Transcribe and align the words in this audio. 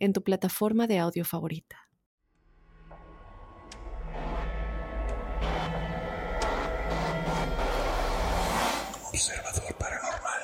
en 0.00 0.12
tu 0.14 0.24
plataforma 0.24 0.86
de 0.86 0.98
audio 0.98 1.24
favorita. 1.24 1.76
Observador 9.12 9.76
Paranormal. 9.78 10.40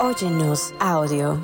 Óyenos 0.00 0.72
audio. 0.80 1.38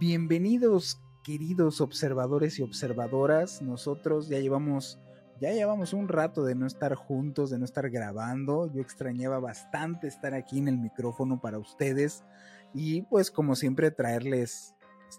Bienvenidos, 0.00 1.00
queridos 1.22 1.80
observadores 1.80 2.58
y 2.58 2.62
observadoras. 2.62 3.62
Nosotros 3.62 4.28
ya 4.28 4.40
llevamos 4.40 4.98
ya 5.40 5.52
llevamos 5.52 5.92
un 5.92 6.08
rato 6.08 6.44
de 6.44 6.54
no 6.54 6.66
estar 6.66 6.94
juntos, 6.94 7.50
de 7.50 7.58
no 7.58 7.64
estar 7.64 7.90
grabando. 7.90 8.72
Yo 8.72 8.80
extrañaba 8.80 9.40
bastante 9.40 10.06
estar 10.06 10.32
aquí 10.32 10.58
en 10.58 10.68
el 10.68 10.78
micrófono 10.78 11.40
para 11.40 11.58
ustedes 11.58 12.24
y 12.74 13.02
pues 13.02 13.30
como 13.30 13.56
siempre 13.56 13.90
traerles 13.90 14.74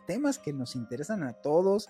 temas 0.06 0.38
que 0.38 0.54
nos 0.54 0.76
interesan 0.76 1.24
a 1.24 1.34
todos 1.34 1.88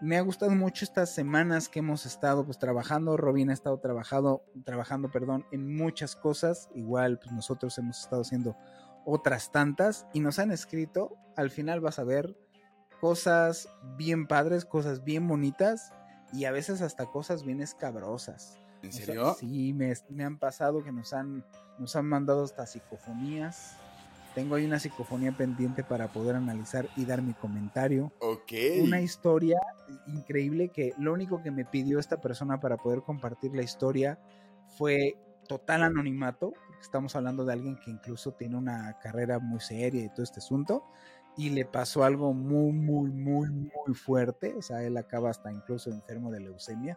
me 0.00 0.16
ha 0.16 0.20
gustado 0.20 0.52
mucho 0.52 0.84
estas 0.84 1.12
semanas 1.12 1.68
que 1.68 1.80
hemos 1.80 2.06
estado 2.06 2.44
pues 2.44 2.58
trabajando. 2.58 3.16
Robin 3.16 3.50
ha 3.50 3.52
estado 3.52 3.78
trabajando, 3.78 4.44
trabajando, 4.64 5.10
perdón, 5.10 5.44
en 5.50 5.76
muchas 5.76 6.14
cosas. 6.14 6.68
Igual 6.74 7.18
pues 7.18 7.32
nosotros 7.32 7.76
hemos 7.78 8.00
estado 8.00 8.22
haciendo 8.22 8.56
otras 9.04 9.50
tantas 9.50 10.06
y 10.12 10.20
nos 10.20 10.38
han 10.38 10.52
escrito. 10.52 11.16
Al 11.36 11.50
final 11.50 11.80
vas 11.80 11.98
a 11.98 12.04
ver 12.04 12.36
cosas 13.00 13.68
bien 13.96 14.26
padres, 14.28 14.64
cosas 14.64 15.02
bien 15.02 15.26
bonitas 15.26 15.92
y 16.32 16.44
a 16.44 16.52
veces 16.52 16.80
hasta 16.80 17.06
cosas 17.06 17.42
bien 17.42 17.60
escabrosas. 17.60 18.58
¿En 18.82 18.92
serio? 18.92 19.34
sí, 19.40 19.72
me, 19.72 19.92
me, 20.08 20.24
han 20.24 20.38
pasado 20.38 20.84
que 20.84 20.92
nos 20.92 21.12
han, 21.12 21.44
nos 21.80 21.96
han 21.96 22.06
mandado 22.06 22.44
hasta 22.44 22.64
psicofonías 22.64 23.76
tengo 24.38 24.54
ahí 24.54 24.64
una 24.64 24.78
psicofonía 24.78 25.32
pendiente 25.32 25.82
para 25.82 26.12
poder 26.12 26.36
analizar 26.36 26.88
y 26.96 27.04
dar 27.04 27.22
mi 27.22 27.34
comentario. 27.34 28.12
Ok. 28.20 28.52
Una 28.84 29.00
historia 29.00 29.58
increíble 30.06 30.68
que 30.68 30.94
lo 30.96 31.12
único 31.12 31.42
que 31.42 31.50
me 31.50 31.64
pidió 31.64 31.98
esta 31.98 32.20
persona 32.20 32.60
para 32.60 32.76
poder 32.76 33.02
compartir 33.02 33.52
la 33.56 33.64
historia 33.64 34.16
fue 34.76 35.18
total 35.48 35.82
anonimato. 35.82 36.52
Estamos 36.80 37.16
hablando 37.16 37.44
de 37.44 37.52
alguien 37.52 37.80
que 37.84 37.90
incluso 37.90 38.30
tiene 38.30 38.56
una 38.56 38.96
carrera 39.00 39.40
muy 39.40 39.58
seria 39.58 40.04
y 40.04 40.08
todo 40.08 40.22
este 40.22 40.38
asunto. 40.38 40.84
Y 41.36 41.50
le 41.50 41.64
pasó 41.64 42.04
algo 42.04 42.32
muy, 42.32 42.70
muy, 42.70 43.10
muy, 43.10 43.48
muy 43.48 43.94
fuerte. 43.96 44.54
O 44.54 44.62
sea, 44.62 44.84
él 44.84 44.96
acaba 44.98 45.30
hasta 45.30 45.50
incluso 45.50 45.90
enfermo 45.90 46.30
de 46.30 46.38
leucemia. 46.38 46.96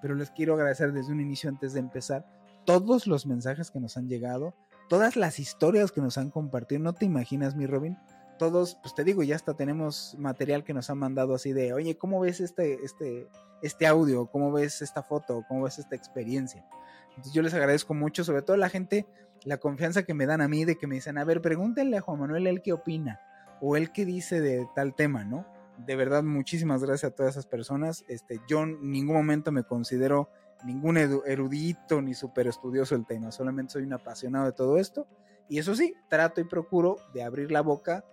Pero 0.00 0.14
les 0.14 0.30
quiero 0.30 0.54
agradecer 0.54 0.94
desde 0.94 1.12
un 1.12 1.20
inicio 1.20 1.50
antes 1.50 1.74
de 1.74 1.80
empezar 1.80 2.24
todos 2.64 3.06
los 3.06 3.26
mensajes 3.26 3.70
que 3.70 3.80
nos 3.80 3.98
han 3.98 4.08
llegado 4.08 4.54
todas 4.90 5.14
las 5.14 5.38
historias 5.38 5.92
que 5.92 6.00
nos 6.00 6.18
han 6.18 6.30
compartido, 6.30 6.82
no 6.82 6.92
te 6.92 7.04
imaginas, 7.04 7.54
mi 7.54 7.64
Robin. 7.64 7.96
Todos, 8.40 8.74
pues 8.82 8.92
te 8.92 9.04
digo, 9.04 9.22
ya 9.22 9.36
hasta 9.36 9.54
tenemos 9.54 10.16
material 10.18 10.64
que 10.64 10.74
nos 10.74 10.90
han 10.90 10.98
mandado 10.98 11.32
así 11.32 11.52
de, 11.52 11.72
oye, 11.72 11.96
¿cómo 11.96 12.18
ves 12.18 12.40
este, 12.40 12.84
este, 12.84 13.28
este 13.62 13.86
audio? 13.86 14.26
¿Cómo 14.26 14.50
ves 14.50 14.82
esta 14.82 15.04
foto? 15.04 15.44
¿Cómo 15.46 15.62
ves 15.62 15.78
esta 15.78 15.94
experiencia? 15.94 16.66
Entonces 17.10 17.32
yo 17.32 17.42
les 17.42 17.54
agradezco 17.54 17.94
mucho, 17.94 18.24
sobre 18.24 18.42
todo 18.42 18.54
a 18.54 18.58
la 18.58 18.68
gente, 18.68 19.06
la 19.44 19.58
confianza 19.58 20.02
que 20.02 20.12
me 20.12 20.26
dan 20.26 20.40
a 20.40 20.48
mí 20.48 20.64
de 20.64 20.76
que 20.76 20.88
me 20.88 20.96
dicen, 20.96 21.18
a 21.18 21.24
ver, 21.24 21.40
pregúntenle 21.40 21.98
a 21.98 22.00
Juan 22.00 22.18
Manuel 22.18 22.48
él 22.48 22.60
qué 22.60 22.72
opina 22.72 23.20
o 23.60 23.76
él 23.76 23.92
qué 23.92 24.04
dice 24.04 24.40
de 24.40 24.66
tal 24.74 24.96
tema, 24.96 25.22
¿no? 25.22 25.46
De 25.86 25.94
verdad, 25.94 26.24
muchísimas 26.24 26.82
gracias 26.82 27.12
a 27.12 27.14
todas 27.14 27.34
esas 27.34 27.46
personas. 27.46 28.04
Este, 28.08 28.40
yo 28.48 28.64
en 28.64 28.90
ningún 28.90 29.14
momento 29.14 29.52
me 29.52 29.62
considero 29.62 30.30
ningún 30.64 30.96
erudito 30.96 32.02
ni 32.02 32.14
súper 32.14 32.46
estudioso 32.46 32.94
el 32.94 33.06
tema, 33.06 33.32
solamente 33.32 33.72
soy 33.72 33.84
un 33.84 33.92
apasionado 33.92 34.46
de 34.46 34.52
todo 34.52 34.78
esto. 34.78 35.06
Y 35.48 35.58
eso 35.58 35.74
sí, 35.74 35.94
trato 36.08 36.40
y 36.40 36.44
procuro 36.44 36.96
de 37.12 37.24
abrir 37.24 37.50
la 37.50 37.60
boca 37.60 38.04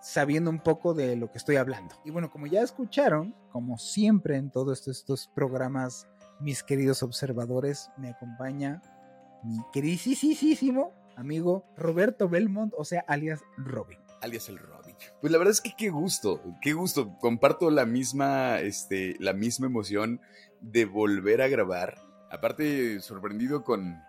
sabiendo 0.00 0.50
un 0.50 0.60
poco 0.60 0.94
de 0.94 1.16
lo 1.16 1.32
que 1.32 1.38
estoy 1.38 1.56
hablando. 1.56 1.96
Y 2.04 2.10
bueno, 2.10 2.30
como 2.30 2.46
ya 2.46 2.62
escucharon, 2.62 3.34
como 3.50 3.76
siempre 3.78 4.36
en 4.36 4.50
todos 4.50 4.86
estos 4.86 5.28
programas, 5.34 6.06
mis 6.38 6.62
queridos 6.62 7.02
observadores, 7.02 7.90
me 7.96 8.10
acompaña 8.10 8.82
mi 9.42 9.58
queridísimo 9.72 10.92
amigo 11.16 11.64
Roberto 11.76 12.28
Belmont, 12.28 12.72
o 12.76 12.84
sea, 12.84 13.04
alias 13.08 13.42
Robin. 13.56 13.98
Alias 14.20 14.48
el 14.48 14.58
Robin. 14.58 14.75
Pues 15.20 15.32
la 15.32 15.38
verdad 15.38 15.52
es 15.52 15.60
que 15.60 15.74
qué 15.76 15.90
gusto, 15.90 16.42
qué 16.60 16.72
gusto. 16.72 17.16
Comparto 17.18 17.70
la 17.70 17.86
misma, 17.86 18.60
este, 18.60 19.16
la 19.18 19.32
misma 19.32 19.66
emoción 19.66 20.20
de 20.60 20.84
volver 20.84 21.42
a 21.42 21.48
grabar. 21.48 21.98
Aparte, 22.30 23.00
sorprendido 23.00 23.64
con, 23.64 24.00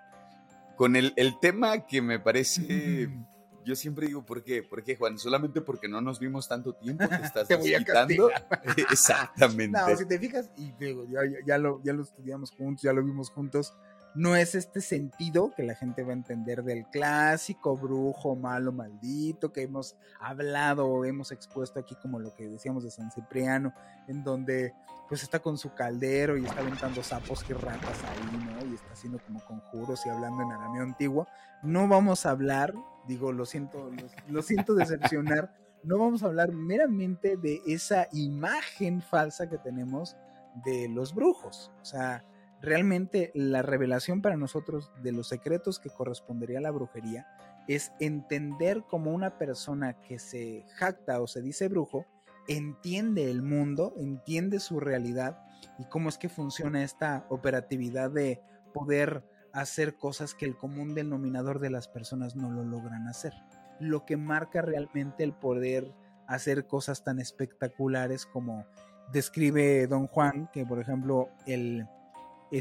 con 0.76 0.96
el, 0.96 1.14
tema 1.42 1.86
que 1.86 2.02
me 2.02 2.20
parece. 2.20 3.10
Yo 3.66 3.76
siempre 3.76 4.08
digo, 4.08 4.26
¿por 4.26 4.46
qué? 4.46 4.64
¿Por 4.64 4.82
qué, 4.82 4.96
Juan? 4.96 5.20
Solamente 5.20 5.60
porque 5.60 5.90
no 5.90 6.00
nos 6.00 6.20
vimos 6.20 6.48
tanto 6.48 6.74
tiempo, 6.74 7.06
te 7.06 7.16
estás 7.24 7.50
te 7.50 7.56
Exactamente. 8.92 9.78
No, 9.78 9.96
si 9.98 10.06
te 10.06 10.18
fijas, 10.18 10.50
y 10.56 10.74
ya, 10.80 11.20
ya, 11.46 11.58
lo, 11.58 11.84
ya 11.84 11.92
lo 11.92 12.04
estudiamos 12.04 12.52
juntos, 12.52 12.84
ya 12.84 12.94
lo 12.94 13.04
vimos 13.04 13.30
juntos, 13.30 13.74
no 14.18 14.36
es 14.36 14.56
este 14.56 14.82
sentido 14.82 15.54
que 15.56 15.62
la 15.62 15.76
gente 15.76 16.04
va 16.04 16.10
a 16.10 16.16
entender 16.16 16.64
del 16.64 16.88
clásico 16.88 17.78
brujo 17.78 18.36
malo 18.36 18.72
maldito 18.72 19.54
que 19.54 19.62
hemos 19.62 19.96
hablado 20.20 20.88
o 20.88 21.06
hemos 21.06 21.32
expuesto 21.32 21.80
aquí 21.80 21.94
como 22.02 22.18
lo 22.18 22.34
que 22.34 22.48
decíamos 22.48 22.84
de 22.84 22.90
San 22.90 23.12
Cipriano, 23.12 23.76
en 24.08 24.24
donde 24.24 24.74
pues 25.08 25.22
está 25.22 25.38
con 25.38 25.60
su 25.60 25.76
caldero 25.76 26.36
y 26.36 26.46
está 26.46 26.62
aventando 26.62 27.04
sapos 27.04 27.46
y 27.48 27.54
ratas 27.54 28.04
ahí, 28.06 28.38
¿no? 28.44 28.72
Y 28.72 28.74
está 28.74 28.92
haciendo 28.92 29.20
como 29.20 29.40
conjuros 29.46 30.04
y 30.08 30.10
hablando 30.10 30.42
en 30.42 30.52
arameo 30.52 30.82
antiguo. 30.82 31.28
No 31.62 31.88
vamos 31.88 32.26
a 32.26 32.32
hablar, 32.32 32.74
digo, 33.08 33.32
lo 33.32 33.46
siento, 33.46 33.92
lo, 33.92 34.34
lo 34.34 34.42
siento 34.42 34.74
decepcionar, 34.74 35.56
no 35.84 36.00
vamos 36.00 36.24
a 36.24 36.26
hablar 36.26 36.52
meramente 36.54 37.38
de 37.38 37.62
esa 37.68 38.08
imagen 38.14 39.00
falsa 39.04 39.48
que 39.48 39.60
tenemos 39.60 40.18
de 40.66 40.90
los 40.90 41.14
brujos. 41.14 41.72
O 41.84 41.86
sea, 41.86 42.26
Realmente 42.62 43.32
la 43.36 43.62
revelación 43.62 44.22
para 44.22 44.38
nosotros 44.38 44.92
de 45.04 45.12
los 45.12 45.28
secretos 45.28 45.80
que 45.80 45.90
correspondería 45.90 46.58
a 46.58 46.62
la 46.62 46.72
brujería 46.72 47.28
es 47.68 47.92
entender 48.00 48.84
cómo 48.90 49.12
una 49.12 49.38
persona 49.38 50.00
que 50.02 50.20
se 50.20 50.66
jacta 50.76 51.22
o 51.22 51.28
se 51.28 51.42
dice 51.42 51.68
brujo 51.68 52.06
entiende 52.48 53.30
el 53.30 53.44
mundo, 53.44 53.94
entiende 53.98 54.60
su 54.60 54.80
realidad 54.80 55.40
y 55.78 55.86
cómo 55.86 56.10
es 56.10 56.18
que 56.18 56.30
funciona 56.30 56.84
esta 56.84 57.26
operatividad 57.30 58.10
de 58.10 58.42
poder 58.74 59.24
hacer 59.54 59.96
cosas 59.96 60.34
que 60.34 60.46
el 60.46 60.56
común 60.56 60.96
denominador 60.96 61.60
de 61.60 61.70
las 61.70 61.88
personas 61.88 62.36
no 62.36 62.50
lo 62.50 62.64
logran 62.64 63.08
hacer. 63.08 63.34
Lo 63.80 64.06
que 64.06 64.18
marca 64.18 64.62
realmente 64.62 65.24
el 65.24 65.34
poder 65.34 65.94
hacer 66.28 66.68
cosas 66.68 67.04
tan 67.04 67.20
espectaculares 67.20 68.26
como 68.26 68.66
describe 69.12 69.88
don 69.88 70.08
Juan, 70.08 70.50
que 70.52 70.66
por 70.66 70.80
ejemplo 70.80 71.30
el 71.46 71.88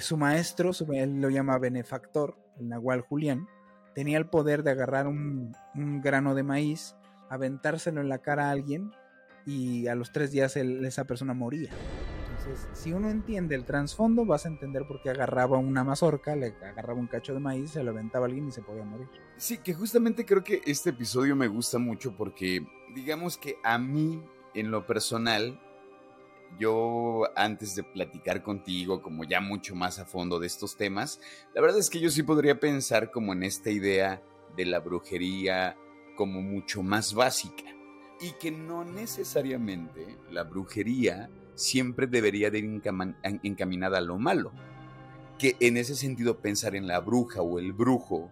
su 0.00 0.16
maestro, 0.16 0.70
él 0.92 1.20
lo 1.20 1.30
llama 1.30 1.58
benefactor, 1.58 2.36
el 2.58 2.68
Nahual 2.68 3.02
Julián, 3.02 3.48
tenía 3.94 4.18
el 4.18 4.28
poder 4.28 4.62
de 4.62 4.72
agarrar 4.72 5.06
un, 5.06 5.54
grano 6.02 6.34
de 6.34 6.42
maíz, 6.42 6.96
aventárselo 7.30 8.00
en 8.00 8.08
la 8.08 8.18
cara 8.18 8.48
a 8.48 8.50
alguien 8.50 8.92
y 9.46 9.86
a 9.86 9.94
los 9.94 10.12
tres 10.12 10.30
días 10.32 10.56
esa 10.56 11.04
persona 11.04 11.32
moría. 11.32 11.70
Entonces, 12.28 12.68
si 12.74 12.92
uno 12.92 13.08
entiende 13.08 13.54
el 13.54 13.64
trasfondo, 13.64 14.26
vas 14.26 14.44
a 14.44 14.48
entender 14.48 14.86
por 14.86 15.00
qué 15.00 15.10
agarraba 15.10 15.58
una 15.58 15.82
mazorca, 15.82 16.36
le 16.36 16.54
agarraba 16.62 16.98
un 16.98 17.06
cacho 17.06 17.32
de 17.32 17.40
maíz, 17.40 17.70
se 17.70 17.82
lo 17.82 17.92
aventaba 17.92 18.26
a 18.26 18.28
alguien 18.28 18.48
y 18.48 18.52
se 18.52 18.62
podía 18.62 18.84
morir. 18.84 19.08
Sí, 19.36 19.58
que 19.58 19.72
justamente 19.72 20.26
creo 20.26 20.44
que 20.44 20.60
este 20.66 20.90
episodio 20.90 21.34
me 21.34 21.48
gusta 21.48 21.78
mucho 21.78 22.14
porque, 22.16 22.66
digamos 22.94 23.38
que 23.38 23.56
a 23.64 23.78
mí, 23.78 24.22
en 24.54 24.70
lo 24.70 24.86
personal, 24.86 25.58
yo 26.58 27.24
antes 27.36 27.74
de 27.74 27.82
platicar 27.82 28.42
contigo 28.42 29.02
como 29.02 29.24
ya 29.24 29.40
mucho 29.40 29.74
más 29.74 29.98
a 29.98 30.06
fondo 30.06 30.38
de 30.38 30.46
estos 30.46 30.76
temas, 30.76 31.20
la 31.54 31.60
verdad 31.60 31.78
es 31.78 31.90
que 31.90 32.00
yo 32.00 32.10
sí 32.10 32.22
podría 32.22 32.60
pensar 32.60 33.10
como 33.10 33.32
en 33.32 33.42
esta 33.42 33.70
idea 33.70 34.22
de 34.56 34.66
la 34.66 34.80
brujería 34.80 35.76
como 36.16 36.40
mucho 36.42 36.82
más 36.82 37.14
básica 37.14 37.64
y 38.20 38.32
que 38.32 38.50
no 38.50 38.84
necesariamente 38.84 40.18
la 40.30 40.44
brujería 40.44 41.28
siempre 41.54 42.06
debería 42.06 42.50
de 42.50 42.58
ir 42.58 42.82
encaminada 43.42 43.98
a 43.98 44.02
lo 44.02 44.18
malo. 44.18 44.52
Que 45.38 45.56
en 45.60 45.76
ese 45.76 45.94
sentido 45.94 46.38
pensar 46.38 46.74
en 46.74 46.86
la 46.86 47.00
bruja 47.00 47.42
o 47.42 47.58
el 47.58 47.72
brujo 47.72 48.30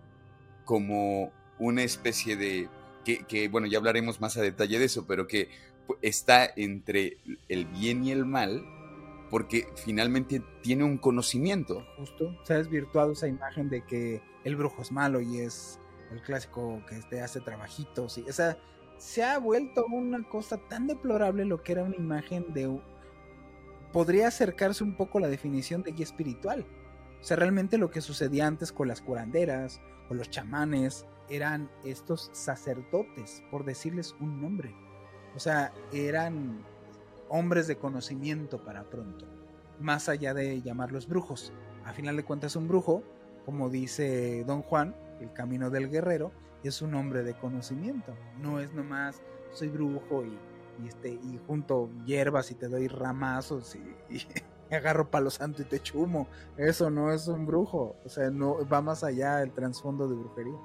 como 0.65 1.33
una 1.59 1.83
especie 1.83 2.37
de 2.37 2.69
que, 3.05 3.49
bueno, 3.49 3.67
ya 3.67 3.79
hablaremos 3.79 4.21
más 4.21 4.37
a 4.39 4.43
detalle 4.43 4.79
de 4.79 4.87
eso, 4.87 5.07
pero 5.07 5.27
que 5.27 5.51
está 6.03 6.49
entre 6.57 7.19
el 7.49 7.67
bien 7.67 8.05
y 8.05 8.11
el 8.11 8.25
mal 8.25 8.65
porque 9.31 9.67
finalmente 9.75 10.43
tiene 10.63 10.85
un 10.85 10.99
conocimiento. 10.99 11.85
Justo, 11.97 12.37
se 12.45 12.55
ha 12.55 12.59
desvirtuado 12.59 13.13
esa 13.13 13.27
imagen 13.27 13.69
de 13.69 13.85
que 13.85 14.23
el 14.45 14.55
brujo 14.55 14.83
es 14.83 14.93
malo 14.93 15.21
y 15.21 15.39
es 15.39 15.81
el 16.13 16.23
clásico 16.23 16.81
que 17.11 17.21
hace 17.21 17.41
trabajitos. 17.41 18.19
Y, 18.19 18.23
o 18.23 18.33
sea, 18.33 18.59
se 18.97 19.25
ha 19.25 19.39
vuelto 19.39 19.87
una 19.87 20.23
cosa 20.29 20.59
tan 20.69 20.87
deplorable 20.87 21.45
lo 21.45 21.63
que 21.63 21.73
era 21.73 21.83
una 21.83 21.97
imagen 21.97 22.53
de... 22.53 22.81
Podría 23.93 24.29
acercarse 24.29 24.85
un 24.85 24.97
poco 24.97 25.19
a 25.19 25.23
la 25.23 25.29
definición 25.29 25.83
de 25.83 25.93
guía 25.93 26.05
espiritual. 26.05 26.67
O 27.21 27.25
sea, 27.25 27.37
realmente 27.37 27.79
lo 27.79 27.91
que 27.91 28.01
sucedía 28.01 28.47
antes 28.47 28.73
con 28.73 28.89
las 28.89 29.01
curanderas, 29.01 29.81
con 30.09 30.19
los 30.19 30.31
chamanes, 30.31 31.07
eran 31.29 31.71
estos 31.85 32.31
sacerdotes, 32.33 33.43
por 33.51 33.65
decirles 33.65 34.15
un 34.21 34.41
nombre. 34.41 34.75
O 35.35 35.41
sea, 35.41 35.73
eran 35.93 36.65
hombres 37.29 37.67
de 37.67 37.77
conocimiento 37.77 38.63
para 38.65 38.85
pronto, 38.85 39.27
más 39.81 40.09
allá 40.09 40.35
de 40.35 40.63
llamarlos 40.63 41.09
brujos. 41.09 41.53
A 41.85 41.93
final 41.93 42.17
de 42.17 42.25
cuentas, 42.25 42.57
un 42.57 42.69
brujo, 42.69 43.03
como 43.45 43.69
dice 43.69 44.45
Don 44.47 44.63
Juan, 44.63 44.95
el 45.21 45.33
camino 45.33 45.71
del 45.71 45.91
guerrero, 45.91 46.33
es 46.63 46.81
un 46.81 46.95
hombre 46.95 47.23
de 47.23 47.35
conocimiento. 47.35 48.15
No 48.41 48.61
es 48.61 48.73
nomás 48.73 49.21
soy 49.53 49.69
brujo 49.69 50.25
y, 50.25 50.89
este, 50.89 51.11
y 51.11 51.41
junto 51.47 51.89
hierbas 52.05 52.51
y 52.51 52.55
te 52.55 52.69
doy 52.69 52.89
ramazos 52.89 53.77
y, 53.77 54.15
y 54.15 54.27
agarro 54.75 55.11
palo 55.11 55.31
santo 55.31 55.63
y 55.63 55.65
te 55.65 55.81
chumo. 55.81 56.27
Eso 56.57 56.91
no 56.91 57.13
es 57.13 57.29
un 57.29 57.47
brujo. 57.47 57.97
O 58.05 58.09
sea, 58.09 58.31
no 58.31 58.67
va 58.69 58.81
más 58.81 59.05
allá 59.05 59.43
el 59.43 59.53
trasfondo 59.53 60.09
de 60.09 60.17
brujería. 60.17 60.59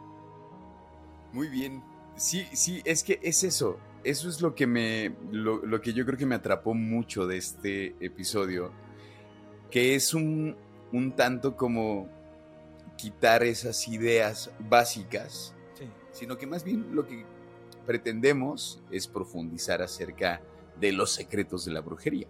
Muy 1.34 1.48
bien. 1.48 1.84
Sí, 2.20 2.46
sí, 2.52 2.82
es 2.84 3.04
que 3.04 3.20
es 3.24 3.46
eso. 3.46 3.80
Eso 4.04 4.28
es 4.28 4.42
lo 4.42 4.54
que 4.54 4.68
me. 4.68 5.16
Lo, 5.32 5.82
que 5.82 5.94
yo 5.94 6.06
creo 6.06 6.18
que 6.18 6.26
me 6.26 6.36
atrapó 6.36 6.74
mucho 6.74 7.26
de 7.26 7.38
este 7.38 7.96
episodio. 8.06 8.72
Que 9.72 9.96
es 9.96 10.14
un, 10.14 10.58
un 10.92 11.14
tanto 11.14 11.56
como 11.56 12.10
quitar 12.98 13.44
esas 13.44 13.88
ideas 13.88 14.52
básicas. 14.60 15.56
Sino 16.12 16.38
que 16.38 16.46
más 16.46 16.66
bien 16.66 16.94
lo 16.94 17.08
que 17.08 17.24
pretendemos 17.86 18.82
es 18.92 19.08
profundizar 19.08 19.82
acerca 19.82 20.42
de 20.78 20.92
los 20.92 21.12
secretos 21.12 21.64
de 21.64 21.72
la 21.72 21.80
brujería. 21.80 22.28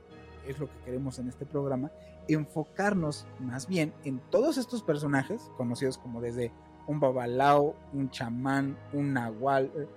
Es 0.48 0.60
lo 0.60 0.68
que 0.68 0.78
queremos 0.86 1.18
en 1.18 1.30
este 1.30 1.48
programa, 1.48 1.92
enfocarnos 2.28 3.26
más 3.40 3.68
bien 3.68 3.94
en 4.04 4.20
todos 4.30 4.60
estos 4.60 4.84
personajes, 4.84 5.50
conocidos 5.58 5.98
como 5.98 6.22
desde 6.22 6.52
un 6.90 7.00
babalao, 7.00 7.76
un 7.94 8.10
chamán, 8.10 8.76
un 8.94 9.14
nahual. 9.14 9.72
Eh, 9.78 9.88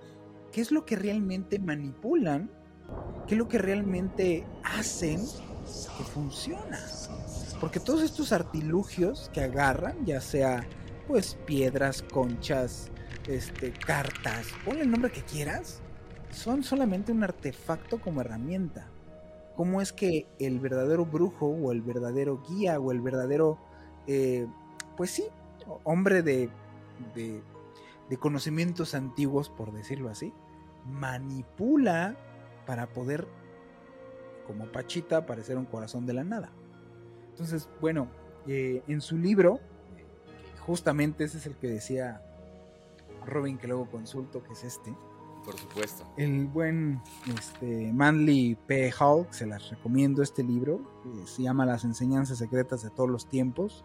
¿Qué 0.51 0.61
es 0.61 0.71
lo 0.71 0.85
que 0.85 0.95
realmente 0.95 1.57
manipulan? 1.57 2.51
¿Qué 3.27 3.33
es 3.33 3.39
lo 3.39 3.47
que 3.47 3.57
realmente 3.57 4.45
hacen 4.63 5.19
que 5.97 6.03
funciona? 6.03 6.79
Porque 7.59 7.79
todos 7.79 8.03
estos 8.03 8.31
artilugios 8.31 9.31
que 9.33 9.41
agarran, 9.41 10.05
ya 10.05 10.21
sea 10.21 10.67
pues 11.07 11.35
piedras, 11.47 12.03
conchas, 12.03 12.91
este, 13.27 13.71
cartas, 13.71 14.45
ponle 14.63 14.83
el 14.83 14.91
nombre 14.91 15.11
que 15.11 15.23
quieras, 15.23 15.81
son 16.29 16.63
solamente 16.63 17.11
un 17.11 17.23
artefacto 17.23 17.99
como 17.99 18.21
herramienta. 18.21 18.87
¿Cómo 19.55 19.81
es 19.81 19.91
que 19.91 20.27
el 20.39 20.59
verdadero 20.59 21.05
brujo 21.05 21.47
o 21.47 21.71
el 21.71 21.81
verdadero 21.81 22.43
guía 22.47 22.79
o 22.79 22.91
el 22.91 23.01
verdadero, 23.01 23.57
eh, 24.05 24.45
pues 24.95 25.09
sí, 25.09 25.25
hombre 25.83 26.21
de 26.21 26.49
de, 27.13 27.41
conocimientos 28.19 28.93
antiguos, 28.93 29.49
por 29.49 29.71
decirlo 29.71 30.09
así, 30.09 30.33
manipula 30.85 32.15
para 32.67 32.87
poder, 32.87 33.27
como 34.45 34.65
Pachita, 34.71 35.17
aparecer 35.17 35.57
un 35.57 35.65
corazón 35.65 36.05
de 36.05 36.13
la 36.13 36.23
nada. 36.23 36.51
Entonces, 37.31 37.67
bueno, 37.81 38.07
eh, 38.47 38.83
en 38.87 39.01
su 39.01 39.17
libro, 39.17 39.59
justamente 40.59 41.23
ese 41.23 41.39
es 41.39 41.47
el 41.47 41.55
que 41.55 41.67
decía 41.67 42.21
Robin, 43.25 43.57
que 43.57 43.67
luego 43.67 43.89
consulto, 43.89 44.43
que 44.43 44.53
es 44.53 44.63
este. 44.63 44.93
Por 45.43 45.57
supuesto. 45.57 46.05
El 46.15 46.47
buen 46.47 47.01
este, 47.37 47.91
Manly 47.91 48.57
P. 48.67 48.93
Hall, 48.99 49.27
se 49.31 49.45
las 49.45 49.69
recomiendo 49.69 50.23
este 50.23 50.41
libro, 50.41 50.79
se 51.25 51.43
llama 51.43 51.65
Las 51.65 51.83
enseñanzas 51.83 52.37
secretas 52.37 52.81
de 52.81 52.89
todos 52.89 53.09
los 53.09 53.27
tiempos. 53.27 53.83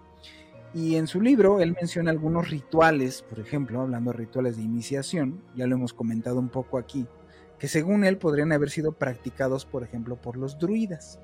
Y 0.74 0.96
en 0.96 1.06
su 1.06 1.20
libro 1.20 1.60
él 1.60 1.74
menciona 1.78 2.10
algunos 2.10 2.50
rituales, 2.50 3.22
por 3.22 3.40
ejemplo, 3.40 3.80
hablando 3.80 4.12
de 4.12 4.18
rituales 4.18 4.56
de 4.56 4.62
iniciación, 4.62 5.42
ya 5.54 5.66
lo 5.66 5.76
hemos 5.76 5.94
comentado 5.94 6.38
un 6.38 6.50
poco 6.50 6.78
aquí, 6.78 7.06
que 7.58 7.68
según 7.68 8.04
él 8.04 8.18
podrían 8.18 8.52
haber 8.52 8.70
sido 8.70 8.92
practicados, 8.92 9.64
por 9.64 9.82
ejemplo, 9.82 10.16
por 10.16 10.36
los 10.36 10.58
druidas 10.58 11.18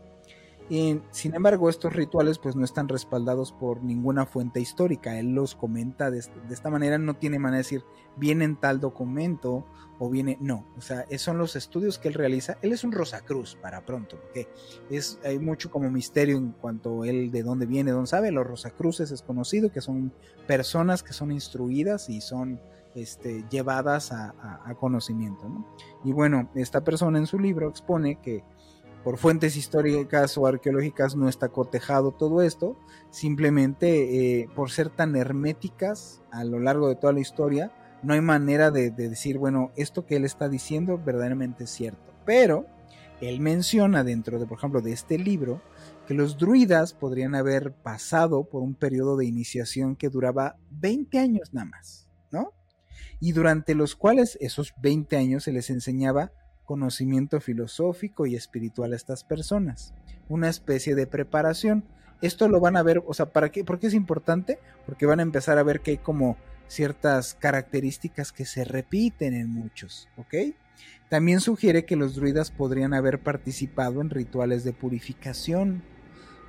sin 0.69 1.35
embargo, 1.35 1.69
estos 1.69 1.93
rituales 1.93 2.39
pues 2.39 2.57
no 2.57 2.65
están 2.65 2.89
respaldados 2.89 3.53
por 3.53 3.83
ninguna 3.83 4.25
fuente 4.27 4.61
histórica. 4.61 5.19
Él 5.19 5.35
los 5.35 5.55
comenta 5.55 6.11
de, 6.11 6.19
esta 6.19 6.71
manera, 6.71 6.97
no 6.99 7.15
tiene 7.15 7.39
manera 7.39 7.59
de 7.59 7.65
decir, 7.65 7.85
viene 8.17 8.45
en 8.45 8.57
tal 8.57 8.81
documento 8.81 9.67
o 9.99 10.11
viene, 10.11 10.39
no, 10.41 10.67
o 10.77 10.81
sea, 10.81 11.05
son 11.19 11.39
los 11.39 11.55
estudios 11.55 11.99
que 11.99 12.09
él 12.09 12.15
realiza. 12.15 12.57
Él 12.63 12.73
es 12.73 12.83
un 12.83 12.93
Rosacruz 12.93 13.57
para 13.57 13.85
pronto, 13.85 14.19
porque 14.21 14.49
es, 14.91 15.21
hay 15.25 15.39
mucho 15.39 15.71
como 15.71 15.91
misterio 15.91 16.37
en 16.37 16.53
cuanto 16.53 17.03
a 17.03 17.09
él 17.09 17.31
de 17.31 17.43
dónde 17.43 17.67
viene, 17.67 17.91
dónde 17.91 18.09
sabe. 18.09 18.33
Los 18.33 18.47
Rosacruces 18.47 19.11
es 19.11 19.23
conocido 19.23 19.71
que 19.71 19.81
son 19.81 20.13
personas 20.47 21.03
que 21.03 21.13
son 21.13 21.31
instruidas 21.31 22.09
y 22.09 22.21
son 22.21 22.61
este, 22.95 23.45
llevadas 23.51 24.13
a, 24.13 24.33
conocimiento. 24.79 25.49
¿no? 25.49 25.67
Y 26.05 26.13
bueno, 26.13 26.51
esta 26.55 26.83
persona 26.83 27.19
en 27.19 27.27
su 27.27 27.39
libro 27.39 27.69
expone 27.69 28.21
que 28.21 28.45
por 29.05 29.19
fuentes 29.19 29.57
históricas 29.57 30.37
o 30.39 30.47
arqueológicas 30.47 31.15
no 31.15 31.29
está 31.29 31.51
cotejado 31.51 32.11
todo 32.11 32.41
esto, 32.41 32.79
simplemente 33.11 34.41
eh, 34.41 34.49
por 34.57 34.71
ser 34.71 34.89
tan 34.89 35.15
herméticas 35.15 36.23
a 36.33 36.43
lo 36.43 36.59
largo 36.59 36.89
de 36.89 36.97
toda 36.97 37.13
la 37.13 37.21
historia, 37.21 37.71
no 38.03 38.15
hay 38.15 38.23
manera 38.23 38.71
de, 38.71 38.91
decir, 38.91 39.37
bueno, 39.39 39.73
esto 39.77 40.07
que 40.07 40.17
él 40.17 40.25
está 40.25 40.49
diciendo 40.49 40.99
verdaderamente 40.99 41.65
es 41.65 41.71
cierto. 41.71 42.15
Pero 42.25 42.67
él 43.21 43.41
menciona 43.41 44.05
dentro 44.05 44.39
de, 44.39 44.47
por 44.47 44.59
ejemplo, 44.59 44.81
de 44.81 44.93
este 44.93 45.19
libro, 45.19 45.61
que 46.07 46.15
los 46.15 46.39
druidas 46.39 46.95
podrían 46.95 47.35
haber 47.35 47.73
pasado 47.73 48.45
por 48.45 48.63
un 48.63 48.75
periodo 48.75 49.17
de 49.17 49.27
iniciación 49.27 49.97
que 49.97 50.09
duraba 50.09 50.57
20 50.71 51.19
años 51.19 51.53
nada 51.53 51.67
más, 51.67 52.09
¿no? 52.31 52.53
Y 53.21 53.33
durante 53.33 53.75
los 53.75 53.97
cuales 53.97 54.37
esos 54.41 54.75
20 54.83 55.17
años 55.17 55.45
se 55.45 55.53
les 55.53 55.71
enseñaba 55.71 56.33
conocimiento 56.65 57.41
filosófico 57.41 58.27
y 58.27 58.37
espiritual 58.37 58.93
a 58.93 58.97
estas 58.97 59.25
personas, 59.25 59.95
una 60.29 60.49
especie 60.49 60.95
de 60.95 61.07
preparación. 61.07 61.85
Esto 62.23 62.49
lo 62.49 62.61
van 62.61 62.77
a 62.77 62.83
ver, 62.83 63.03
o 63.07 63.15
sea, 63.15 63.27
¿para 63.27 63.51
qué? 63.51 63.65
¿Por 63.65 63.79
qué 63.79 63.89
es 63.89 63.95
importante? 63.95 64.59
Porque 64.87 65.07
van 65.07 65.21
a 65.21 65.25
empezar 65.25 65.59
a 65.59 65.63
ver 65.63 65.81
que 65.81 65.93
hay 65.93 65.99
como 65.99 66.37
ciertas 66.69 67.35
características 67.35 68.33
que 68.33 68.47
se 68.47 68.65
repiten 68.65 69.35
en 69.35 69.51
muchos, 69.51 70.09
¿ok? 70.17 70.35
También 71.09 71.41
sugiere 71.41 71.85
que 71.85 71.97
los 71.97 72.15
druidas 72.17 72.51
podrían 72.51 72.95
haber 72.95 73.23
participado 73.23 74.01
en 74.01 74.11
rituales 74.11 74.65
de 74.65 74.73
purificación, 74.73 75.83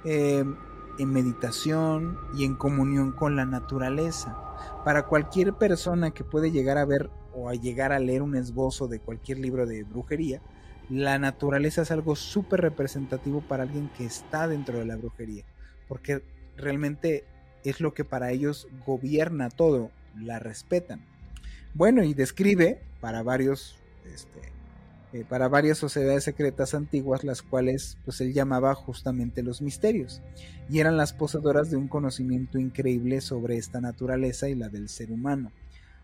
em, 0.05 0.55
en 0.97 1.09
meditación 1.11 2.17
y 2.37 2.45
en 2.45 2.55
comunión 2.55 3.11
con 3.11 3.35
la 3.35 3.45
naturaleza. 3.45 4.37
Para 4.85 5.05
cualquier 5.05 5.53
persona 5.53 6.11
que 6.11 6.23
puede 6.23 6.51
llegar 6.51 6.77
a 6.77 6.85
ver 6.85 7.09
o 7.35 7.49
a 7.49 7.55
llegar 7.55 7.91
a 7.91 7.99
leer 7.99 8.21
un 8.21 8.35
esbozo 8.35 8.87
de 8.87 8.99
cualquier 8.99 9.39
libro 9.39 9.65
de 9.65 9.83
brujería, 9.83 10.41
la 10.89 11.17
naturaleza 11.17 11.81
es 11.81 11.91
algo 11.91 12.15
súper 12.15 12.61
representativo 12.61 13.41
para 13.41 13.63
alguien 13.63 13.89
que 13.97 14.05
está 14.05 14.47
dentro 14.47 14.79
de 14.79 14.85
la 14.85 14.95
brujería, 14.95 15.43
porque 15.87 16.23
realmente 16.57 17.25
es 17.63 17.81
lo 17.81 17.93
que 17.93 18.05
para 18.05 18.31
ellos 18.31 18.67
gobierna 18.85 19.49
todo, 19.49 19.91
la 20.15 20.39
respetan. 20.39 21.01
Bueno, 21.73 22.03
y 22.03 22.13
describe 22.13 22.79
para 23.01 23.23
varios, 23.23 23.77
este, 24.13 24.39
eh, 25.11 25.25
para 25.27 25.47
varias 25.47 25.77
sociedades 25.77 26.23
secretas 26.23 26.73
antiguas, 26.73 27.23
las 27.23 27.41
cuales 27.41 27.97
pues 28.05 28.21
él 28.21 28.33
llamaba 28.33 28.73
justamente 28.75 29.43
los 29.43 29.61
misterios, 29.61 30.21
y 30.69 30.79
eran 30.79 30.97
las 30.97 31.13
poseedoras 31.13 31.69
de 31.71 31.77
un 31.77 31.87
conocimiento 31.87 32.59
increíble 32.59 33.21
sobre 33.21 33.57
esta 33.57 33.81
naturaleza 33.81 34.47
y 34.47 34.55
la 34.55 34.69
del 34.69 34.87
ser 34.87 35.11
humano. 35.11 35.51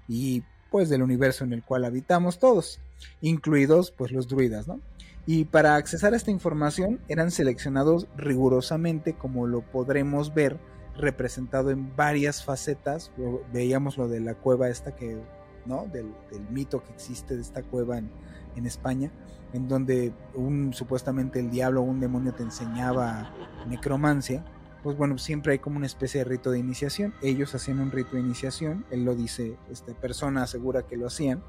Y 0.08 0.44
pues 0.72 0.90
del 0.90 1.04
universo 1.04 1.44
en 1.44 1.54
el 1.54 1.64
cual 1.64 1.86
habitamos 1.86 2.40
todos, 2.40 2.80
incluidos 3.20 3.92
pues 3.92 4.12
los 4.12 4.28
druidas, 4.28 4.68
¿no? 4.68 4.80
Y 5.28 5.46
para 5.46 5.76
accesar 5.76 6.14
a 6.14 6.18
esta 6.18 6.32
información 6.32 7.00
eran 7.08 7.30
seleccionados 7.30 8.08
rigurosamente 8.18 9.14
como 9.14 9.46
lo 9.46 9.62
podremos 9.62 10.34
ver 10.34 10.58
representado 10.98 11.70
en 11.70 11.96
varias 11.96 12.44
facetas, 12.44 13.12
veíamos 13.54 13.98
lo 13.98 14.08
de 14.08 14.20
la 14.20 14.34
cueva 14.34 14.70
esta 14.70 14.96
que, 14.96 15.18
¿no? 15.66 15.86
Del, 15.92 16.12
mito 16.50 16.84
que 16.84 16.92
existe 16.92 17.36
de 17.36 17.42
esta 17.42 17.62
cueva 17.64 17.98
en, 17.98 18.10
en 18.56 18.66
España, 18.66 19.12
en 19.54 19.68
donde 19.68 20.14
un 20.34 20.74
supuestamente 20.74 21.40
el 21.40 21.52
diablo 21.52 21.82
o 21.82 21.84
un 21.84 22.00
demonio 22.00 22.34
te 22.34 22.44
enseñaba 22.44 23.34
necromancia, 23.68 24.44
pues 24.84 24.98
bueno, 24.98 25.18
siempre 25.18 25.54
hay 25.54 25.60
como 25.60 25.78
una 25.78 25.86
especie 25.86 26.20
de 26.20 26.26
rito 26.26 26.52
de 26.52 26.60
iniciación. 26.60 27.14
Ellos 27.22 27.54
hacían 27.56 27.80
un 27.80 27.92
rito 27.92 28.16
de 28.16 28.22
iniciación, 28.22 28.86
él 28.92 29.06
lo 29.06 29.16
dice, 29.16 29.56
esta 29.70 29.94
persona 29.94 30.44
asegura 30.44 30.84
que 30.84 30.98
lo 30.98 31.08
hacían. 31.08 31.44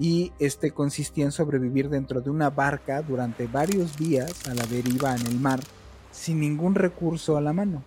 y 0.00 0.32
este 0.38 0.70
consistía 0.70 1.24
en 1.24 1.32
sobrevivir 1.32 1.88
dentro 1.88 2.20
de 2.20 2.30
una 2.30 2.50
barca 2.50 3.02
durante 3.02 3.48
varios 3.48 3.96
días 3.96 4.46
a 4.46 4.54
la 4.54 4.64
deriva 4.66 5.16
en 5.16 5.26
el 5.26 5.40
mar 5.40 5.58
sin 6.12 6.38
ningún 6.38 6.76
recurso 6.76 7.36
a 7.36 7.40
la 7.40 7.52
mano, 7.52 7.82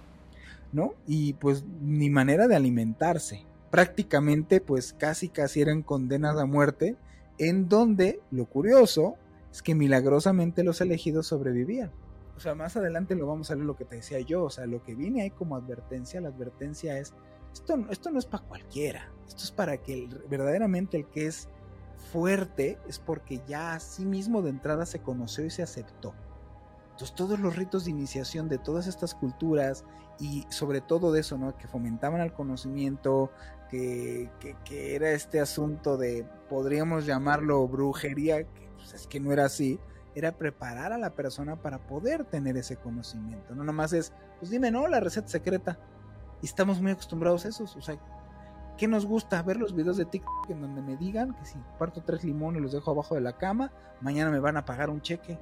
¿no? 0.73 0.93
Y 1.07 1.33
pues 1.33 1.63
ni 1.81 2.09
manera 2.09 2.47
de 2.47 2.55
alimentarse. 2.57 3.45
Prácticamente 3.69 4.59
pues 4.59 4.91
casi 4.91 5.29
casi 5.29 5.61
eran 5.61 5.83
condenas 5.83 6.38
a 6.38 6.45
muerte 6.45 6.97
en 7.38 7.69
donde 7.69 8.19
lo 8.29 8.45
curioso 8.45 9.15
es 9.51 9.61
que 9.61 9.73
milagrosamente 9.75 10.63
los 10.63 10.81
elegidos 10.81 11.27
sobrevivían. 11.27 11.91
O 12.41 12.43
sea, 12.43 12.55
más 12.55 12.75
adelante 12.75 13.13
lo 13.13 13.27
vamos 13.27 13.51
a 13.51 13.55
ver 13.55 13.65
lo 13.65 13.75
que 13.75 13.86
te 13.86 13.98
decía 13.98 14.19
yo, 14.19 14.45
o 14.45 14.50
sea, 14.50 14.65
lo 14.65 14.81
que 14.81 14.95
viene 14.95 15.21
ahí 15.21 15.29
como 15.29 15.55
advertencia, 15.55 16.19
la 16.21 16.29
advertencia 16.29 16.98
es, 16.98 17.13
esto, 17.53 17.77
esto 17.91 18.10
no 18.10 18.17
es 18.17 18.25
para 18.25 18.43
cualquiera, 18.45 19.12
esto 19.27 19.43
es 19.43 19.51
para 19.51 19.77
que 19.77 20.10
verdaderamente 20.27 20.98
el 20.98 21.05
que 21.05 21.27
es 21.27 21.50
fuerte 22.12 22.79
es 22.88 22.98
porque 22.98 23.43
ya 23.48 23.75
a 23.75 23.79
sí 23.79 24.07
mismo 24.07 24.41
de 24.41 24.50
entrada 24.50 24.88
se 24.88 25.03
conoció 25.03 25.45
y 25.45 25.51
se 25.51 25.62
aceptó. 25.62 26.15
Entonces 26.89 27.13
todos 27.15 27.39
los 27.39 27.55
ritos 27.55 27.86
de 27.86 27.91
iniciación 27.91 28.50
de 28.50 28.57
todas 28.57 28.88
estas 28.88 29.13
culturas 29.13 29.86
y 30.19 30.48
sobre 30.50 30.81
todo 30.81 31.12
de 31.12 31.19
eso, 31.19 31.38
¿no? 31.38 31.55
Que 31.55 31.67
fomentaban 31.67 32.21
el 32.21 32.33
conocimiento, 32.33 33.29
que, 33.69 34.31
que, 34.65 34.95
era 34.95 35.12
este 35.12 35.39
asunto 35.39 35.95
de, 35.95 36.25
podríamos 36.50 37.05
llamarlo 37.05 37.67
brujería, 37.67 38.45
que 38.45 38.67
pues, 38.77 38.95
es 38.95 39.05
que 39.05 39.19
no 39.19 39.31
era 39.31 39.45
así, 39.45 39.79
era 40.15 40.34
preparar 40.34 40.94
a 40.94 40.98
la 40.98 41.12
persona 41.12 41.56
para 41.56 41.80
poder 41.80 42.25
tener 42.25 42.58
ese 42.58 42.77
conocimiento. 42.77 43.56
No 43.56 43.63
nomás 43.63 43.94
es, 43.94 44.13
pues 44.39 44.51
dime, 44.51 44.72
no, 44.72 44.88
la 44.88 45.00
receta 45.00 45.27
secreta. 45.27 45.80
Y 46.41 46.46
estamos 46.46 46.82
muy 46.82 46.91
acostumbrados 46.91 47.46
a 47.46 47.50
eso. 47.50 47.63
O 47.63 47.82
sea, 47.82 48.00
¿Qué 48.82 48.88
nos 48.88 49.06
gusta? 49.06 49.44
Ver 49.44 49.58
los 49.58 49.75
videos 49.75 49.98
de 49.98 50.06
TikTok 50.06 50.50
en 50.50 50.62
donde 50.62 50.82
me 50.82 50.98
digan 50.98 51.36
que 51.36 51.46
si 51.46 51.56
parto 51.77 52.01
tres 52.01 52.24
limones 52.24 52.63
los 52.63 52.72
dejo 52.72 52.89
abajo 52.89 53.13
de 53.13 53.22
la 53.22 53.38
cama, 53.38 53.72
mañana 54.01 54.32
me 54.32 54.39
van 54.39 54.58
a 54.58 54.65
pagar 54.65 54.89
un 54.89 55.03
cheque. 55.03 55.38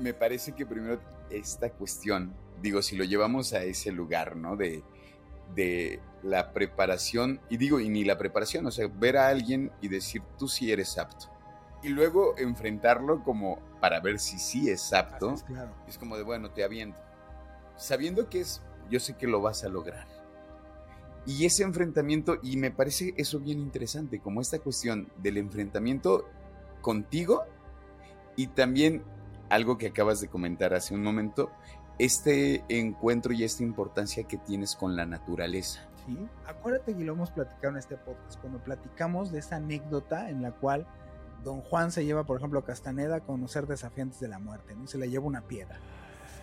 Me 0.00 0.12
parece 0.12 0.52
que 0.56 0.66
primero 0.66 1.00
esta 1.30 1.70
cuestión, 1.70 2.34
digo, 2.60 2.82
si 2.82 2.96
lo 2.96 3.04
llevamos 3.04 3.52
a 3.52 3.62
ese 3.62 3.92
lugar, 3.92 4.34
¿no? 4.34 4.56
De, 4.56 4.82
de 5.54 6.00
la 6.24 6.52
preparación, 6.52 7.40
y 7.48 7.58
digo, 7.58 7.78
y 7.78 7.88
ni 7.88 8.02
la 8.02 8.18
preparación, 8.18 8.66
o 8.66 8.72
sea, 8.72 8.88
ver 8.88 9.18
a 9.18 9.28
alguien 9.28 9.70
y 9.80 9.86
decir, 9.86 10.22
tú 10.36 10.48
sí 10.48 10.72
eres 10.72 10.98
apto. 10.98 11.26
Y 11.84 11.90
luego 11.90 12.34
enfrentarlo 12.38 13.22
como 13.22 13.58
para 13.80 14.00
ver 14.00 14.18
si 14.18 14.38
sí 14.38 14.70
es 14.70 14.92
apto. 14.92 15.34
Es, 15.34 15.42
claro. 15.44 15.70
es 15.86 15.98
como 15.98 16.16
de, 16.16 16.24
bueno, 16.24 16.50
te 16.50 16.64
aviento. 16.64 16.98
Sabiendo 17.76 18.28
que 18.28 18.40
es, 18.40 18.62
yo 18.90 18.98
sé 18.98 19.16
que 19.16 19.26
lo 19.26 19.40
vas 19.40 19.64
a 19.64 19.68
lograr 19.68 20.06
y 21.26 21.46
ese 21.46 21.62
enfrentamiento, 21.62 22.38
y 22.42 22.56
me 22.56 22.70
parece 22.70 23.14
eso 23.16 23.40
bien 23.40 23.58
interesante, 23.58 24.20
como 24.20 24.40
esta 24.40 24.58
cuestión 24.58 25.08
del 25.16 25.38
enfrentamiento 25.38 26.28
contigo 26.80 27.44
y 28.36 28.48
también 28.48 29.02
algo 29.48 29.78
que 29.78 29.86
acabas 29.86 30.20
de 30.20 30.28
comentar 30.28 30.74
hace 30.74 30.94
un 30.94 31.02
momento, 31.02 31.50
este 31.98 32.64
encuentro 32.68 33.32
y 33.32 33.44
esta 33.44 33.62
importancia 33.62 34.24
que 34.24 34.36
tienes 34.36 34.74
con 34.74 34.96
la 34.96 35.06
naturaleza. 35.06 35.88
Sí, 36.06 36.18
acuérdate 36.46 36.94
que 36.94 37.04
lo 37.04 37.14
hemos 37.14 37.30
platicado 37.30 37.72
en 37.72 37.78
este 37.78 37.96
podcast, 37.96 38.38
cuando 38.40 38.58
platicamos 38.62 39.32
de 39.32 39.38
esa 39.38 39.56
anécdota 39.56 40.28
en 40.28 40.42
la 40.42 40.50
cual 40.52 40.86
don 41.44 41.60
Juan 41.60 41.92
se 41.92 42.04
lleva, 42.04 42.24
por 42.24 42.38
ejemplo, 42.38 42.58
a 42.58 42.64
Castaneda 42.64 43.16
a 43.16 43.20
conocer 43.20 43.66
desafiantes 43.66 44.20
de 44.20 44.28
la 44.28 44.38
muerte, 44.38 44.74
¿no? 44.74 44.86
Se 44.86 44.98
le 44.98 45.08
lleva 45.08 45.26
una 45.26 45.42
piedra. 45.42 45.78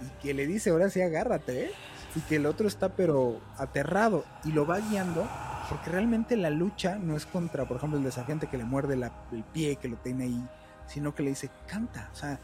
Y 0.02 0.22
que 0.22 0.34
le 0.34 0.48
dice, 0.48 0.70
ahora 0.70 0.90
sí, 0.90 1.02
agárrate, 1.02 1.66
¿eh? 1.66 1.72
y 2.16 2.20
que 2.22 2.38
el 2.38 2.46
otro 2.46 2.68
está 2.68 2.90
pero 2.96 3.40
aterrado 3.58 4.26
y 4.44 4.52
lo 4.52 4.66
va 4.66 4.80
guiando 4.80 5.28
porque 5.70 5.90
realmente 5.90 6.36
la 6.36 6.50
lucha 6.50 6.98
no 6.98 7.16
es 7.16 7.26
contra, 7.26 7.66
por 7.66 7.78
ejemplo, 7.78 7.98
el 7.98 8.04
desafiante 8.04 8.48
que 8.48 8.58
le 8.58 8.66
muerde 8.66 8.96
el 9.32 9.44
pie, 9.54 9.78
que 9.78 9.88
lo 9.88 9.96
tiene 9.98 10.26
ahí, 10.26 10.50
sino 10.86 11.16
que 11.16 11.24
le 11.24 11.30
dice, 11.30 11.50
canta, 11.66 12.10
o 12.12 12.16
sea, 12.16 12.42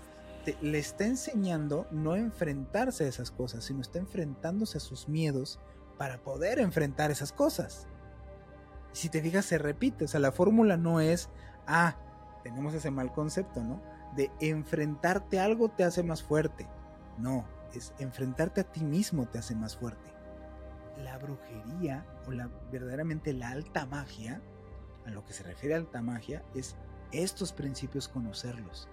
le 0.61 0.79
está 0.79 1.05
enseñando 1.05 1.87
no 1.91 2.15
enfrentarse 2.15 3.03
a 3.03 3.07
esas 3.07 3.31
cosas, 3.31 3.65
sino 3.65 3.81
está 3.81 3.99
enfrentándose 3.99 4.77
a 4.77 4.81
sus 4.81 5.09
miedos 5.09 5.59
para 5.97 6.19
poder 6.19 6.59
enfrentar 6.59 7.11
esas 7.11 7.33
cosas. 7.33 7.87
Y 8.93 8.97
si 8.97 9.09
te 9.09 9.21
fijas, 9.21 9.43
se 9.43 9.57
repite, 9.57 10.05
o 10.05 10.07
sea, 10.07 10.21
la 10.21 10.31
fórmula 10.31 10.77
no 10.77 11.01
es, 11.01 11.29
ah, 11.65 11.97
tenemos 12.47 12.73
ese 12.73 12.91
mal 12.91 13.11
concepto, 13.11 13.61
¿no? 13.61 13.81
De 14.15 14.31
enfrentarte 14.39 15.39
a 15.39 15.43
algo 15.43 15.67
te 15.69 15.83
hace 15.83 16.01
más 16.01 16.23
fuerte. 16.23 16.65
No, 17.17 17.45
es 17.73 17.93
enfrentarte 17.99 18.61
a 18.61 18.63
ti 18.63 18.85
mismo 18.85 19.27
te 19.27 19.37
hace 19.37 19.53
más 19.53 19.75
fuerte. 19.75 20.13
La 21.03 21.17
brujería 21.17 22.05
o 22.25 22.31
la 22.31 22.49
verdaderamente 22.71 23.33
la 23.33 23.49
alta 23.49 23.85
magia, 23.85 24.41
a 25.05 25.11
lo 25.11 25.25
que 25.25 25.33
se 25.33 25.43
refiere 25.43 25.75
alta 25.75 26.01
magia, 26.01 26.41
es 26.55 26.77
estos 27.11 27.51
principios 27.51 28.07
conocerlos. 28.07 28.87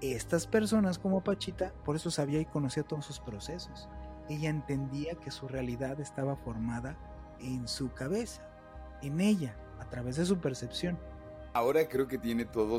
Estas 0.00 0.48
personas 0.48 0.98
como 0.98 1.22
Pachita, 1.22 1.72
por 1.84 1.94
eso 1.94 2.10
sabía 2.10 2.40
y 2.40 2.46
conocía 2.46 2.82
todos 2.82 3.04
sus 3.04 3.20
procesos. 3.20 3.88
Ella 4.28 4.50
entendía 4.50 5.14
que 5.14 5.30
su 5.30 5.46
realidad 5.46 6.00
estaba 6.00 6.34
formada 6.34 6.96
en 7.38 7.68
su 7.68 7.92
cabeza, 7.92 8.42
en 9.00 9.20
ella, 9.20 9.54
a 9.78 9.88
través 9.88 10.16
de 10.16 10.26
su 10.26 10.38
percepción. 10.38 10.98
Ahora 11.52 11.88
creo 11.88 12.06
que 12.06 12.18
tiene 12.18 12.44
todo 12.44 12.78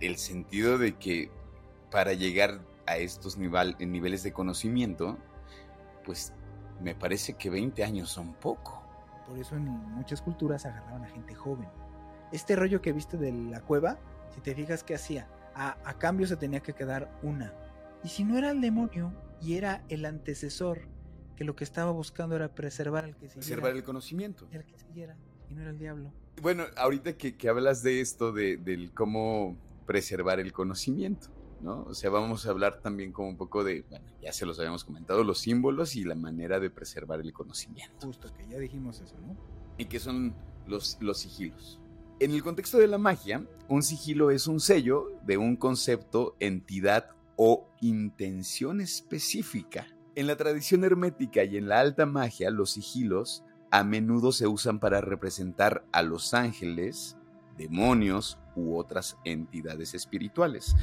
el 0.00 0.16
sentido 0.16 0.78
de 0.78 0.96
que 0.96 1.30
para 1.90 2.12
llegar 2.12 2.60
a 2.86 2.96
estos 2.98 3.36
niveles 3.36 4.22
de 4.22 4.32
conocimiento, 4.32 5.18
pues 6.04 6.32
me 6.80 6.94
parece 6.94 7.34
que 7.34 7.50
20 7.50 7.82
años 7.82 8.10
son 8.10 8.34
poco. 8.34 8.82
Por 9.26 9.38
eso 9.38 9.56
en 9.56 9.64
muchas 9.64 10.22
culturas 10.22 10.66
agarraban 10.66 11.02
a 11.04 11.08
gente 11.08 11.34
joven. 11.34 11.68
Este 12.30 12.56
rollo 12.56 12.80
que 12.80 12.92
viste 12.92 13.16
de 13.16 13.32
la 13.32 13.60
cueva, 13.60 13.98
si 14.34 14.40
te 14.40 14.54
fijas 14.54 14.84
qué 14.84 14.94
hacía, 14.94 15.28
a, 15.54 15.94
cambio 15.98 16.26
se 16.26 16.36
tenía 16.36 16.60
que 16.60 16.74
quedar 16.74 17.10
una. 17.22 17.54
Y 18.02 18.08
si 18.08 18.24
no 18.24 18.36
era 18.36 18.50
el 18.50 18.60
demonio 18.60 19.12
y 19.40 19.54
era 19.54 19.84
el 19.88 20.04
antecesor, 20.04 20.88
que 21.36 21.44
lo 21.44 21.56
que 21.56 21.64
estaba 21.64 21.90
buscando 21.90 22.36
era 22.36 22.54
preservar 22.54 23.04
el 23.04 23.16
que 23.16 23.28
siguiera. 23.28 23.40
Preservar 23.40 23.72
el 23.72 23.84
conocimiento. 23.84 24.46
El 24.50 24.64
que 24.64 24.78
siguiera, 24.78 25.16
y 25.48 25.54
no 25.54 25.62
era 25.62 25.70
el 25.70 25.78
diablo. 25.78 26.12
Bueno, 26.42 26.64
ahorita 26.76 27.16
que, 27.16 27.48
hablas 27.48 27.82
de 27.82 28.00
esto, 28.00 28.32
de, 28.32 28.56
del 28.56 28.92
cómo 28.92 29.56
preservar 29.86 30.40
el 30.40 30.52
conocimiento. 30.52 31.28
O 31.66 31.94
sea, 31.94 32.10
vamos 32.10 32.46
a 32.46 32.50
hablar 32.50 32.80
también 32.80 33.12
como 33.12 33.28
un 33.28 33.36
poco 33.36 33.64
de, 33.64 33.84
bueno, 33.88 34.04
ya 34.20 34.32
se 34.32 34.44
los 34.44 34.58
habíamos 34.58 34.84
comentado, 34.84 35.24
los 35.24 35.38
símbolos 35.38 35.96
y 35.96 36.04
la 36.04 36.14
manera 36.14 36.60
de 36.60 36.68
preservar 36.68 37.20
el 37.20 37.32
conocimiento. 37.32 38.06
Justo, 38.06 38.32
que 38.34 38.46
ya 38.46 38.58
dijimos 38.58 39.00
eso, 39.00 39.16
¿no? 39.26 39.34
Y 39.78 39.86
que 39.86 39.98
son 39.98 40.34
los, 40.66 40.98
los 41.00 41.18
sigilos. 41.18 41.80
En 42.20 42.32
el 42.32 42.42
contexto 42.42 42.78
de 42.78 42.86
la 42.86 42.98
magia, 42.98 43.46
un 43.68 43.82
sigilo 43.82 44.30
es 44.30 44.46
un 44.46 44.60
sello 44.60 45.18
de 45.24 45.38
un 45.38 45.56
concepto, 45.56 46.36
entidad 46.38 47.10
o 47.36 47.68
intención 47.80 48.80
específica. 48.80 49.86
En 50.14 50.26
la 50.26 50.36
tradición 50.36 50.84
hermética 50.84 51.44
y 51.44 51.56
en 51.56 51.68
la 51.68 51.80
alta 51.80 52.06
magia, 52.06 52.50
los 52.50 52.72
sigilos 52.72 53.42
a 53.74 53.82
menudo 53.82 54.30
se 54.30 54.46
usan 54.46 54.78
para 54.78 55.00
representar 55.00 55.84
a 55.90 56.02
los 56.02 56.32
ángeles, 56.32 57.16
demonios 57.58 58.38
u 58.54 58.76
otras 58.76 59.18
entidades 59.24 59.94
espirituales. 59.94 60.76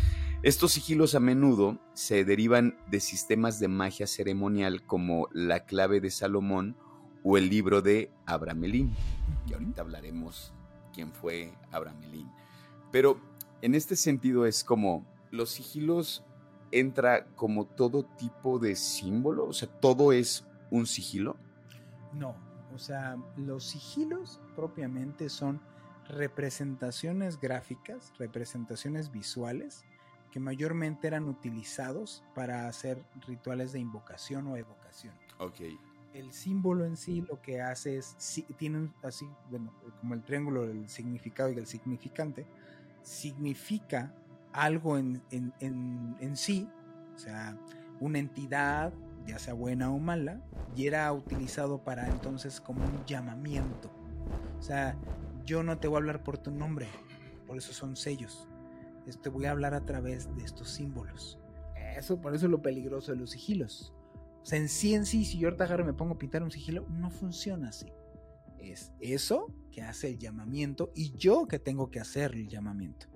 Estos 0.43 0.73
sigilos 0.73 1.15
a 1.15 1.21
menudo 1.21 1.79
se 1.93 2.25
derivan 2.25 2.77
de 2.87 2.99
sistemas 2.99 3.61
de 3.61 3.69
magia 3.69 4.07
ceremonial 4.07 4.85
como 4.85 5.29
la 5.31 5.63
clave 5.63 6.01
de 6.01 6.11
Salomón 6.11 6.75
o 7.23 7.37
el 7.37 7.49
libro 7.49 7.81
de 7.81 8.11
Abramelín, 8.25 8.93
que 9.47 9.53
ahorita 9.53 9.83
hablaremos 9.83 10.53
quién 10.93 11.13
fue 11.13 11.53
Abramelín. 11.71 12.29
Pero 12.91 13.21
en 13.61 13.73
este 13.73 13.95
sentido 13.95 14.45
es 14.45 14.65
como 14.65 15.05
los 15.31 15.51
sigilos 15.51 16.25
entra 16.71 17.25
como 17.37 17.67
todo 17.67 18.03
tipo 18.03 18.59
de 18.59 18.75
símbolo, 18.75 19.45
o 19.47 19.53
sea, 19.53 19.69
todo 19.69 20.11
es 20.11 20.45
un 20.71 20.85
sigilo. 20.85 21.37
No, 22.11 22.35
o 22.73 22.79
sea, 22.79 23.17
los 23.37 23.63
sigilos 23.65 24.39
propiamente 24.55 25.29
son 25.29 25.61
representaciones 26.07 27.39
gráficas, 27.39 28.13
representaciones 28.17 29.11
visuales 29.11 29.85
que 30.31 30.39
mayormente 30.39 31.07
eran 31.07 31.27
utilizados 31.27 32.23
para 32.33 32.67
hacer 32.67 33.03
rituales 33.27 33.73
de 33.73 33.79
invocación 33.79 34.47
o 34.47 34.57
evocación. 34.57 35.13
Ok. 35.39 35.61
El 36.13 36.33
símbolo 36.33 36.85
en 36.85 36.97
sí 36.97 37.21
lo 37.21 37.41
que 37.41 37.61
hace 37.61 37.97
es, 37.97 38.43
tiene 38.57 38.91
así, 39.03 39.27
bueno, 39.49 39.73
como 39.99 40.13
el 40.13 40.23
triángulo 40.23 40.67
del 40.67 40.89
significado 40.89 41.51
y 41.51 41.57
el 41.57 41.67
significante, 41.67 42.45
significa 43.01 44.13
algo 44.51 44.97
en, 44.97 45.21
en, 45.31 45.53
en, 45.59 46.15
en 46.19 46.35
sí, 46.35 46.69
o 47.15 47.17
sea, 47.17 47.57
una 47.99 48.19
entidad, 48.19 48.93
ya 49.25 49.39
sea 49.39 49.53
buena 49.53 49.91
o 49.91 49.99
mala, 49.99 50.41
y 50.75 50.87
era 50.87 51.11
utilizado 51.11 51.83
para 51.83 52.07
entonces 52.07 52.61
como 52.61 52.83
un 52.83 53.05
llamamiento. 53.05 53.91
O 54.59 54.61
sea, 54.61 54.97
yo 55.45 55.63
no 55.63 55.77
te 55.79 55.87
voy 55.87 55.95
a 55.95 55.99
hablar 55.99 56.23
por 56.23 56.37
tu 56.37 56.51
nombre, 56.51 56.87
por 57.47 57.57
eso 57.57 57.73
son 57.73 57.95
sellos 57.95 58.47
te 59.21 59.29
voy 59.29 59.45
a 59.45 59.51
hablar 59.51 59.73
a 59.73 59.85
través 59.85 60.33
de 60.35 60.43
estos 60.43 60.69
símbolos. 60.69 61.39
Eso, 61.97 62.21
por 62.21 62.33
eso 62.33 62.45
es 62.45 62.51
lo 62.51 62.61
peligroso 62.61 63.11
de 63.11 63.17
los 63.17 63.31
sigilos. 63.31 63.93
O 64.41 64.45
sea, 64.45 64.57
en 64.57 64.69
sí 64.69 64.93
en 64.93 65.05
sí, 65.05 65.25
si 65.25 65.37
yo 65.37 65.47
ahorita 65.47 65.65
agarro 65.65 65.83
y 65.83 65.87
me 65.87 65.93
pongo 65.93 66.13
a 66.13 66.17
pintar 66.17 66.43
un 66.43 66.51
sigilo, 66.51 66.87
no 66.89 67.09
funciona 67.09 67.69
así. 67.69 67.91
es 68.59 68.91
eso 68.99 69.47
que 69.71 69.81
hace 69.81 70.09
el 70.09 70.19
llamamiento 70.19 70.91
y 70.95 71.11
yo 71.13 71.47
que 71.47 71.59
tengo 71.59 71.89
que 71.91 71.99
hacer 71.99 72.33
el 72.33 72.47
llamamiento. 72.47 73.07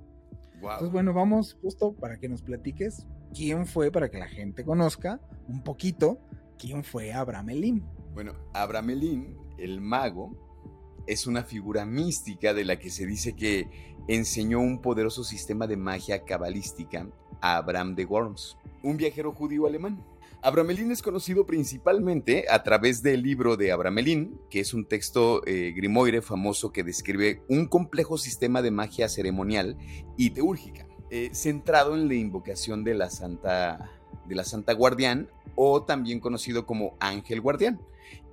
Entonces, 0.54 0.92
bueno, 0.92 1.14
vamos 1.14 1.58
justo 1.62 1.94
para 1.94 2.18
que 2.18 2.30
nos 2.30 2.42
platiques 2.42 3.08
quién 3.36 3.68
fue, 3.68 3.92
para 3.92 4.10
que 4.10 4.18
la 4.18 4.28
gente 4.28 4.64
conozca 4.64 5.20
un 5.48 5.64
poquito 5.64 6.20
quién 6.58 6.84
fue 6.84 7.14
Abraham 7.14 7.50
Elín. 7.50 7.84
Bueno, 8.14 8.34
Abraham 8.54 8.92
Elín, 8.92 9.38
el 9.58 9.82
mago, 9.82 11.04
es 11.06 11.28
una 11.28 11.44
figura 11.44 11.86
mística 11.86 12.54
de 12.54 12.66
la 12.66 12.80
que 12.80 12.90
se 12.90 13.06
dice 13.06 13.36
que 13.36 13.70
enseñó 14.08 14.60
un 14.60 14.82
poderoso 14.82 15.24
sistema 15.24 15.68
de 15.68 15.78
magia 15.78 16.24
cabalística 16.24 17.08
a 17.42 17.58
Abraham 17.58 17.96
de 17.96 18.06
Worms, 18.06 18.58
un 18.84 18.98
viajero 18.98 19.34
judío 19.34 19.68
alemán. 19.68 20.04
Abramelín 20.42 20.92
es 20.92 21.02
conocido 21.02 21.48
principalmente 21.48 22.46
a 22.50 22.62
través 22.62 23.02
del 23.02 23.24
libro 23.24 23.58
de 23.58 23.72
Abramelín, 23.72 24.40
que 24.50 24.60
es 24.60 24.76
un 24.76 24.86
texto 24.86 25.42
eh, 25.48 25.74
grimoire 25.76 26.22
famoso 26.22 26.72
que 26.72 26.84
describe 26.84 27.42
un 27.50 27.68
complejo 27.68 28.18
sistema 28.18 28.62
de 28.62 28.70
magia 28.70 29.10
ceremonial 29.10 29.76
y 30.18 30.30
teúrgica, 30.32 30.88
eh, 31.10 31.30
centrado 31.34 31.96
en 31.96 32.08
la 32.08 32.16
invocación 32.16 32.84
de 32.84 32.96
la 32.96 33.10
Santa, 33.10 33.92
de 34.26 34.36
la 34.36 34.44
Santa 34.44 34.74
Guardián, 34.74 35.30
o 35.56 35.84
también 35.84 36.20
conocido 36.20 36.66
como 36.66 36.96
Ángel 37.00 37.42
Guardián, 37.42 37.80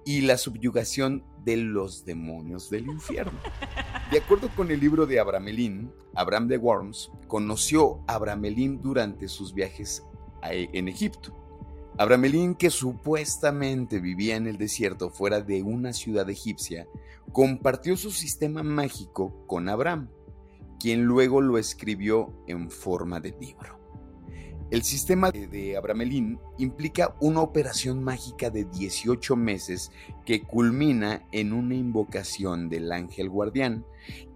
y 0.04 0.22
la 0.22 0.36
subyugación 0.36 1.24
de 1.44 1.56
los 1.56 2.04
demonios 2.04 2.70
del 2.70 2.86
infierno. 2.86 3.38
De 4.10 4.18
acuerdo 4.18 4.48
con 4.56 4.70
el 4.70 4.80
libro 4.80 5.06
de 5.06 5.20
Abramelín, 5.20 5.92
Abraham 6.14 6.48
de 6.48 6.58
Worms 6.58 7.10
conoció 7.28 8.00
a 8.06 8.14
Abramelín 8.14 8.82
durante 8.82 9.28
sus 9.28 9.54
viajes 9.54 10.02
en 10.42 10.88
Egipto 10.88 11.42
Abramelín, 11.98 12.54
que 12.54 12.70
supuestamente 12.70 14.00
vivía 14.00 14.36
en 14.36 14.46
el 14.46 14.56
desierto 14.56 15.10
fuera 15.10 15.42
de 15.42 15.62
una 15.62 15.92
ciudad 15.92 16.28
egipcia, 16.30 16.88
compartió 17.32 17.96
su 17.96 18.10
sistema 18.10 18.62
mágico 18.62 19.44
con 19.46 19.68
Abraham, 19.68 20.08
quien 20.82 21.04
luego 21.04 21.40
lo 21.40 21.58
escribió 21.58 22.34
en 22.48 22.68
forma 22.68 23.20
de 23.20 23.36
libro. 23.40 23.78
El 24.72 24.82
sistema 24.82 25.30
de 25.30 25.76
Abramelín 25.76 26.40
implica 26.58 27.14
una 27.20 27.40
operación 27.40 28.02
mágica 28.02 28.50
de 28.50 28.64
18 28.64 29.36
meses 29.36 29.92
que 30.26 30.42
culmina 30.42 31.22
en 31.30 31.52
una 31.52 31.76
invocación 31.76 32.68
del 32.68 32.90
ángel 32.90 33.28
guardián, 33.28 33.86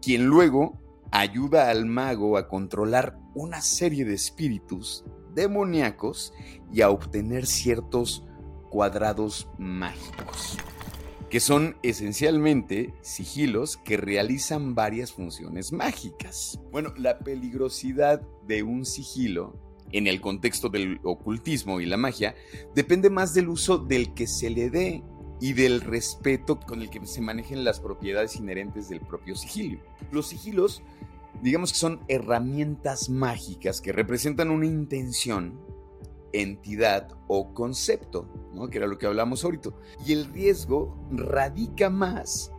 quien 0.00 0.26
luego 0.26 0.78
ayuda 1.10 1.68
al 1.68 1.84
mago 1.84 2.38
a 2.38 2.46
controlar 2.46 3.18
una 3.34 3.60
serie 3.60 4.04
de 4.04 4.14
espíritus 4.14 5.04
demoníacos 5.34 6.32
y 6.72 6.82
a 6.82 6.90
obtener 6.90 7.44
ciertos 7.44 8.24
cuadrados 8.70 9.50
mágicos, 9.58 10.58
que 11.30 11.40
son 11.40 11.76
esencialmente 11.82 12.94
sigilos 13.00 13.76
que 13.76 13.96
realizan 13.96 14.74
varias 14.74 15.12
funciones 15.12 15.72
mágicas. 15.72 16.60
Bueno, 16.70 16.92
la 16.96 17.18
peligrosidad 17.18 18.20
de 18.46 18.62
un 18.62 18.84
sigilo 18.84 19.58
en 19.92 20.06
el 20.06 20.20
contexto 20.20 20.68
del 20.68 21.00
ocultismo 21.02 21.80
y 21.80 21.86
la 21.86 21.96
magia 21.96 22.34
depende 22.74 23.10
más 23.10 23.34
del 23.34 23.48
uso 23.48 23.78
del 23.78 24.14
que 24.14 24.26
se 24.26 24.50
le 24.50 24.70
dé 24.70 25.02
y 25.40 25.52
del 25.52 25.80
respeto 25.80 26.58
con 26.58 26.80
el 26.80 26.90
que 26.90 27.04
se 27.06 27.20
manejen 27.20 27.64
las 27.64 27.80
propiedades 27.80 28.36
inherentes 28.36 28.88
del 28.88 29.00
propio 29.00 29.34
sigilo. 29.36 29.80
Los 30.10 30.28
sigilos 30.28 30.82
digamos 31.42 31.72
que 31.72 31.78
son 31.78 32.00
herramientas 32.08 33.08
mágicas 33.08 33.80
que 33.80 33.92
representan 33.92 34.50
una 34.50 34.66
intención, 34.66 35.60
entidad 36.42 37.08
o 37.28 37.52
concepto, 37.54 38.28
¿no? 38.52 38.68
que 38.68 38.78
era 38.78 38.86
lo 38.86 38.98
que 38.98 39.06
hablamos 39.06 39.44
ahorita. 39.44 39.70
Y 40.04 40.12
el 40.12 40.26
riesgo 40.26 40.96
radica 41.10 41.90
más 41.90 42.52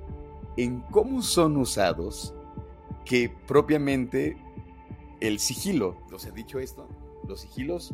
en 0.57 0.81
cómo 0.91 1.21
son 1.21 1.57
usados 1.57 2.33
que 3.05 3.31
propiamente 3.47 4.37
el 5.19 5.39
sigilo. 5.39 5.97
O 6.11 6.19
sea, 6.19 6.31
dicho 6.31 6.59
esto, 6.59 6.87
los 7.27 7.41
sigilos 7.41 7.93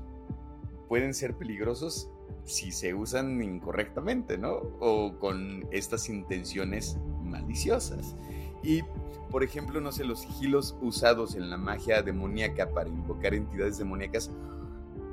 pueden 0.87 1.13
ser 1.13 1.35
peligrosos 1.35 2.09
si 2.45 2.71
se 2.71 2.93
usan 2.93 3.41
incorrectamente, 3.41 4.38
¿no? 4.38 4.53
O 4.79 5.17
con 5.19 5.65
estas 5.71 6.10
intenciones 6.10 6.97
maliciosas. 7.23 8.15
Y, 8.63 8.81
por 9.29 9.43
ejemplo, 9.43 9.81
no 9.81 9.91
sé, 9.91 10.03
los 10.03 10.21
sigilos 10.21 10.75
usados 10.81 11.36
en 11.36 11.49
la 11.49 11.58
magia 11.58 12.01
demoníaca 12.01 12.69
para 12.69 12.89
invocar 12.89 13.34
entidades 13.34 13.77
demoníacas, 13.77 14.29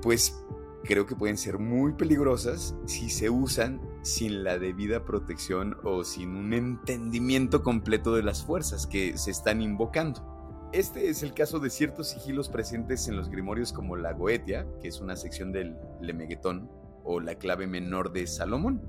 pues 0.03 0.41
creo 0.85 1.07
que 1.07 1.17
pueden 1.17 1.37
ser 1.37 1.59
muy 1.59 1.93
peligrosas 1.93 2.75
si 2.87 3.11
se 3.11 3.31
usan 3.31 3.81
sin 4.03 4.45
la 4.45 4.59
debida 4.59 5.05
protección 5.05 5.77
o 5.85 6.05
sin 6.05 6.37
un 6.37 6.53
entendimiento 6.53 7.63
completo 7.63 8.15
de 8.15 8.23
las 8.23 8.45
fuerzas 8.45 8.87
que 8.87 9.17
se 9.19 9.31
están 9.31 9.61
invocando. 9.61 10.69
Este 10.73 11.09
es 11.09 11.23
el 11.23 11.35
caso 11.35 11.59
de 11.59 11.69
ciertos 11.69 12.11
sigilos 12.11 12.49
presentes 12.49 13.09
en 13.09 13.17
los 13.17 13.29
grimorios 13.29 13.73
como 13.73 13.97
la 13.97 14.13
Goetia, 14.13 14.67
que 14.81 14.89
es 14.89 15.01
una 15.01 15.17
sección 15.17 15.51
del 15.51 15.77
Lemeguetón, 16.01 16.71
o 17.05 17.21
la 17.21 17.37
clave 17.37 17.67
menor 17.67 18.13
de 18.13 18.27
Salomón 18.27 18.83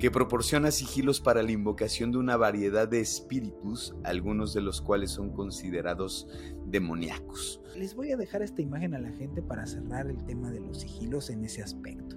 que 0.00 0.10
proporciona 0.10 0.70
sigilos 0.70 1.20
para 1.20 1.42
la 1.42 1.52
invocación 1.52 2.10
de 2.10 2.16
una 2.16 2.38
variedad 2.38 2.88
de 2.88 3.00
espíritus, 3.00 3.94
algunos 4.02 4.54
de 4.54 4.62
los 4.62 4.80
cuales 4.80 5.10
son 5.10 5.30
considerados 5.30 6.26
demoníacos. 6.64 7.60
Les 7.76 7.94
voy 7.94 8.10
a 8.10 8.16
dejar 8.16 8.40
esta 8.42 8.62
imagen 8.62 8.94
a 8.94 8.98
la 8.98 9.10
gente 9.10 9.42
para 9.42 9.66
cerrar 9.66 10.06
el 10.08 10.24
tema 10.24 10.50
de 10.50 10.60
los 10.60 10.80
sigilos 10.80 11.28
en 11.28 11.44
ese 11.44 11.62
aspecto. 11.62 12.16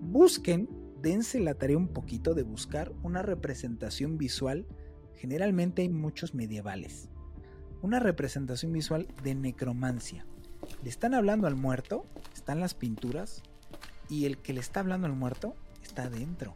Busquen, 0.00 0.66
dense 1.02 1.40
la 1.40 1.52
tarea 1.52 1.76
un 1.76 1.88
poquito 1.88 2.32
de 2.32 2.42
buscar 2.42 2.94
una 3.02 3.20
representación 3.20 4.16
visual, 4.16 4.66
generalmente 5.14 5.82
hay 5.82 5.90
muchos 5.90 6.34
medievales, 6.34 7.10
una 7.82 8.00
representación 8.00 8.72
visual 8.72 9.08
de 9.22 9.34
necromancia. 9.34 10.26
Le 10.82 10.88
están 10.88 11.12
hablando 11.12 11.46
al 11.46 11.54
muerto, 11.54 12.06
están 12.32 12.60
las 12.60 12.72
pinturas, 12.72 13.42
y 14.08 14.26
el 14.26 14.38
que 14.38 14.52
le 14.52 14.60
está 14.60 14.80
hablando 14.80 15.06
al 15.06 15.14
muerto 15.14 15.54
está 15.82 16.04
adentro 16.04 16.54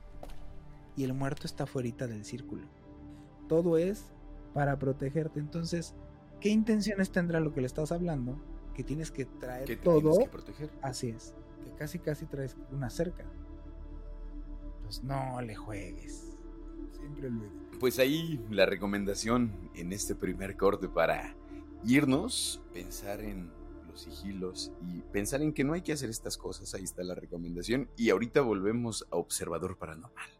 y 0.96 1.04
el 1.04 1.14
muerto 1.14 1.46
está 1.46 1.66
fuera 1.66 2.08
del 2.08 2.24
círculo. 2.24 2.62
Todo 3.48 3.78
es 3.78 4.10
para 4.52 4.78
protegerte. 4.78 5.38
Entonces, 5.38 5.94
¿qué 6.40 6.48
intenciones 6.48 7.12
tendrá 7.12 7.38
lo 7.38 7.54
que 7.54 7.60
le 7.60 7.68
estás 7.68 7.92
hablando? 7.92 8.36
Que 8.74 8.82
tienes 8.82 9.12
que 9.12 9.24
traer 9.24 9.80
todo. 9.80 10.18
que 10.18 10.28
proteger. 10.28 10.70
Así 10.82 11.10
es. 11.10 11.34
Que 11.64 11.72
casi 11.76 12.00
casi 12.00 12.26
traes 12.26 12.56
una 12.72 12.90
cerca. 12.90 13.24
Pues 14.82 15.04
no 15.04 15.40
le 15.40 15.54
juegues. 15.54 16.36
Siempre 16.92 17.30
lo 17.30 17.42
Pues 17.78 18.00
ahí 18.00 18.44
la 18.50 18.66
recomendación 18.66 19.52
en 19.74 19.92
este 19.92 20.16
primer 20.16 20.56
corte 20.56 20.88
para 20.88 21.36
irnos, 21.84 22.60
pensar 22.72 23.20
en 23.20 23.52
los 23.98 24.14
sigilos 24.14 24.72
y 24.86 25.00
pensar 25.12 25.42
en 25.42 25.52
que 25.52 25.64
no 25.64 25.72
hay 25.72 25.82
que 25.82 25.92
hacer 25.92 26.10
estas 26.10 26.36
cosas. 26.36 26.74
Ahí 26.74 26.84
está 26.84 27.02
la 27.02 27.14
recomendación. 27.14 27.90
Y 27.96 28.10
ahorita 28.10 28.40
volvemos 28.40 29.06
a 29.10 29.16
Observador 29.16 29.78
Paranormal. 29.78 30.30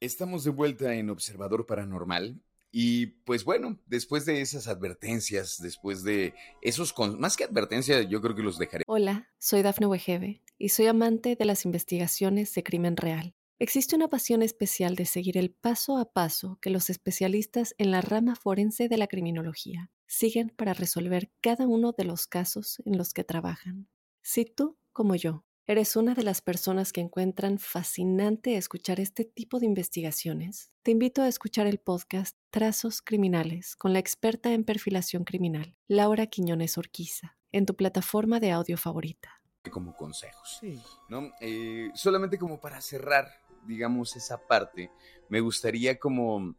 Estamos 0.00 0.44
de 0.44 0.50
vuelta 0.50 0.94
en 0.94 1.10
Observador 1.10 1.66
Paranormal 1.66 2.40
y 2.70 3.06
pues 3.24 3.44
bueno, 3.44 3.78
después 3.86 4.24
de 4.24 4.40
esas 4.40 4.66
advertencias, 4.66 5.60
después 5.60 6.02
de 6.02 6.34
esos, 6.62 6.94
más 7.18 7.36
que 7.36 7.44
advertencias, 7.44 8.08
yo 8.08 8.20
creo 8.20 8.34
que 8.34 8.42
los 8.42 8.58
dejaré. 8.58 8.84
Hola, 8.86 9.28
soy 9.38 9.62
Dafne 9.62 9.86
Wegebe 9.86 10.42
y 10.58 10.70
soy 10.70 10.86
amante 10.86 11.36
de 11.36 11.44
las 11.44 11.64
investigaciones 11.64 12.54
de 12.54 12.62
crimen 12.62 12.96
real. 12.96 13.34
Existe 13.58 13.94
una 13.94 14.08
pasión 14.08 14.42
especial 14.42 14.96
de 14.96 15.04
seguir 15.06 15.38
el 15.38 15.52
paso 15.52 15.98
a 15.98 16.12
paso 16.12 16.58
que 16.60 16.70
los 16.70 16.90
especialistas 16.90 17.76
en 17.78 17.92
la 17.92 18.00
rama 18.00 18.34
forense 18.34 18.88
de 18.88 18.96
la 18.96 19.06
criminología 19.06 19.90
siguen 20.12 20.50
para 20.50 20.74
resolver 20.74 21.32
cada 21.40 21.66
uno 21.66 21.92
de 21.92 22.04
los 22.04 22.26
casos 22.26 22.82
en 22.84 22.98
los 22.98 23.14
que 23.14 23.24
trabajan. 23.24 23.88
Si 24.20 24.44
tú, 24.44 24.76
como 24.92 25.16
yo, 25.16 25.44
¿Eres 25.64 25.94
una 25.94 26.14
de 26.14 26.24
las 26.24 26.42
personas 26.42 26.92
que 26.92 27.00
encuentran 27.00 27.60
fascinante 27.60 28.56
escuchar 28.56 28.98
este 28.98 29.24
tipo 29.24 29.60
de 29.60 29.66
investigaciones? 29.66 30.72
Te 30.82 30.90
invito 30.90 31.22
a 31.22 31.28
escuchar 31.28 31.68
el 31.68 31.78
podcast 31.78 32.36
Trazos 32.50 33.00
Criminales 33.00 33.76
con 33.76 33.92
la 33.92 34.00
experta 34.00 34.52
en 34.52 34.64
perfilación 34.64 35.22
criminal, 35.22 35.76
Laura 35.86 36.26
Quiñones 36.26 36.78
Orquiza, 36.78 37.38
en 37.52 37.64
tu 37.64 37.76
plataforma 37.76 38.40
de 38.40 38.50
audio 38.50 38.76
favorita. 38.76 39.40
Como 39.70 39.94
consejos. 39.94 40.58
Sí. 40.60 40.82
¿no? 41.08 41.30
Eh, 41.40 41.90
solamente 41.94 42.38
como 42.38 42.60
para 42.60 42.80
cerrar, 42.80 43.30
digamos, 43.64 44.16
esa 44.16 44.44
parte, 44.48 44.90
me 45.28 45.38
gustaría 45.38 46.00
como 46.00 46.56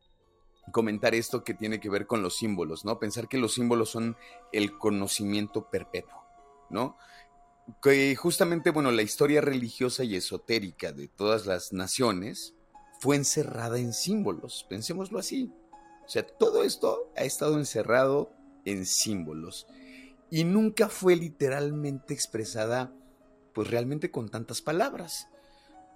comentar 0.71 1.13
esto 1.13 1.43
que 1.43 1.53
tiene 1.53 1.79
que 1.79 1.89
ver 1.89 2.07
con 2.07 2.21
los 2.21 2.37
símbolos, 2.37 2.85
¿no? 2.85 2.99
Pensar 2.99 3.27
que 3.27 3.37
los 3.37 3.53
símbolos 3.53 3.89
son 3.89 4.15
el 4.51 4.77
conocimiento 4.77 5.69
perpetuo, 5.69 6.23
¿no? 6.69 6.97
que 7.81 8.15
justamente, 8.15 8.71
bueno, 8.71 8.91
la 8.91 9.01
historia 9.01 9.41
religiosa 9.41 10.03
y 10.03 10.15
esotérica 10.15 10.91
de 10.91 11.07
todas 11.07 11.45
las 11.45 11.71
naciones 11.71 12.55
fue 12.99 13.15
encerrada 13.15 13.79
en 13.79 13.93
símbolos, 13.93 14.65
pensémoslo 14.69 15.19
así. 15.19 15.51
O 16.05 16.09
sea, 16.09 16.25
todo 16.25 16.63
esto 16.63 17.11
ha 17.15 17.23
estado 17.23 17.57
encerrado 17.57 18.31
en 18.65 18.85
símbolos 18.85 19.67
y 20.29 20.43
nunca 20.43 20.89
fue 20.89 21.15
literalmente 21.15 22.13
expresada, 22.13 22.93
pues 23.53 23.69
realmente 23.69 24.11
con 24.11 24.29
tantas 24.29 24.61
palabras. 24.61 25.29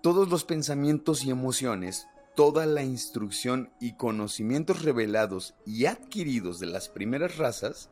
Todos 0.01 0.29
los 0.29 0.43
pensamientos 0.43 1.25
y 1.25 1.31
emociones 1.31 2.07
toda 2.37 2.67
la 2.67 2.83
instrucción 2.83 3.71
y 3.79 3.93
conocimientos 3.93 4.83
revelados 4.83 5.55
y 5.65 5.87
adquiridos 5.87 6.59
de 6.59 6.67
las 6.67 6.87
primeras 6.87 7.37
razas, 7.37 7.89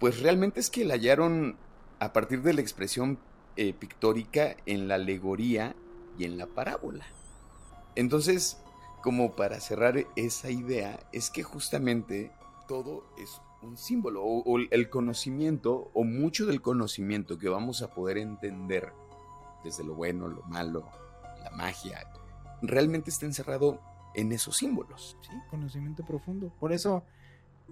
pues 0.00 0.22
realmente 0.22 0.60
es 0.60 0.70
que 0.70 0.86
la 0.86 0.94
hallaron 0.94 1.58
a 1.98 2.14
partir 2.14 2.40
de 2.40 2.54
la 2.54 2.62
expresión 2.62 3.18
eh, 3.56 3.74
pictórica 3.74 4.56
en 4.64 4.88
la 4.88 4.94
alegoría 4.94 5.76
y 6.16 6.24
en 6.24 6.38
la 6.38 6.46
parábola. 6.46 7.04
Entonces, 7.96 8.56
como 9.02 9.36
para 9.36 9.60
cerrar 9.60 10.06
esa 10.16 10.50
idea, 10.50 10.98
es 11.12 11.28
que 11.28 11.42
justamente 11.42 12.32
todo 12.66 13.04
es 13.18 13.42
un 13.60 13.76
símbolo, 13.76 14.22
o, 14.24 14.58
el 14.58 14.88
conocimiento, 14.88 15.90
o 15.92 16.02
mucho 16.02 16.46
del 16.46 16.62
conocimiento 16.62 17.36
que 17.36 17.50
vamos 17.50 17.82
a 17.82 17.92
poder 17.92 18.16
entender, 18.16 18.94
desde 19.62 19.84
lo 19.84 19.94
bueno, 19.94 20.28
lo 20.28 20.44
malo, 20.44 20.88
la 21.42 21.50
magia, 21.50 22.10
realmente 22.68 23.10
está 23.10 23.26
encerrado 23.26 23.80
en 24.14 24.32
esos 24.32 24.56
símbolos. 24.56 25.16
Sí, 25.22 25.32
conocimiento 25.50 26.04
profundo. 26.04 26.52
Por 26.60 26.72
eso 26.72 27.04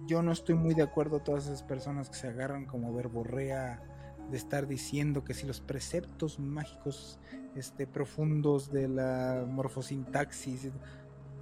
yo 0.05 0.21
no 0.21 0.31
estoy 0.31 0.55
muy 0.55 0.73
de 0.73 0.83
acuerdo 0.83 1.17
a 1.17 1.23
todas 1.23 1.45
esas 1.45 1.63
personas 1.63 2.09
que 2.09 2.15
se 2.15 2.27
agarran 2.27 2.65
como 2.65 2.93
verborrea 2.93 3.81
de 4.29 4.37
estar 4.37 4.67
diciendo 4.67 5.23
que 5.23 5.33
si 5.33 5.45
los 5.45 5.61
preceptos 5.61 6.39
mágicos 6.39 7.19
este, 7.55 7.85
profundos 7.85 8.71
de 8.71 8.87
la 8.87 9.45
morfosintaxis, 9.47 10.71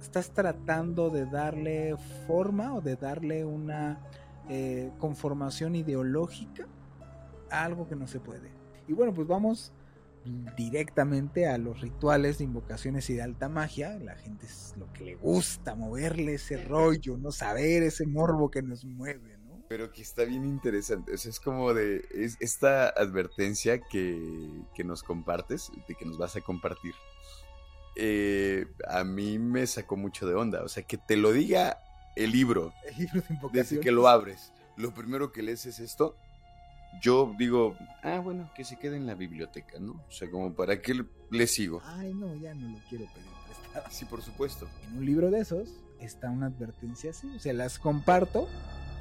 estás 0.00 0.30
tratando 0.30 1.10
de 1.10 1.26
darle 1.26 1.96
forma 2.26 2.74
o 2.74 2.80
de 2.80 2.96
darle 2.96 3.44
una 3.44 4.00
eh, 4.48 4.90
conformación 4.98 5.76
ideológica 5.76 6.66
a 7.50 7.64
algo 7.64 7.88
que 7.88 7.96
no 7.96 8.06
se 8.06 8.20
puede. 8.20 8.50
Y 8.88 8.92
bueno, 8.92 9.14
pues 9.14 9.28
vamos 9.28 9.72
directamente 10.56 11.48
a 11.48 11.58
los 11.58 11.80
rituales 11.80 12.38
de 12.38 12.44
invocaciones 12.44 13.08
y 13.10 13.14
de 13.14 13.22
alta 13.22 13.48
magia. 13.48 13.98
La 13.98 14.14
gente 14.16 14.46
es 14.46 14.74
lo 14.78 14.92
que 14.92 15.04
le 15.04 15.14
gusta, 15.16 15.74
moverle 15.74 16.34
ese 16.34 16.62
rollo, 16.64 17.16
no 17.16 17.32
saber 17.32 17.82
ese 17.82 18.06
morbo 18.06 18.50
que 18.50 18.62
nos 18.62 18.84
mueve, 18.84 19.38
¿no? 19.38 19.64
Pero 19.68 19.92
que 19.92 20.02
está 20.02 20.24
bien 20.24 20.44
interesante. 20.44 21.14
es 21.14 21.40
como 21.40 21.74
de 21.74 22.04
esta 22.40 22.88
advertencia 22.88 23.80
que, 23.80 24.20
que, 24.74 24.84
nos 24.84 25.02
compartes, 25.02 25.70
de 25.88 25.94
que 25.94 26.04
nos 26.04 26.18
vas 26.18 26.36
a 26.36 26.40
compartir. 26.40 26.94
Eh, 27.96 28.66
a 28.88 29.04
mí 29.04 29.38
me 29.38 29.66
sacó 29.66 29.96
mucho 29.96 30.26
de 30.26 30.34
onda. 30.34 30.62
O 30.62 30.68
sea, 30.68 30.82
que 30.82 30.98
te 30.98 31.16
lo 31.16 31.32
diga 31.32 31.78
el 32.16 32.32
libro. 32.32 32.72
El 32.86 32.96
libro 32.98 33.20
de 33.20 33.34
invocaciones. 33.34 33.70
Desde 33.70 33.82
que 33.82 33.92
lo 33.92 34.08
abres. 34.08 34.52
Lo 34.76 34.92
primero 34.94 35.32
que 35.32 35.42
lees 35.42 35.66
es 35.66 35.80
esto 35.80 36.16
yo 37.00 37.34
digo, 37.38 37.76
ah, 38.02 38.18
bueno, 38.18 38.50
que 38.54 38.64
se 38.64 38.78
quede 38.78 38.96
en 38.96 39.06
la 39.06 39.14
biblioteca, 39.14 39.78
¿no? 39.80 39.92
O 39.92 40.10
sea, 40.10 40.30
como 40.30 40.54
para 40.54 40.80
qué 40.80 41.04
le 41.30 41.46
sigo. 41.46 41.80
Ay, 41.84 42.12
no, 42.14 42.34
ya 42.36 42.54
no 42.54 42.68
lo 42.68 42.78
quiero 42.88 43.06
pedir 43.12 43.28
prestado. 43.46 43.86
Sí, 43.90 44.04
por 44.04 44.22
supuesto. 44.22 44.68
En 44.86 44.98
un 44.98 45.06
libro 45.06 45.30
de 45.30 45.40
esos 45.40 45.82
está 46.00 46.30
una 46.30 46.46
advertencia 46.46 47.10
así, 47.10 47.28
o 47.28 47.38
sea, 47.38 47.52
las 47.52 47.78
comparto, 47.78 48.48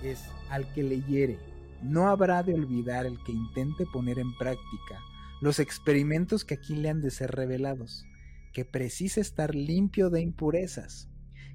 es 0.03 0.23
al 0.49 0.71
que 0.73 0.83
leyere. 0.83 1.39
No 1.81 2.07
habrá 2.07 2.43
de 2.43 2.53
olvidar 2.53 3.05
el 3.05 3.21
que 3.23 3.31
intente 3.31 3.85
poner 3.91 4.19
en 4.19 4.35
práctica 4.37 4.99
los 5.41 5.59
experimentos 5.59 6.45
que 6.45 6.53
aquí 6.53 6.75
le 6.75 6.89
han 6.89 7.01
de 7.01 7.09
ser 7.09 7.31
revelados, 7.31 8.05
que 8.53 8.63
precisa 8.63 9.19
estar 9.19 9.55
limpio 9.55 10.11
de 10.11 10.21
impurezas, 10.21 11.09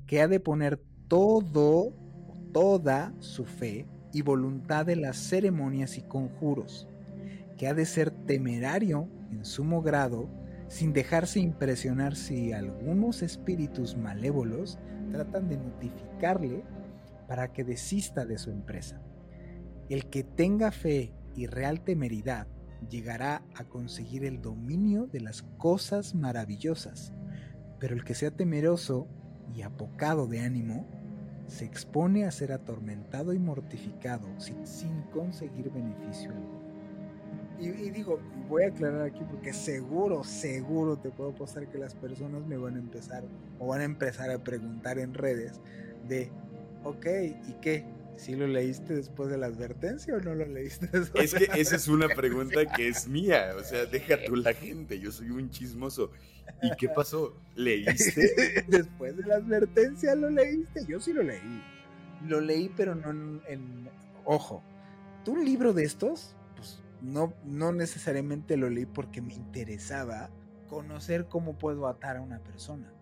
que 0.07 0.21
ha 0.21 0.29
de 0.29 0.41
poner 0.41 0.83
todo, 1.09 1.95
toda 2.53 3.15
su 3.21 3.45
fe 3.45 3.87
y 4.13 4.23
voluntad 4.23 4.87
de 4.87 4.97
las 4.97 5.17
ceremonias 5.17 5.99
y 5.99 6.03
conjuros, 6.03 6.89
que 7.57 7.67
ha 7.69 7.75
de 7.75 7.87
ser 7.87 8.11
temerario 8.11 9.09
en 9.31 9.45
sumo 9.45 9.83
grado, 9.83 10.29
sin 10.69 10.93
dejarse 10.93 11.41
impresionar 11.41 12.17
si 12.17 12.53
algunos 12.53 13.23
espíritus 13.23 13.97
malévolos 13.97 14.79
tratan 15.13 15.49
de 15.49 15.59
notificarle 15.59 16.65
para 17.29 17.53
que 17.53 17.65
desista 17.65 18.25
de 18.25 18.39
su 18.39 18.51
empresa. 18.51 19.01
El 19.89 20.07
que 20.07 20.25
tenga 20.25 20.73
fe 20.73 21.13
y 21.35 21.47
real 21.47 21.83
temeridad 21.83 22.49
llegará 22.91 23.43
a 23.55 23.65
conseguir 23.65 24.25
el 24.25 24.43
dominio 24.43 25.07
de 25.07 25.21
las 25.21 25.43
cosas 25.43 26.15
maravillosas, 26.15 27.13
pero 27.79 27.95
el 27.95 28.05
que 28.05 28.15
sea 28.15 28.31
temeroso 28.31 29.09
y 29.55 29.63
apocado 29.63 30.27
de 30.27 30.41
ánimo 30.41 30.87
se 31.47 31.65
expone 31.65 32.25
a 32.25 32.31
ser 32.31 32.53
atormentado 32.53 33.33
y 33.33 33.39
mortificado 33.39 34.27
sin, 34.39 35.03
conseguir 35.13 35.71
beneficio 35.71 36.31
alguno. 36.31 36.67
Y, 37.59 37.91
digo, 37.91 38.21
voy 38.51 38.65
a 38.65 38.69
aclarar 38.69 39.03
aquí 39.03 39.21
porque 39.31 39.53
seguro, 39.53 40.23
seguro 40.25 40.99
te 40.99 41.11
puedo 41.11 41.31
apostar 41.31 41.67
que 41.69 41.79
las 41.79 41.95
personas 41.95 42.47
me 42.47 42.59
van 42.59 42.77
a 42.77 42.79
empezar 42.79 43.25
o 43.59 43.69
van 43.69 43.81
a 43.81 43.85
empezar 43.85 44.31
a 44.31 44.39
preguntar 44.39 44.99
en 44.99 45.15
redes 45.15 45.59
de, 46.07 46.31
ok, 46.85 47.07
¿y 47.49 47.53
qué? 47.63 47.85
¿Si 48.17 48.35
lo 48.35 48.47
leíste 48.47 48.95
después 48.95 49.29
de 49.29 49.37
la 49.37 49.47
advertencia 49.47 50.15
o 50.15 50.21
no 50.21 50.35
lo 50.35 50.47
leíste 50.47 50.87
después? 50.87 51.35
Es 51.35 51.35
que 51.35 51.61
esa 51.61 51.77
es 51.77 51.87
una 51.87 52.09
pregunta 52.09 52.65
que 52.67 52.89
es 52.89 53.07
mía, 53.07 53.55
o 53.59 53.63
sea, 53.63 53.85
deja 53.85 54.17
tú 54.25 54.37
la 54.37 54.55
gente, 54.55 54.99
yo 54.99 55.13
soy 55.13 55.31
un 55.31 55.51
chismoso. 55.51 56.11
¿Y 56.63 56.71
qué 56.77 56.89
pasó? 56.89 57.37
¿Leíste? 57.55 58.65
después 58.69 59.17
de 59.17 59.25
la 59.25 59.37
advertencia 59.37 60.15
lo 60.15 60.31
leíste, 60.31 60.87
yo 60.87 60.99
sí 60.99 61.13
lo 61.13 61.23
leí. 61.23 61.63
Lo 62.27 62.41
leí, 62.41 62.73
pero 62.75 62.95
no 62.95 63.11
en, 63.47 63.91
ojo, 64.25 64.63
tú 65.25 65.33
un 65.33 65.45
libro 65.45 65.75
de 65.75 65.85
estos, 65.85 66.35
pues 66.57 66.81
no, 67.03 67.35
no 67.45 67.73
necesariamente 67.73 68.57
lo 68.57 68.71
leí 68.71 68.87
porque 68.87 69.21
me 69.21 69.35
interesaba 69.35 70.31
conocer 70.69 71.27
cómo 71.27 71.59
puedo 71.59 71.87
atar 71.87 72.17
a 72.17 72.23
una 72.23 72.39
persona. 72.39 72.93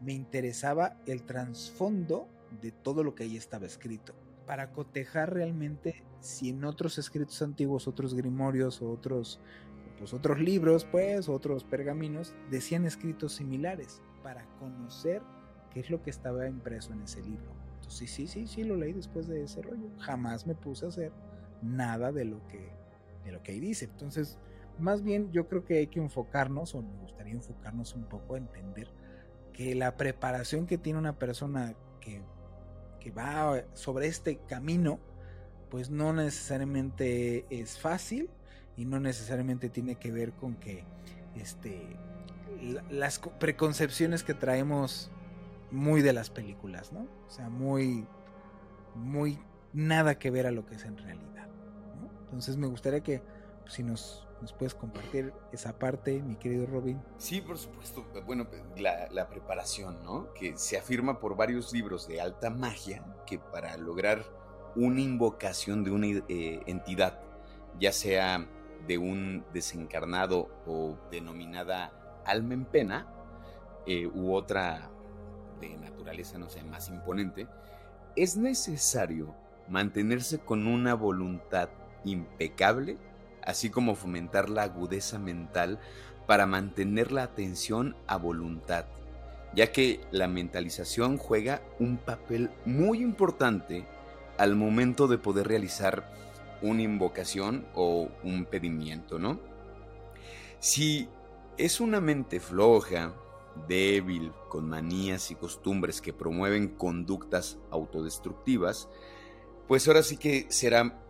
Me 0.00 0.12
interesaba 0.12 0.96
el 1.06 1.24
trasfondo 1.24 2.28
de 2.62 2.70
todo 2.70 3.02
lo 3.02 3.14
que 3.14 3.24
ahí 3.24 3.36
estaba 3.36 3.66
escrito 3.66 4.14
para 4.50 4.72
cotejar 4.72 5.32
realmente 5.32 6.02
si 6.18 6.48
en 6.48 6.64
otros 6.64 6.98
escritos 6.98 7.40
antiguos, 7.40 7.86
otros 7.86 8.14
grimorios 8.14 8.82
o 8.82 8.90
otros, 8.90 9.38
pues 9.96 10.12
otros 10.12 10.40
libros, 10.40 10.84
pues, 10.90 11.28
otros 11.28 11.62
pergaminos, 11.62 12.34
decían 12.50 12.84
escritos 12.84 13.34
similares, 13.34 14.02
para 14.24 14.44
conocer 14.58 15.22
qué 15.72 15.78
es 15.78 15.88
lo 15.88 16.02
que 16.02 16.10
estaba 16.10 16.48
impreso 16.48 16.92
en 16.92 17.02
ese 17.02 17.22
libro. 17.22 17.52
Entonces, 17.76 18.10
sí, 18.10 18.26
sí, 18.26 18.48
sí, 18.48 18.64
lo 18.64 18.74
leí 18.74 18.92
después 18.92 19.28
de 19.28 19.44
ese 19.44 19.62
rollo. 19.62 19.88
Jamás 20.00 20.48
me 20.48 20.56
puse 20.56 20.84
a 20.84 20.88
hacer 20.88 21.12
nada 21.62 22.10
de 22.10 22.24
lo 22.24 22.44
que, 22.48 22.72
de 23.24 23.30
lo 23.30 23.44
que 23.44 23.52
ahí 23.52 23.60
dice. 23.60 23.84
Entonces, 23.84 24.36
más 24.80 25.04
bien 25.04 25.30
yo 25.30 25.46
creo 25.46 25.64
que 25.64 25.78
hay 25.78 25.86
que 25.86 26.00
enfocarnos, 26.00 26.74
o 26.74 26.82
me 26.82 26.96
gustaría 27.02 27.34
enfocarnos 27.34 27.94
un 27.94 28.02
poco 28.02 28.34
a 28.34 28.38
entender 28.38 28.88
que 29.52 29.76
la 29.76 29.96
preparación 29.96 30.66
que 30.66 30.76
tiene 30.76 30.98
una 30.98 31.20
persona 31.20 31.76
que 32.00 32.20
que 33.00 33.10
va 33.10 33.64
sobre 33.74 34.06
este 34.06 34.38
camino, 34.48 35.00
pues 35.70 35.90
no 35.90 36.12
necesariamente 36.12 37.46
es 37.50 37.78
fácil 37.78 38.30
y 38.76 38.84
no 38.84 39.00
necesariamente 39.00 39.68
tiene 39.68 39.96
que 39.96 40.12
ver 40.12 40.32
con 40.32 40.54
que 40.56 40.84
este, 41.34 41.96
las 42.90 43.18
preconcepciones 43.18 44.22
que 44.22 44.34
traemos 44.34 45.10
muy 45.70 46.02
de 46.02 46.12
las 46.12 46.30
películas, 46.30 46.92
¿no? 46.92 47.06
O 47.26 47.30
sea, 47.30 47.48
muy, 47.48 48.06
muy 48.94 49.38
nada 49.72 50.18
que 50.18 50.30
ver 50.30 50.46
a 50.46 50.50
lo 50.50 50.66
que 50.66 50.74
es 50.74 50.84
en 50.84 50.98
realidad. 50.98 51.48
Entonces 52.24 52.56
me 52.56 52.66
gustaría 52.66 53.00
que 53.00 53.22
pues, 53.62 53.74
si 53.74 53.82
nos 53.82 54.26
¿Nos 54.40 54.54
puedes 54.54 54.74
compartir 54.74 55.34
esa 55.52 55.78
parte, 55.78 56.22
mi 56.22 56.36
querido 56.36 56.64
Robin? 56.66 57.00
Sí, 57.18 57.42
por 57.42 57.58
supuesto. 57.58 58.06
Bueno, 58.24 58.46
la, 58.76 59.28
preparación, 59.28 60.02
¿no? 60.02 60.32
Que 60.32 60.56
se 60.56 60.78
afirma 60.78 61.20
por 61.20 61.36
varios 61.36 61.72
libros 61.74 62.08
de 62.08 62.22
alta 62.22 62.48
magia 62.48 63.04
que 63.26 63.38
para 63.38 63.76
lograr 63.76 64.24
una 64.76 65.00
invocación 65.00 65.84
de 65.84 65.90
una 65.90 66.06
eh, 66.06 66.62
entidad, 66.66 67.20
ya 67.78 67.92
sea 67.92 68.46
de 68.86 68.96
un 68.96 69.44
desencarnado 69.52 70.48
o 70.66 70.96
denominada 71.10 71.92
alma 72.24 72.54
en 72.54 72.64
pena, 72.64 73.12
eh, 73.86 74.06
u 74.06 74.32
otra 74.32 74.90
de 75.60 75.76
naturaleza, 75.76 76.38
no 76.38 76.48
sé, 76.48 76.62
más 76.62 76.88
imponente, 76.88 77.46
es 78.16 78.38
necesario 78.38 79.34
mantenerse 79.68 80.38
con 80.38 80.66
una 80.66 80.94
voluntad 80.94 81.68
impecable 82.04 82.98
así 83.44 83.70
como 83.70 83.94
fomentar 83.94 84.48
la 84.50 84.62
agudeza 84.62 85.18
mental 85.18 85.78
para 86.26 86.46
mantener 86.46 87.12
la 87.12 87.22
atención 87.24 87.96
a 88.06 88.16
voluntad, 88.16 88.86
ya 89.54 89.72
que 89.72 90.00
la 90.10 90.28
mentalización 90.28 91.16
juega 91.16 91.62
un 91.78 91.96
papel 91.96 92.50
muy 92.64 93.02
importante 93.02 93.84
al 94.38 94.54
momento 94.54 95.08
de 95.08 95.18
poder 95.18 95.48
realizar 95.48 96.12
una 96.62 96.82
invocación 96.82 97.66
o 97.74 98.08
un 98.22 98.44
pedimiento, 98.44 99.18
¿no? 99.18 99.40
Si 100.60 101.08
es 101.56 101.80
una 101.80 102.00
mente 102.00 102.38
floja, 102.38 103.14
débil, 103.66 104.32
con 104.48 104.68
manías 104.68 105.30
y 105.30 105.34
costumbres 105.34 106.00
que 106.00 106.12
promueven 106.12 106.68
conductas 106.68 107.58
autodestructivas, 107.70 108.88
pues 109.68 109.86
ahora 109.88 110.02
sí 110.02 110.16
que 110.16 110.46
será 110.48 111.02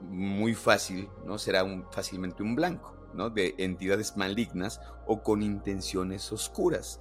muy 0.00 0.54
fácil, 0.54 1.08
¿no? 1.24 1.38
Será 1.38 1.64
un, 1.64 1.86
fácilmente 1.90 2.42
un 2.42 2.54
blanco, 2.54 2.94
¿no? 3.14 3.30
De 3.30 3.54
entidades 3.58 4.16
malignas 4.16 4.80
o 5.06 5.22
con 5.22 5.42
intenciones 5.42 6.32
oscuras. 6.32 7.00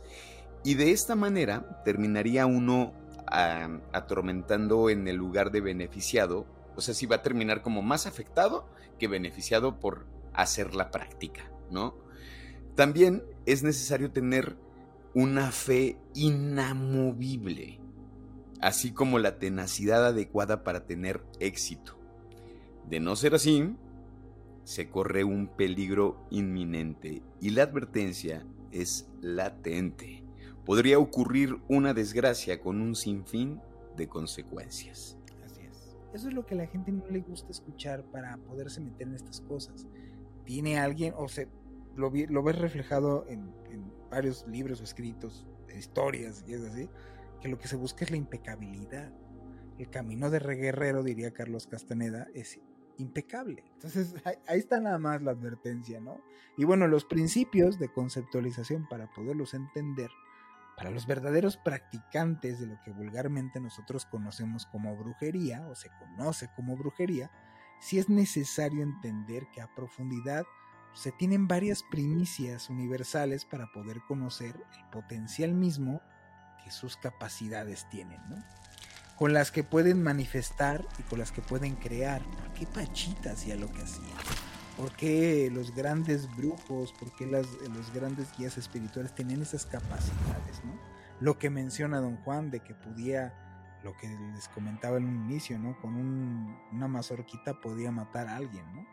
Y 0.64 0.76
de 0.76 0.92
esta 0.92 1.16
manera 1.16 1.82
terminaría 1.84 2.46
uno 2.46 2.94
atormentando 3.26 4.90
en 4.90 5.08
el 5.08 5.16
lugar 5.16 5.52
de 5.52 5.62
beneficiado. 5.62 6.46
O 6.76 6.82
sea, 6.82 6.94
si 6.94 7.06
va 7.06 7.18
a 7.18 7.22
terminar 7.24 7.62
como 7.62 7.82
más 7.82 8.06
afectado 8.06 8.68
que 9.00 9.08
beneficiado 9.08 9.80
por 9.80 10.06
hacer 10.34 10.76
la 10.76 10.92
práctica, 10.92 11.52
¿no? 11.72 11.96
También 12.76 13.24
es 13.46 13.64
necesario 13.64 14.12
tener 14.12 14.58
una 15.14 15.52
fe 15.52 15.98
inamovible, 16.16 17.80
así 18.62 18.92
como 18.92 19.20
la 19.20 19.38
tenacidad 19.38 20.06
adecuada 20.08 20.64
para 20.64 20.86
tener 20.86 21.24
éxito. 21.40 22.00
De 22.90 23.00
no 23.00 23.16
ser 23.16 23.36
así, 23.36 23.76
se 24.64 24.90
corre 24.90 25.24
un 25.24 25.48
peligro 25.48 26.26
inminente 26.30 27.22
y 27.42 27.50
la 27.52 27.64
advertencia 27.64 28.46
es 28.72 29.10
latente. 29.22 30.24
Podría 30.66 31.00
ocurrir 31.00 31.58
una 31.68 31.94
desgracia 31.94 32.62
con 32.62 32.82
un 32.82 32.96
sinfín 32.96 33.62
de 33.98 34.08
consecuencias. 34.08 35.18
Así 35.46 35.62
es. 35.62 35.98
Eso 36.14 36.30
es 36.30 36.34
lo 36.34 36.46
que 36.46 36.56
a 36.56 36.58
la 36.58 36.68
gente 36.68 36.92
no 36.92 37.06
le 37.10 37.20
gusta 37.20 37.52
escuchar 37.52 38.04
para 38.04 38.38
poderse 38.38 38.80
meter 38.80 39.08
en 39.08 39.16
estas 39.16 39.42
cosas. 39.42 39.86
Tiene 40.46 40.80
alguien, 40.80 41.14
o 41.18 41.28
se 41.28 41.50
lo, 41.96 42.12
ves 42.12 42.58
reflejado 42.58 43.26
en, 43.28 43.52
varios 44.10 44.46
libros 44.48 44.80
escritos, 44.80 45.46
historias 45.76 46.44
y 46.48 46.54
es 46.54 46.62
así, 46.62 46.88
que 47.42 47.48
lo 47.48 47.58
que 47.58 47.68
se 47.68 47.76
busca 47.76 48.06
es 48.06 48.12
la 48.12 48.18
impecabilidad. 48.18 49.12
El 49.80 49.90
camino 49.90 50.30
de 50.30 50.38
reguerrero, 50.38 51.02
diría 51.02 51.32
Carlos 51.32 51.66
Castaneda, 51.66 52.28
es 52.36 52.60
impecable. 52.98 53.64
Entonces 53.74 54.16
ahí 54.48 54.60
está 54.60 54.80
nada 54.80 54.98
más 54.98 55.22
la 55.22 55.32
advertencia, 55.32 56.00
¿no? 56.00 56.22
Y 56.58 56.66
bueno, 56.66 56.88
los 56.88 57.06
principios 57.06 57.80
de 57.80 57.92
conceptualización 57.92 58.88
para 58.88 59.12
poderlos 59.14 59.54
entender, 59.54 60.10
para 60.78 60.92
los 60.92 61.08
verdaderos 61.08 61.58
practicantes 61.58 62.60
de 62.60 62.68
lo 62.68 62.80
que 62.84 62.92
vulgarmente 62.92 63.60
nosotros 63.60 64.06
conocemos 64.06 64.66
como 64.66 64.96
brujería 64.96 65.68
o 65.68 65.76
se 65.76 65.90
conoce 66.00 66.50
como 66.56 66.76
brujería, 66.76 67.32
sí 67.80 68.00
es 68.00 68.10
necesario 68.10 68.84
entender 68.84 69.48
que 69.54 69.62
a 69.62 69.74
profundidad 69.76 70.46
se 70.94 71.12
tienen 71.12 71.48
varias 71.48 71.84
primicias 71.84 72.70
universales 72.70 73.46
para 73.46 73.68
poder 73.72 74.02
conocer 74.08 74.56
el 74.78 74.90
potencial 74.92 75.54
mismo 75.54 76.02
que 76.64 76.72
sus 76.72 76.98
capacidades 76.98 77.88
tienen, 77.90 78.22
¿no? 78.30 78.38
Con 79.24 79.32
las 79.32 79.52
que 79.52 79.64
pueden 79.64 80.04
manifestar 80.04 80.84
y 81.00 81.04
con 81.04 81.18
las 81.18 81.32
que 81.32 81.42
pueden 81.42 81.76
crear. 81.76 82.22
¿Por 82.22 82.54
qué 82.56 82.68
Pachita 82.68 83.32
hacía 83.32 83.56
lo 83.56 83.72
que 83.72 83.82
hacía? 83.82 84.14
¿Por 84.76 84.92
qué 84.98 85.50
los 85.50 85.74
grandes 85.74 86.28
brujos, 86.36 86.92
por 86.92 87.16
qué 87.16 87.26
las, 87.26 87.48
los 87.74 87.94
grandes 87.94 88.28
guías 88.38 88.58
espirituales 88.58 89.16
tenían 89.16 89.42
esas 89.42 89.66
capacidades, 89.66 90.62
¿no? 90.66 90.78
Lo 91.22 91.40
que 91.40 91.50
menciona 91.50 92.02
don 92.02 92.18
Juan 92.18 92.52
de 92.52 92.60
que 92.60 92.76
podía, 92.76 93.34
lo 93.82 93.96
que 93.96 94.10
les 94.10 94.50
comentaba 94.50 94.98
en 94.98 95.06
un 95.06 95.16
inicio, 95.16 95.58
¿no? 95.58 95.80
Con 95.80 95.96
una 96.74 96.90
mazorquita 96.90 97.62
podía 97.62 97.92
matar 97.92 98.28
a 98.28 98.36
alguien, 98.36 98.66
¿no? 98.76 98.86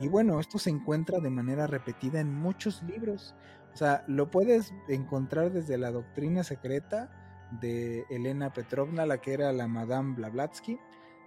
Y 0.00 0.08
bueno, 0.08 0.40
esto 0.40 0.58
se 0.58 0.70
encuentra 0.70 1.20
de 1.20 1.28
manera 1.28 1.66
repetida 1.66 2.20
en 2.20 2.32
muchos 2.32 2.82
libros. 2.84 3.34
O 3.74 3.76
sea, 3.76 4.02
lo 4.06 4.30
puedes 4.30 4.72
encontrar 4.88 5.52
desde 5.52 5.76
la 5.76 5.90
doctrina 5.90 6.42
secreta 6.42 7.27
de 7.52 8.04
Elena 8.10 8.52
Petrovna, 8.52 9.06
la 9.06 9.20
que 9.20 9.32
era 9.32 9.52
la 9.52 9.68
Madame 9.68 10.14
Blavatsky, 10.14 10.78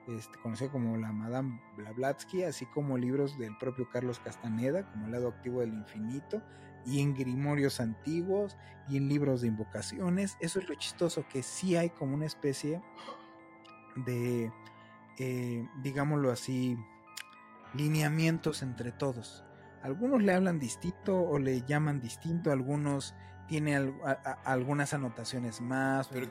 este, 0.08 0.38
conocida 0.40 0.72
como 0.72 0.98
la 0.98 1.12
Madame 1.12 1.62
Blavatsky, 1.78 2.44
así 2.44 2.66
como 2.66 2.98
libros 2.98 3.38
del 3.38 3.58
propio 3.58 3.90
Carlos 3.90 4.20
Castaneda, 4.20 4.90
como 4.92 5.06
El 5.06 5.12
lado 5.12 5.30
activo 5.30 5.62
del 5.62 5.74
infinito, 5.74 6.42
y 6.86 7.02
en 7.02 7.14
grimorios 7.14 7.80
antiguos, 7.80 8.58
y 8.88 8.98
en 8.98 9.08
libros 9.08 9.42
de 9.42 9.48
invocaciones. 9.48 10.38
Eso 10.40 10.60
es 10.60 10.68
lo 10.68 10.76
chistoso, 10.76 11.26
que 11.28 11.44
sí 11.44 11.76
hay 11.76 11.90
como 11.90 12.16
una 12.16 12.26
especie 12.26 12.82
de, 13.96 14.52
eh, 15.18 15.68
digámoslo 15.82 16.32
así, 16.32 16.78
lineamientos 17.74 18.62
entre 18.64 18.92
todos. 18.92 19.46
Algunos 19.84 20.22
le 20.22 20.34
hablan 20.34 20.60
distinto 20.60 21.20
o 21.22 21.40
le 21.40 21.62
llaman 21.62 22.02
distinto, 22.02 22.52
algunos 22.52 23.16
tienen 23.52 24.00
algunas 24.46 24.94
anotaciones 24.94 25.60
más. 25.60 26.08
Pero, 26.08 26.30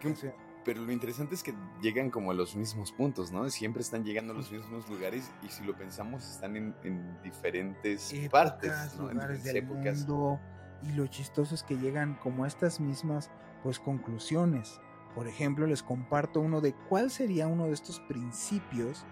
pero 0.65 0.81
lo 0.81 0.91
interesante 0.91 1.35
es 1.35 1.43
que 1.43 1.53
llegan 1.83 2.09
como 2.09 2.31
a 2.31 2.35
los 2.35 2.57
mismos 2.57 2.93
puntos, 2.93 3.31
¿no? 3.31 3.51
Siempre 3.51 3.83
están 3.83 4.05
llegando 4.05 4.33
a 4.33 4.37
los 4.37 4.51
mismos 4.51 4.89
lugares 4.89 5.31
y 5.43 5.49
si 5.49 5.63
lo 5.65 5.77
pensamos 5.77 6.27
están 6.27 6.57
en, 6.57 7.23
diferentes 7.23 8.15
partes, 8.31 8.73
¿no? 8.97 9.13
lugares 9.13 9.45
del 9.45 9.67
mundo. 9.67 10.41
Y 10.83 10.93
lo 10.93 11.07
chistoso 11.09 11.55
es 11.55 11.63
que 11.63 11.77
llegan 11.77 12.15
como 12.23 12.45
a 12.45 12.49
estas 12.49 12.81
mismas 12.81 13.31
pues 13.63 13.79
conclusiones. 13.79 14.81
Por 15.15 15.29
ejemplo, 15.29 15.67
les 15.67 15.83
comparto 15.83 16.41
uno 16.41 16.63
de 16.63 16.73
cuál 16.89 17.11
sería 17.11 17.49
uno 17.49 17.67
de 17.67 17.75
estos 17.75 18.01
principios 18.01 19.05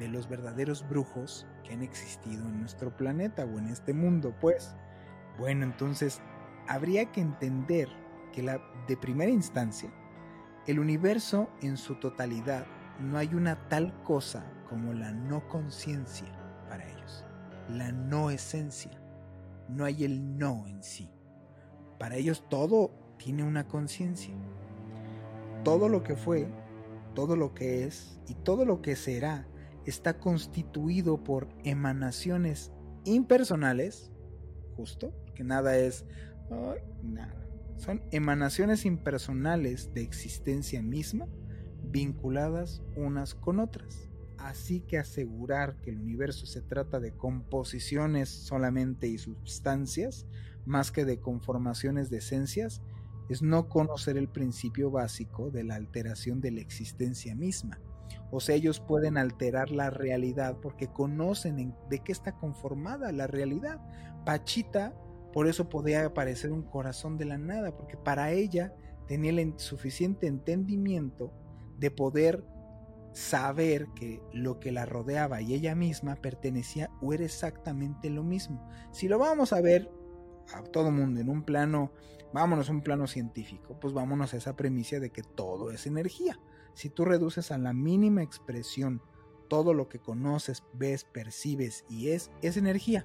de 0.00 0.08
los 0.08 0.28
verdaderos 0.28 0.88
brujos 0.88 1.46
que 1.62 1.72
han 1.72 1.82
existido 1.82 2.48
en 2.48 2.58
nuestro 2.58 2.96
planeta 2.96 3.44
o 3.44 3.60
en 3.60 3.68
este 3.68 3.92
mundo, 3.92 4.34
pues. 4.40 4.74
Bueno, 5.38 5.64
entonces 5.64 6.20
habría 6.66 7.12
que 7.12 7.20
entender 7.20 7.88
que 8.32 8.42
la, 8.42 8.60
de 8.86 8.96
primera 8.96 9.30
instancia, 9.30 9.92
el 10.66 10.78
universo 10.78 11.48
en 11.62 11.76
su 11.76 11.96
totalidad 11.96 12.66
no 13.00 13.18
hay 13.18 13.34
una 13.34 13.68
tal 13.68 14.02
cosa 14.02 14.44
como 14.68 14.92
la 14.92 15.12
no 15.12 15.46
conciencia 15.48 16.28
para 16.68 16.88
ellos, 16.88 17.24
la 17.68 17.92
no 17.92 18.30
esencia, 18.30 19.00
no 19.68 19.84
hay 19.84 20.04
el 20.04 20.38
no 20.38 20.66
en 20.66 20.82
sí. 20.82 21.10
Para 21.98 22.16
ellos 22.16 22.44
todo 22.48 22.90
tiene 23.18 23.44
una 23.44 23.66
conciencia. 23.66 24.34
Todo 25.62 25.88
lo 25.88 26.02
que 26.02 26.16
fue, 26.16 26.48
todo 27.14 27.36
lo 27.36 27.54
que 27.54 27.84
es 27.84 28.20
y 28.28 28.34
todo 28.34 28.64
lo 28.64 28.82
que 28.82 28.96
será 28.96 29.46
está 29.86 30.18
constituido 30.18 31.22
por 31.22 31.48
emanaciones 31.64 32.72
impersonales, 33.04 34.10
justo, 34.76 35.12
que 35.34 35.44
nada 35.44 35.76
es 35.76 36.04
Son 37.76 38.02
emanaciones 38.12 38.84
impersonales 38.84 39.92
de 39.94 40.02
existencia 40.02 40.82
misma 40.82 41.26
vinculadas 41.82 42.82
unas 42.96 43.34
con 43.34 43.60
otras. 43.60 44.08
Así 44.38 44.80
que 44.80 44.98
asegurar 44.98 45.80
que 45.80 45.90
el 45.90 46.00
universo 46.00 46.46
se 46.46 46.60
trata 46.60 47.00
de 47.00 47.12
composiciones 47.12 48.28
solamente 48.28 49.08
y 49.08 49.18
sustancias, 49.18 50.26
más 50.66 50.90
que 50.90 51.04
de 51.04 51.18
conformaciones 51.18 52.10
de 52.10 52.18
esencias, 52.18 52.82
es 53.28 53.42
no 53.42 53.68
conocer 53.68 54.16
el 54.18 54.28
principio 54.28 54.90
básico 54.90 55.50
de 55.50 55.64
la 55.64 55.76
alteración 55.76 56.40
de 56.40 56.50
la 56.50 56.60
existencia 56.60 57.34
misma 57.34 57.80
o 58.30 58.40
sea, 58.40 58.56
ellos 58.56 58.80
pueden 58.80 59.16
alterar 59.16 59.70
la 59.70 59.90
realidad 59.90 60.56
porque 60.60 60.88
conocen 60.88 61.74
de 61.88 61.98
qué 62.00 62.12
está 62.12 62.32
conformada 62.32 63.12
la 63.12 63.28
realidad. 63.28 63.80
Pachita, 64.24 64.92
por 65.34 65.48
eso 65.48 65.68
podía 65.68 66.06
aparecer 66.06 66.52
un 66.52 66.62
corazón 66.62 67.18
de 67.18 67.24
la 67.24 67.38
nada, 67.38 67.76
porque 67.76 67.96
para 67.96 68.30
ella 68.30 68.72
tenía 69.08 69.32
el 69.32 69.58
suficiente 69.58 70.28
entendimiento 70.28 71.32
de 71.76 71.90
poder 71.90 72.44
saber 73.14 73.88
que 73.96 74.22
lo 74.32 74.60
que 74.60 74.70
la 74.70 74.86
rodeaba 74.86 75.42
y 75.42 75.54
ella 75.54 75.74
misma 75.74 76.14
pertenecía 76.14 76.88
o 77.02 77.12
era 77.12 77.24
exactamente 77.24 78.10
lo 78.10 78.22
mismo. 78.22 78.64
Si 78.92 79.08
lo 79.08 79.18
vamos 79.18 79.52
a 79.52 79.60
ver 79.60 79.90
a 80.54 80.62
todo 80.62 80.92
mundo 80.92 81.20
en 81.20 81.28
un 81.28 81.42
plano, 81.42 81.90
vámonos 82.32 82.68
a 82.68 82.72
un 82.72 82.82
plano 82.82 83.08
científico, 83.08 83.76
pues 83.80 83.92
vámonos 83.92 84.34
a 84.34 84.36
esa 84.36 84.54
premisa 84.54 85.00
de 85.00 85.10
que 85.10 85.24
todo 85.24 85.72
es 85.72 85.88
energía. 85.88 86.38
Si 86.74 86.90
tú 86.90 87.04
reduces 87.04 87.50
a 87.50 87.58
la 87.58 87.72
mínima 87.72 88.22
expresión 88.22 89.02
todo 89.48 89.74
lo 89.74 89.88
que 89.88 89.98
conoces, 89.98 90.62
ves, 90.74 91.02
percibes 91.02 91.84
y 91.88 92.10
es, 92.10 92.30
es 92.40 92.56
energía. 92.56 93.04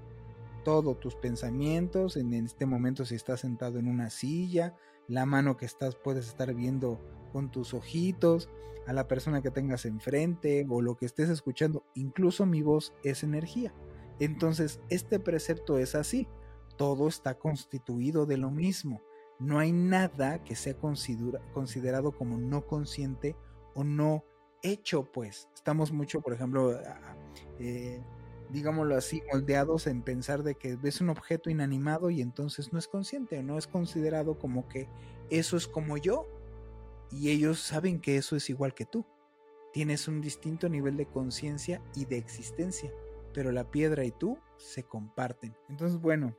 Todo, 0.69 0.93
tus 0.93 1.15
pensamientos, 1.15 2.15
en 2.15 2.31
este 2.31 2.67
momento 2.67 3.03
si 3.03 3.15
estás 3.15 3.39
sentado 3.39 3.79
en 3.79 3.87
una 3.87 4.11
silla, 4.11 4.75
la 5.07 5.25
mano 5.25 5.57
que 5.57 5.65
estás 5.65 5.95
puedes 5.95 6.27
estar 6.27 6.53
viendo 6.53 7.01
con 7.33 7.49
tus 7.49 7.73
ojitos, 7.73 8.51
a 8.85 8.93
la 8.93 9.07
persona 9.07 9.41
que 9.41 9.49
tengas 9.49 9.85
enfrente 9.85 10.67
o 10.69 10.83
lo 10.83 10.95
que 10.95 11.07
estés 11.07 11.27
escuchando, 11.29 11.83
incluso 11.95 12.45
mi 12.45 12.61
voz 12.61 12.93
es 13.03 13.23
energía. 13.23 13.73
Entonces, 14.19 14.79
este 14.89 15.19
precepto 15.19 15.79
es 15.79 15.95
así, 15.95 16.27
todo 16.77 17.07
está 17.07 17.39
constituido 17.39 18.27
de 18.27 18.37
lo 18.37 18.51
mismo. 18.51 19.01
No 19.39 19.57
hay 19.57 19.71
nada 19.71 20.43
que 20.43 20.55
sea 20.55 20.75
considerado 20.77 22.11
como 22.11 22.37
no 22.37 22.67
consciente 22.67 23.35
o 23.73 23.83
no 23.83 24.23
hecho, 24.61 25.11
pues. 25.11 25.49
Estamos 25.55 25.91
mucho, 25.91 26.21
por 26.21 26.33
ejemplo, 26.33 26.79
eh, 27.57 28.03
digámoslo 28.49 28.95
así, 28.95 29.21
moldeados 29.31 29.87
en 29.87 30.01
pensar 30.01 30.43
de 30.43 30.55
que 30.55 30.75
ves 30.75 31.01
un 31.01 31.09
objeto 31.09 31.49
inanimado 31.49 32.09
y 32.09 32.21
entonces 32.21 32.73
no 32.73 32.79
es 32.79 32.87
consciente, 32.87 33.39
o 33.39 33.43
no 33.43 33.57
es 33.57 33.67
considerado 33.67 34.37
como 34.37 34.67
que 34.67 34.87
eso 35.29 35.57
es 35.57 35.67
como 35.67 35.97
yo. 35.97 36.27
Y 37.11 37.29
ellos 37.29 37.59
saben 37.59 37.99
que 37.99 38.17
eso 38.17 38.35
es 38.35 38.49
igual 38.49 38.73
que 38.73 38.85
tú. 38.85 39.05
Tienes 39.73 40.07
un 40.07 40.21
distinto 40.21 40.69
nivel 40.69 40.97
de 40.97 41.05
conciencia 41.05 41.81
y 41.95 42.05
de 42.05 42.17
existencia, 42.17 42.91
pero 43.33 43.51
la 43.51 43.69
piedra 43.69 44.03
y 44.03 44.11
tú 44.11 44.37
se 44.57 44.83
comparten. 44.83 45.55
Entonces, 45.69 45.99
bueno, 45.99 46.35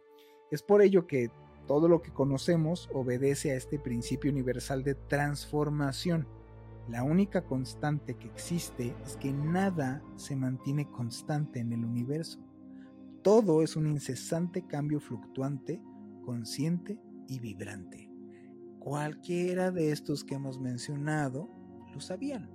es 0.51 0.63
por 0.63 0.83
ello 0.83 1.07
que 1.07 1.31
todo 1.67 1.89
lo 1.89 2.03
que 2.03 2.13
conocemos 2.13 2.89
obedece 2.93 3.53
a 3.53 3.57
este 3.57 3.79
principio 3.79 4.31
universal 4.33 4.83
de 4.83 4.97
transformación. 4.97 6.27
La 6.91 7.05
única 7.05 7.45
constante 7.45 8.17
que 8.17 8.27
existe 8.27 8.97
es 9.05 9.17
que 9.17 9.33
nada 9.33 10.03
se 10.17 10.35
mantiene 10.35 10.91
constante 10.91 11.61
en 11.61 11.73
el 11.73 11.85
universo. 11.85 12.41
Todo 13.23 13.63
es 13.63 13.77
un 13.77 13.87
incesante 13.87 14.67
cambio 14.67 14.99
fluctuante, 14.99 15.81
consciente 16.25 16.99
y 17.29 17.39
vibrante. 17.39 18.11
Cualquiera 18.81 19.71
de 19.71 19.93
estos 19.93 20.25
que 20.25 20.35
hemos 20.35 20.59
mencionado 20.59 21.49
lo 21.95 22.01
sabían. 22.01 22.51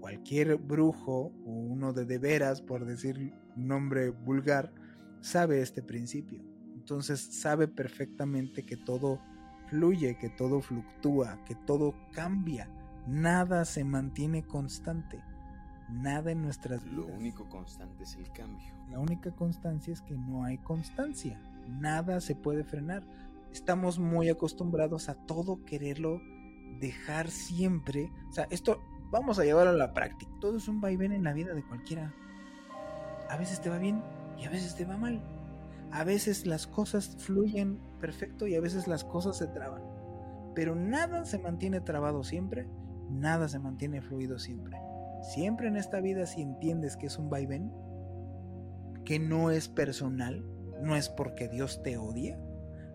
Cualquier 0.00 0.56
brujo 0.56 1.32
o 1.44 1.52
uno 1.52 1.92
de 1.92 2.06
de 2.06 2.18
veras, 2.18 2.60
por 2.60 2.84
decir 2.84 3.32
nombre 3.54 4.10
vulgar, 4.10 4.74
sabe 5.20 5.60
este 5.60 5.84
principio. 5.84 6.42
Entonces 6.74 7.20
sabe 7.20 7.68
perfectamente 7.68 8.64
que 8.64 8.76
todo 8.76 9.20
fluye, 9.68 10.18
que 10.18 10.30
todo 10.30 10.60
fluctúa, 10.60 11.44
que 11.44 11.54
todo 11.54 11.94
cambia. 12.12 12.68
Nada 13.06 13.64
se 13.64 13.84
mantiene 13.84 14.42
constante. 14.42 15.22
Nada 15.88 16.30
en 16.30 16.42
nuestras 16.42 16.84
vidas. 16.84 16.98
Lo 16.98 17.06
único 17.06 17.48
constante 17.48 18.04
es 18.04 18.14
el 18.16 18.30
cambio. 18.32 18.72
La 18.90 18.98
única 18.98 19.30
constancia 19.32 19.92
es 19.92 20.02
que 20.02 20.14
no 20.14 20.44
hay 20.44 20.58
constancia. 20.58 21.40
Nada 21.68 22.20
se 22.20 22.34
puede 22.34 22.64
frenar. 22.64 23.02
Estamos 23.52 23.98
muy 23.98 24.28
acostumbrados 24.28 25.08
a 25.08 25.14
todo 25.14 25.64
quererlo 25.64 26.20
dejar 26.78 27.28
siempre. 27.30 28.10
O 28.28 28.32
sea, 28.32 28.46
esto 28.50 28.80
vamos 29.10 29.38
a 29.38 29.44
llevarlo 29.44 29.72
a 29.72 29.76
la 29.76 29.92
práctica. 29.92 30.30
Todo 30.40 30.56
es 30.56 30.68
un 30.68 30.80
vaivén 30.80 31.12
en 31.12 31.24
la 31.24 31.32
vida 31.32 31.54
de 31.54 31.64
cualquiera. 31.64 32.14
A 33.28 33.36
veces 33.36 33.60
te 33.60 33.68
va 33.68 33.78
bien 33.78 34.02
y 34.38 34.44
a 34.44 34.50
veces 34.50 34.74
te 34.76 34.84
va 34.84 34.96
mal. 34.96 35.22
A 35.92 36.04
veces 36.04 36.46
las 36.46 36.66
cosas 36.66 37.16
fluyen 37.18 37.80
perfecto 38.00 38.46
y 38.46 38.54
a 38.54 38.60
veces 38.60 38.86
las 38.86 39.04
cosas 39.04 39.36
se 39.38 39.48
traban. 39.48 39.82
Pero 40.54 40.74
nada 40.74 41.24
se 41.24 41.38
mantiene 41.38 41.80
trabado 41.80 42.22
siempre, 42.24 42.68
nada 43.10 43.48
se 43.48 43.58
mantiene 43.58 44.00
fluido 44.00 44.38
siempre. 44.38 44.78
Siempre 45.22 45.68
en 45.68 45.76
esta 45.76 46.00
vida 46.00 46.26
si 46.26 46.42
entiendes 46.42 46.96
que 46.96 47.06
es 47.06 47.18
un 47.18 47.28
vaivén, 47.28 47.72
que 49.04 49.18
no 49.18 49.50
es 49.50 49.68
personal, 49.68 50.44
no 50.82 50.96
es 50.96 51.08
porque 51.08 51.48
Dios 51.48 51.82
te 51.82 51.98
odia, 51.98 52.38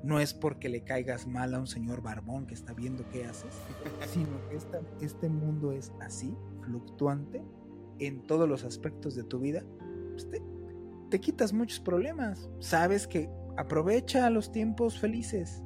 no 0.03 0.19
es 0.19 0.33
porque 0.33 0.69
le 0.69 0.83
caigas 0.83 1.27
mal 1.27 1.53
a 1.53 1.59
un 1.59 1.67
señor 1.67 2.01
barbón 2.01 2.45
que 2.45 2.53
está 2.53 2.73
viendo 2.73 3.07
qué 3.09 3.25
haces, 3.25 3.53
sino 4.13 4.29
que 4.49 4.57
este 5.05 5.29
mundo 5.29 5.71
es 5.71 5.91
así, 5.99 6.35
fluctuante, 6.61 7.43
en 7.99 8.25
todos 8.27 8.47
los 8.47 8.63
aspectos 8.63 9.15
de 9.15 9.23
tu 9.23 9.39
vida, 9.39 9.63
pues 10.11 10.27
te 11.09 11.19
quitas 11.19 11.53
muchos 11.53 11.79
problemas. 11.79 12.49
Sabes 12.59 13.07
que 13.07 13.29
aprovecha 13.57 14.29
los 14.29 14.51
tiempos 14.51 14.99
felices 14.99 15.63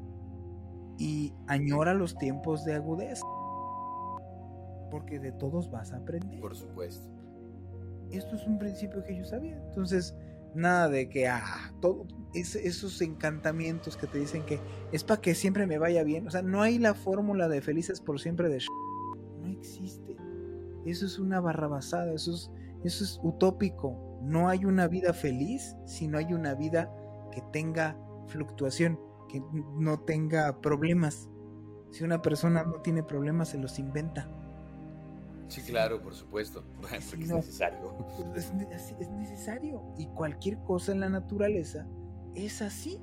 y 0.97 1.33
añora 1.47 1.93
los 1.93 2.17
tiempos 2.17 2.65
de 2.65 2.75
agudeza. 2.75 3.25
Porque 4.89 5.19
de 5.19 5.31
todos 5.31 5.69
vas 5.69 5.91
a 5.93 5.97
aprender. 5.97 6.39
Por 6.39 6.55
supuesto. 6.55 7.07
Esto 8.11 8.35
es 8.35 8.47
un 8.47 8.57
principio 8.57 9.03
que 9.03 9.15
yo 9.15 9.25
sabía. 9.25 9.57
Entonces, 9.67 10.15
nada 10.55 10.89
de 10.89 11.09
que, 11.09 11.27
ah, 11.27 11.73
todo, 11.79 12.05
esos 12.33 13.01
encantamientos 13.01 13.97
que 13.97 14.07
te 14.07 14.17
dicen 14.17 14.43
que 14.45 14.59
es 14.91 15.03
para 15.03 15.21
que 15.21 15.35
siempre 15.35 15.67
me 15.67 15.77
vaya 15.77 16.03
bien. 16.03 16.27
O 16.27 16.31
sea, 16.31 16.41
no 16.41 16.61
hay 16.61 16.79
la 16.79 16.93
fórmula 16.95 17.47
de 17.47 17.61
felices 17.61 18.01
por 18.01 18.19
siempre 18.19 18.49
de... 18.49 18.59
No 19.41 19.47
existe. 19.47 20.17
Eso 20.85 21.05
es 21.05 21.19
una 21.19 21.39
barrabasada, 21.39 22.11
eso 22.13 22.33
es, 22.33 22.51
eso 22.83 23.03
es 23.03 23.19
utópico 23.21 24.09
no 24.21 24.49
hay 24.49 24.65
una 24.65 24.87
vida 24.87 25.13
feliz 25.13 25.75
si 25.85 26.07
no 26.07 26.17
hay 26.17 26.33
una 26.33 26.53
vida 26.53 26.93
que 27.31 27.41
tenga 27.53 27.97
fluctuación, 28.27 28.99
que 29.27 29.41
no 29.77 29.99
tenga 30.01 30.61
problemas. 30.61 31.29
Si 31.91 32.03
una 32.03 32.21
persona 32.21 32.63
no 32.63 32.81
tiene 32.81 33.03
problemas, 33.03 33.49
se 33.49 33.57
los 33.57 33.79
inventa. 33.79 34.29
Sí, 35.49 35.61
claro, 35.61 36.01
por 36.01 36.15
supuesto. 36.15 36.63
es 36.93 37.17
necesario. 37.17 37.95
Es, 38.35 38.51
es 38.99 39.09
necesario. 39.09 39.93
Y 39.97 40.07
cualquier 40.07 40.57
cosa 40.59 40.91
en 40.91 41.01
la 41.01 41.09
naturaleza 41.09 41.85
es 42.35 42.61
así. 42.61 43.01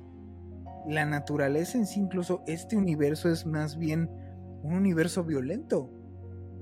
La 0.87 1.05
naturaleza 1.05 1.77
en 1.77 1.85
sí, 1.85 1.99
incluso 1.99 2.41
este 2.47 2.75
universo 2.75 3.29
es 3.29 3.45
más 3.45 3.77
bien 3.77 4.09
un 4.63 4.73
universo 4.73 5.23
violento, 5.23 5.91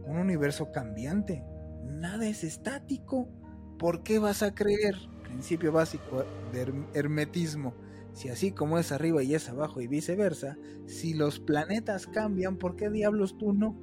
un 0.06 0.18
universo 0.18 0.72
cambiante. 0.72 1.44
Nada 1.84 2.28
es 2.28 2.44
estático 2.44 3.30
¿Por 3.78 4.04
qué 4.04 4.20
vas 4.20 4.42
a 4.42 4.56
creer? 4.56 4.96
Principio 5.24 5.72
básico 5.72 6.24
de 6.54 6.74
hermetismo. 6.94 7.74
Si 8.14 8.30
así 8.30 8.52
como 8.52 8.80
es 8.80 8.94
arriba 8.94 9.22
y 9.22 9.36
es 9.36 9.50
abajo 9.50 9.82
y 9.82 9.88
viceversa, 9.88 10.58
si 10.86 11.14
los 11.14 11.40
planetas 11.40 12.08
cambian, 12.08 12.58
¿por 12.58 12.78
qué 12.78 12.90
diablos 12.90 13.38
tú 13.38 13.52
no? 13.52 13.78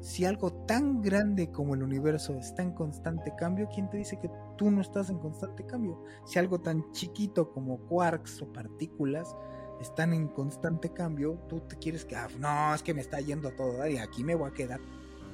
Si 0.00 0.24
algo 0.24 0.50
tan 0.64 1.02
grande 1.02 1.50
como 1.50 1.74
el 1.74 1.82
universo 1.82 2.34
está 2.34 2.62
en 2.62 2.72
constante 2.72 3.34
cambio, 3.36 3.68
¿quién 3.72 3.90
te 3.90 3.98
dice 3.98 4.18
que 4.18 4.30
tú 4.56 4.70
no 4.70 4.80
estás 4.80 5.10
en 5.10 5.18
constante 5.18 5.66
cambio? 5.66 6.02
Si 6.24 6.38
algo 6.38 6.60
tan 6.60 6.90
chiquito 6.92 7.52
como 7.52 7.78
quarks 7.86 8.40
o 8.40 8.52
partículas 8.52 9.36
están 9.80 10.14
en 10.14 10.28
constante 10.28 10.90
cambio, 10.90 11.38
tú 11.48 11.60
te 11.60 11.76
quieres 11.76 12.04
que, 12.06 12.16
ah, 12.16 12.28
no, 12.38 12.74
es 12.74 12.82
que 12.82 12.94
me 12.94 13.02
está 13.02 13.20
yendo 13.20 13.50
todo 13.52 13.86
y 13.86 13.98
aquí 13.98 14.24
me 14.24 14.34
voy 14.34 14.50
a 14.50 14.54
quedar. 14.54 14.80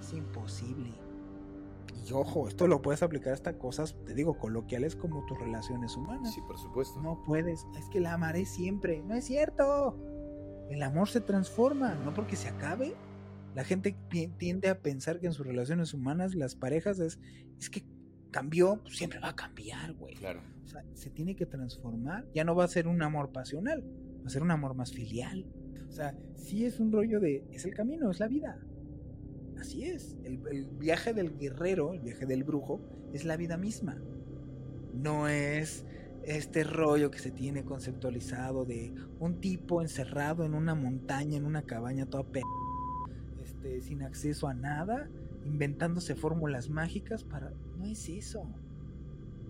Es 0.01 0.13
imposible. 0.13 0.93
Y 2.05 2.13
ojo, 2.13 2.47
esto 2.49 2.67
lo 2.67 2.83
puedes 2.83 3.03
aplicar 3.03 3.33
hasta 3.33 3.59
cosas, 3.59 3.97
te 4.05 4.15
digo, 4.15 4.39
coloquiales 4.39 4.95
como 4.95 5.25
tus 5.27 5.39
relaciones 5.39 5.97
humanas. 5.97 6.35
Sí, 6.35 6.41
por 6.47 6.59
supuesto. 6.59 7.01
No 7.01 7.23
puedes, 7.25 7.67
es 7.79 7.89
que 7.89 8.01
la 8.01 8.15
amaré 8.15 8.47
siempre. 8.47 9.03
No 9.03 9.15
es 9.15 9.25
cierto. 9.25 9.97
El 10.71 10.83
amor 10.83 11.09
se 11.09 11.21
transforma, 11.21 11.95
no 11.95 12.13
porque 12.15 12.37
se 12.37 12.49
acabe. 12.49 12.95
La 13.57 13.65
gente 13.65 13.97
tiende 14.37 14.69
a 14.69 14.83
pensar 14.83 15.19
que 15.19 15.29
en 15.29 15.33
sus 15.33 15.47
relaciones 15.47 15.95
humanas, 15.95 16.35
las 16.35 16.55
parejas 16.55 16.99
es, 16.99 17.19
es 17.59 17.71
que 17.71 17.87
cambió, 18.31 18.83
pues 18.83 18.99
siempre 18.99 19.19
va 19.19 19.31
a 19.31 19.35
cambiar, 19.35 19.95
güey. 19.95 20.15
Claro. 20.15 20.43
O 20.63 20.69
sea, 20.69 20.85
se 20.93 21.09
tiene 21.09 21.35
que 21.35 21.47
transformar. 21.47 22.29
Ya 22.35 22.45
no 22.45 22.55
va 22.55 22.65
a 22.65 22.69
ser 22.69 22.87
un 22.87 23.01
amor 23.01 23.33
pasional, 23.33 23.83
va 24.23 24.27
a 24.27 24.29
ser 24.29 24.43
un 24.43 24.51
amor 24.51 24.75
más 24.75 24.93
filial. 24.93 25.47
O 25.89 25.91
sea, 25.91 26.15
sí 26.35 26.67
es 26.67 26.81
un 26.81 26.93
rollo 26.93 27.19
de, 27.19 27.47
es 27.51 27.65
el 27.65 27.73
camino, 27.73 28.11
es 28.11 28.21
la 28.21 28.29
vida. 28.29 28.61
Así 29.59 29.85
es, 29.85 30.19
el, 30.23 30.37
viaje 30.79 31.15
del 31.15 31.39
guerrero, 31.39 31.95
el 31.95 32.01
viaje 32.01 32.27
del 32.27 32.45
brujo, 32.45 32.83
es 33.15 33.25
la 33.25 33.39
vida 33.39 33.57
misma. 33.57 33.97
No 34.93 35.29
es 35.29 35.87
este 36.25 36.63
rollo 36.63 37.11
que 37.11 37.21
se 37.21 37.31
tiene 37.31 37.65
conceptualizado 37.65 38.67
de 38.67 38.93
un 39.19 39.41
tipo 39.41 39.81
encerrado 39.81 40.45
en 40.45 40.53
una 40.53 40.75
montaña, 40.75 41.39
en 41.39 41.47
una 41.47 41.63
cabaña 41.63 42.05
toda 42.05 42.25
pe 42.25 42.43
este, 43.67 43.81
sin 43.81 44.03
acceso 44.03 44.49
a 44.49 44.55
nada, 44.55 45.09
inventándose 45.45 46.15
fórmulas 46.15 46.71
mágicas 46.71 47.25
para... 47.25 47.53
No 47.79 47.85
es 47.85 48.09
eso. 48.09 48.47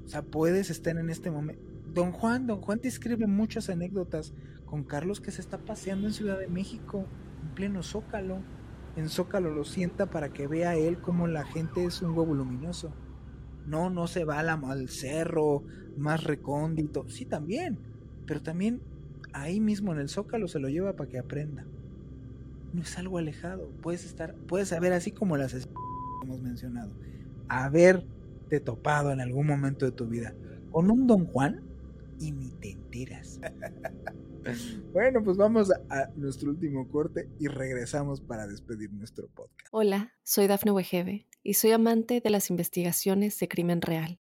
O 0.05 0.09
sea, 0.09 0.23
puedes 0.23 0.71
estar 0.71 0.97
en 0.97 1.11
este 1.11 1.31
momento... 1.31 1.63
Don 1.93 2.13
Juan, 2.13 2.47
don 2.47 2.61
Juan 2.61 2.79
te 2.79 2.89
escribe 2.89 3.27
muchas 3.27 3.71
anécdotas 3.71 4.35
con 4.67 4.85
Carlos 4.85 5.21
que 5.21 5.31
se 5.31 5.41
está 5.41 5.59
paseando 5.59 6.07
en 6.07 6.13
Ciudad 6.13 6.39
de 6.39 6.49
México, 6.49 7.07
en 7.43 7.55
pleno 7.55 7.83
zócalo 7.83 8.43
en 8.97 9.11
Zócalo 9.11 9.51
lo 9.51 9.65
sienta 9.65 10.07
para 10.07 10.31
que 10.31 10.47
vea 10.47 10.75
él 10.75 10.99
como 10.99 11.27
la 11.27 11.45
gente 11.45 11.85
es 11.85 12.01
un 12.01 12.17
huevo 12.17 12.35
luminoso. 12.35 12.95
No, 13.67 13.91
no 13.91 14.07
se 14.07 14.25
va 14.25 14.41
al 14.41 14.89
cerro 14.89 15.65
más 15.99 16.25
recóndito. 16.25 17.07
Sí, 17.09 17.27
también. 17.27 17.79
Pero 18.27 18.41
también 18.43 18.81
ahí 19.35 19.61
mismo 19.61 19.93
en 19.93 19.99
el 19.99 20.09
Zócalo 20.09 20.49
se 20.49 20.61
lo 20.61 20.71
lleva 20.71 20.97
para 20.97 21.11
que 21.11 21.19
aprenda. 21.19 21.67
No 22.77 22.83
es 22.83 22.99
algo 22.99 23.17
alejado. 23.17 23.71
Puedes 23.81 24.05
estar, 24.05 24.35
puedes 24.47 24.69
saber 24.69 24.93
así 24.93 25.11
como 25.11 25.39
las 25.39 25.55
hemos 26.23 26.43
mencionado. 26.43 26.93
Haberte 27.49 28.61
topado 28.61 29.13
en 29.13 29.23
algún 29.23 29.47
momento 29.47 29.87
de 29.87 29.93
tu 29.93 30.07
vida 30.07 30.35
con 30.71 30.91
un 30.91 31.07
Don 31.07 31.25
Juan 31.25 31.63
y 32.21 32.33
ni 32.33 32.51
te 32.51 32.73
enteras. 32.73 33.41
Bueno, 34.93 35.25
pues 35.25 35.37
vamos 35.37 35.73
a, 35.91 36.09
nuestro 36.15 36.51
último 36.51 36.89
corte 36.89 37.29
y 37.41 37.49
regresamos 37.49 38.21
para 38.21 38.47
despedir 38.47 38.93
nuestro 38.93 39.27
podcast. 39.27 39.69
Hola, 39.73 40.13
soy 40.23 40.47
Dafne 40.47 40.71
Wegebe 40.71 41.27
y 41.43 41.55
soy 41.55 41.73
amante 41.73 42.21
de 42.21 42.31
las 42.31 42.49
investigaciones 42.49 43.37
de 43.41 43.49
crimen 43.49 43.83
real. 43.83 44.21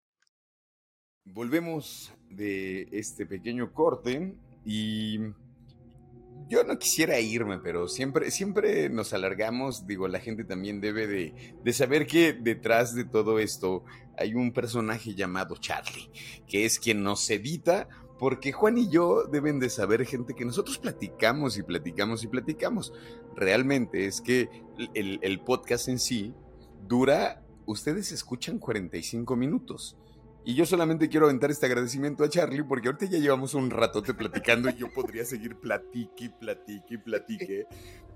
Volvemos 1.25 2.11
de 2.29 2.87
este 2.91 3.25
pequeño 3.25 3.73
corte 3.73 4.35
y 4.65 5.19
yo 6.49 6.63
no 6.63 6.77
quisiera 6.79 7.19
irme, 7.19 7.59
pero 7.59 7.87
siempre, 7.87 8.31
siempre 8.31 8.89
nos 8.89 9.13
alargamos. 9.13 9.85
Digo, 9.85 10.07
la 10.07 10.19
gente 10.19 10.43
también 10.43 10.81
debe 10.81 11.05
de, 11.07 11.55
de, 11.63 11.73
saber 11.73 12.07
que 12.07 12.33
detrás 12.33 12.95
de 12.95 13.05
todo 13.05 13.39
esto 13.39 13.85
hay 14.17 14.33
un 14.33 14.51
personaje 14.51 15.13
llamado 15.13 15.55
Charlie, 15.57 16.09
que 16.47 16.65
es 16.65 16.79
quien 16.79 17.03
nos 17.03 17.29
edita, 17.29 17.87
porque 18.17 18.51
Juan 18.51 18.77
y 18.79 18.89
yo 18.89 19.23
deben 19.23 19.59
de 19.59 19.69
saber, 19.69 20.05
gente, 20.05 20.33
que 20.33 20.43
nosotros 20.43 20.79
platicamos 20.79 21.57
y 21.57 21.63
platicamos 21.63 22.23
y 22.23 22.27
platicamos. 22.27 22.93
Realmente 23.35 24.05
es 24.05 24.21
que 24.21 24.49
el, 24.95 25.19
el 25.21 25.39
podcast 25.41 25.87
en 25.87 25.99
sí 25.99 26.33
dura, 26.87 27.45
ustedes 27.65 28.11
escuchan 28.11 28.57
45 28.57 29.35
minutos. 29.35 29.97
Y 30.43 30.55
yo 30.55 30.65
solamente 30.65 31.07
quiero 31.07 31.27
aventar 31.27 31.51
este 31.51 31.67
agradecimiento 31.67 32.23
a 32.23 32.29
Charlie 32.29 32.63
porque 32.63 32.87
ahorita 32.87 33.05
ya 33.05 33.19
llevamos 33.19 33.53
un 33.53 33.69
ratote 33.69 34.13
platicando 34.13 34.69
y 34.69 34.75
yo 34.75 34.91
podría 34.91 35.23
seguir 35.23 35.59
platique, 35.59 36.31
platique, 36.31 36.97
platique. 36.97 37.67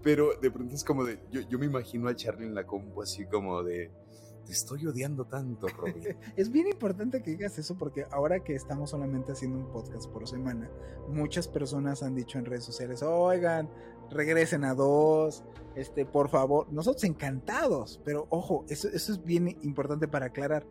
Pero 0.02 0.32
de 0.42 0.50
pronto 0.50 0.74
es 0.74 0.84
como 0.84 1.04
de, 1.04 1.20
yo, 1.30 1.42
yo 1.42 1.60
me 1.60 1.68
imagino 1.68 2.08
a 2.08 2.16
Charlie 2.16 2.48
en 2.48 2.56
la 2.56 2.66
compu 2.66 3.04
así 3.04 3.26
como 3.26 3.62
de, 3.62 3.92
te 4.46 4.52
estoy 4.52 4.86
odiando 4.86 5.26
tanto, 5.26 5.68
Robin. 5.68 5.96
es 6.36 6.52
bien 6.52 6.68
importante 6.68 7.22
que 7.22 7.32
digas 7.32 7.58
eso 7.58 7.78
porque 7.78 8.06
ahora 8.12 8.40
que 8.44 8.54
estamos 8.54 8.92
solamente 8.92 9.32
haciendo 9.32 9.58
un 9.58 9.72
podcast 9.72 10.10
por 10.10 10.28
semana, 10.28 10.70
muchas 11.10 11.48
personas 11.48 12.04
han 12.04 12.16
dicho 12.16 12.38
en 12.38 12.46
redes 12.46 12.64
sociales, 12.64 13.02
oigan, 13.04 13.70
regresen 14.10 14.64
a 14.64 14.74
dos, 14.74 15.44
este, 15.76 16.06
por 16.06 16.30
favor, 16.30 16.72
nosotros 16.72 17.04
encantados, 17.04 18.00
pero 18.06 18.28
ojo, 18.30 18.66
eso, 18.70 18.88
eso 18.90 19.14
es 19.14 19.24
bien 19.24 19.58
importante 19.64 20.08
para 20.08 20.28
aclarar 20.28 20.66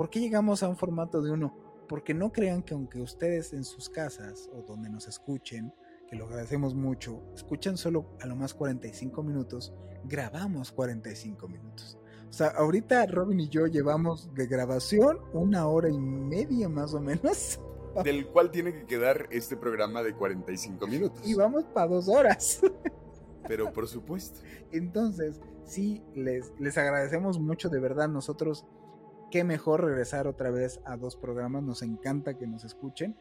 ¿Por 0.00 0.08
qué 0.08 0.18
llegamos 0.18 0.62
a 0.62 0.68
un 0.70 0.78
formato 0.78 1.20
de 1.20 1.30
uno? 1.30 1.54
Porque 1.86 2.14
no 2.14 2.32
crean 2.32 2.62
que 2.62 2.72
aunque 2.72 3.02
ustedes 3.02 3.52
en 3.52 3.64
sus 3.64 3.90
casas 3.90 4.48
o 4.54 4.62
donde 4.62 4.88
nos 4.88 5.06
escuchen, 5.06 5.74
que 6.08 6.16
lo 6.16 6.24
agradecemos 6.24 6.74
mucho, 6.74 7.22
escuchan 7.34 7.76
solo 7.76 8.06
a 8.18 8.26
lo 8.26 8.34
más 8.34 8.54
45 8.54 9.22
minutos, 9.22 9.74
grabamos 10.04 10.72
45 10.72 11.46
minutos. 11.48 11.98
O 12.30 12.32
sea, 12.32 12.46
ahorita 12.46 13.04
Robin 13.08 13.40
y 13.40 13.50
yo 13.50 13.66
llevamos 13.66 14.32
de 14.32 14.46
grabación 14.46 15.18
una 15.34 15.66
hora 15.66 15.90
y 15.90 15.98
media 15.98 16.70
más 16.70 16.94
o 16.94 17.00
menos. 17.02 17.60
Del 18.02 18.26
cual 18.28 18.50
tiene 18.50 18.72
que 18.72 18.86
quedar 18.86 19.26
este 19.30 19.54
programa 19.54 20.02
de 20.02 20.14
45 20.14 20.86
minutos. 20.86 21.28
Y 21.28 21.34
vamos 21.34 21.64
para 21.74 21.88
dos 21.88 22.08
horas. 22.08 22.62
Pero 23.46 23.70
por 23.70 23.86
supuesto. 23.86 24.40
Entonces, 24.72 25.42
sí, 25.66 26.02
les, 26.14 26.58
les 26.58 26.78
agradecemos 26.78 27.38
mucho 27.38 27.68
de 27.68 27.80
verdad. 27.80 28.08
Nosotros 28.08 28.64
qué 29.30 29.44
mejor 29.44 29.84
regresar 29.84 30.26
otra 30.26 30.50
vez 30.50 30.80
a 30.84 30.96
dos 30.96 31.16
programas, 31.16 31.62
nos 31.62 31.82
encanta 31.82 32.36
que 32.36 32.46
nos 32.46 32.64
escuchen. 32.64 33.16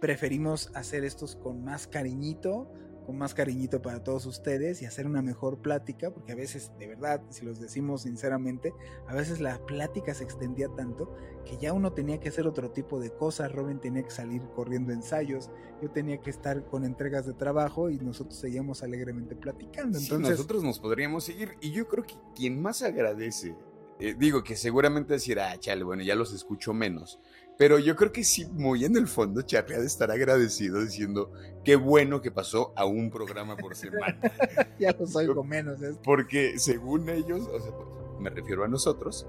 Preferimos 0.00 0.70
hacer 0.74 1.04
estos 1.04 1.36
con 1.36 1.64
más 1.64 1.86
cariñito, 1.86 2.68
con 3.06 3.18
más 3.18 3.34
cariñito 3.34 3.82
para 3.82 4.02
todos 4.02 4.26
ustedes 4.26 4.82
y 4.82 4.84
hacer 4.84 5.06
una 5.06 5.22
mejor 5.22 5.58
plática, 5.58 6.10
porque 6.10 6.32
a 6.32 6.34
veces, 6.34 6.72
de 6.78 6.88
verdad, 6.88 7.22
si 7.30 7.44
los 7.44 7.60
decimos 7.60 8.02
sinceramente, 8.02 8.72
a 9.06 9.14
veces 9.14 9.40
la 9.40 9.64
plática 9.64 10.14
se 10.14 10.24
extendía 10.24 10.68
tanto 10.68 11.14
que 11.44 11.56
ya 11.56 11.72
uno 11.72 11.92
tenía 11.92 12.18
que 12.20 12.28
hacer 12.28 12.46
otro 12.46 12.70
tipo 12.70 13.00
de 13.00 13.10
cosas, 13.10 13.52
Robin 13.52 13.80
tenía 13.80 14.02
que 14.02 14.10
salir 14.10 14.42
corriendo 14.54 14.92
ensayos, 14.92 15.50
yo 15.80 15.90
tenía 15.90 16.20
que 16.20 16.30
estar 16.30 16.64
con 16.66 16.84
entregas 16.84 17.26
de 17.26 17.34
trabajo 17.34 17.90
y 17.90 17.98
nosotros 17.98 18.38
seguíamos 18.38 18.82
alegremente 18.82 19.34
platicando. 19.34 19.98
Entonces, 19.98 20.30
nosotros 20.30 20.62
nos 20.62 20.78
podríamos 20.78 21.24
seguir 21.24 21.56
y 21.60 21.72
yo 21.72 21.88
creo 21.88 22.04
que 22.04 22.14
quien 22.34 22.60
más 22.60 22.82
agradece 22.82 23.56
eh, 24.04 24.16
digo 24.18 24.42
que 24.42 24.56
seguramente 24.56 25.12
decir, 25.12 25.38
ah, 25.38 25.56
chale, 25.60 25.84
bueno, 25.84 26.02
ya 26.02 26.16
los 26.16 26.32
escucho 26.32 26.74
menos. 26.74 27.20
Pero 27.56 27.78
yo 27.78 27.94
creo 27.94 28.10
que 28.10 28.24
sí, 28.24 28.46
muy 28.46 28.84
en 28.84 28.96
el 28.96 29.06
fondo, 29.06 29.42
Charlie 29.42 29.76
ha 29.76 29.78
de 29.78 29.86
estar 29.86 30.10
agradecido 30.10 30.82
diciendo 30.82 31.32
qué 31.64 31.76
bueno 31.76 32.20
que 32.20 32.32
pasó 32.32 32.72
a 32.74 32.84
un 32.84 33.10
programa 33.10 33.56
por 33.56 33.76
semana. 33.76 34.18
ya 34.80 34.92
los 34.98 35.14
oigo 35.14 35.44
menos. 35.44 35.78
Porque 36.02 36.58
según 36.58 37.08
ellos, 37.10 37.46
o 37.46 37.60
sea, 37.60 37.72
me 38.18 38.30
refiero 38.30 38.64
a 38.64 38.68
nosotros, 38.68 39.28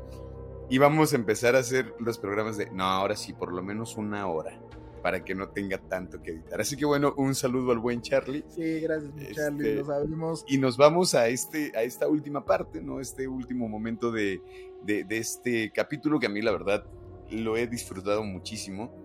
íbamos 0.71 1.13
a 1.13 1.17
empezar 1.17 1.55
a 1.55 1.59
hacer 1.59 1.93
los 1.99 2.17
programas 2.17 2.57
de, 2.57 2.71
no, 2.71 2.85
ahora 2.85 3.15
sí, 3.15 3.31
por 3.33 3.53
lo 3.53 3.61
menos 3.61 3.95
una 3.95 4.25
hora 4.25 4.59
para 5.03 5.25
que 5.25 5.35
no 5.35 5.49
tenga 5.49 5.77
tanto 5.77 6.21
que 6.21 6.31
editar. 6.31 6.61
Así 6.61 6.77
que 6.77 6.85
bueno, 6.85 7.13
un 7.17 7.35
saludo 7.35 7.73
al 7.73 7.79
buen 7.79 8.01
Charlie. 8.01 8.45
Sí, 8.47 8.79
gracias, 8.79 9.11
Charlie, 9.33 9.67
este, 9.67 9.75
lo 9.75 9.85
sabemos. 9.85 10.45
Y 10.47 10.57
nos 10.57 10.77
vamos 10.77 11.13
a, 11.13 11.27
este, 11.27 11.73
a 11.75 11.83
esta 11.83 12.07
última 12.07 12.45
parte, 12.45 12.81
¿no? 12.81 13.01
Este 13.01 13.27
último 13.27 13.67
momento 13.67 14.11
de, 14.11 14.41
de, 14.85 15.05
este 15.09 15.73
capítulo 15.73 16.21
que 16.21 16.27
a 16.27 16.29
mí 16.29 16.41
la 16.41 16.53
verdad 16.53 16.85
lo 17.29 17.57
he 17.57 17.67
disfrutado 17.67 18.23
muchísimo. 18.23 18.95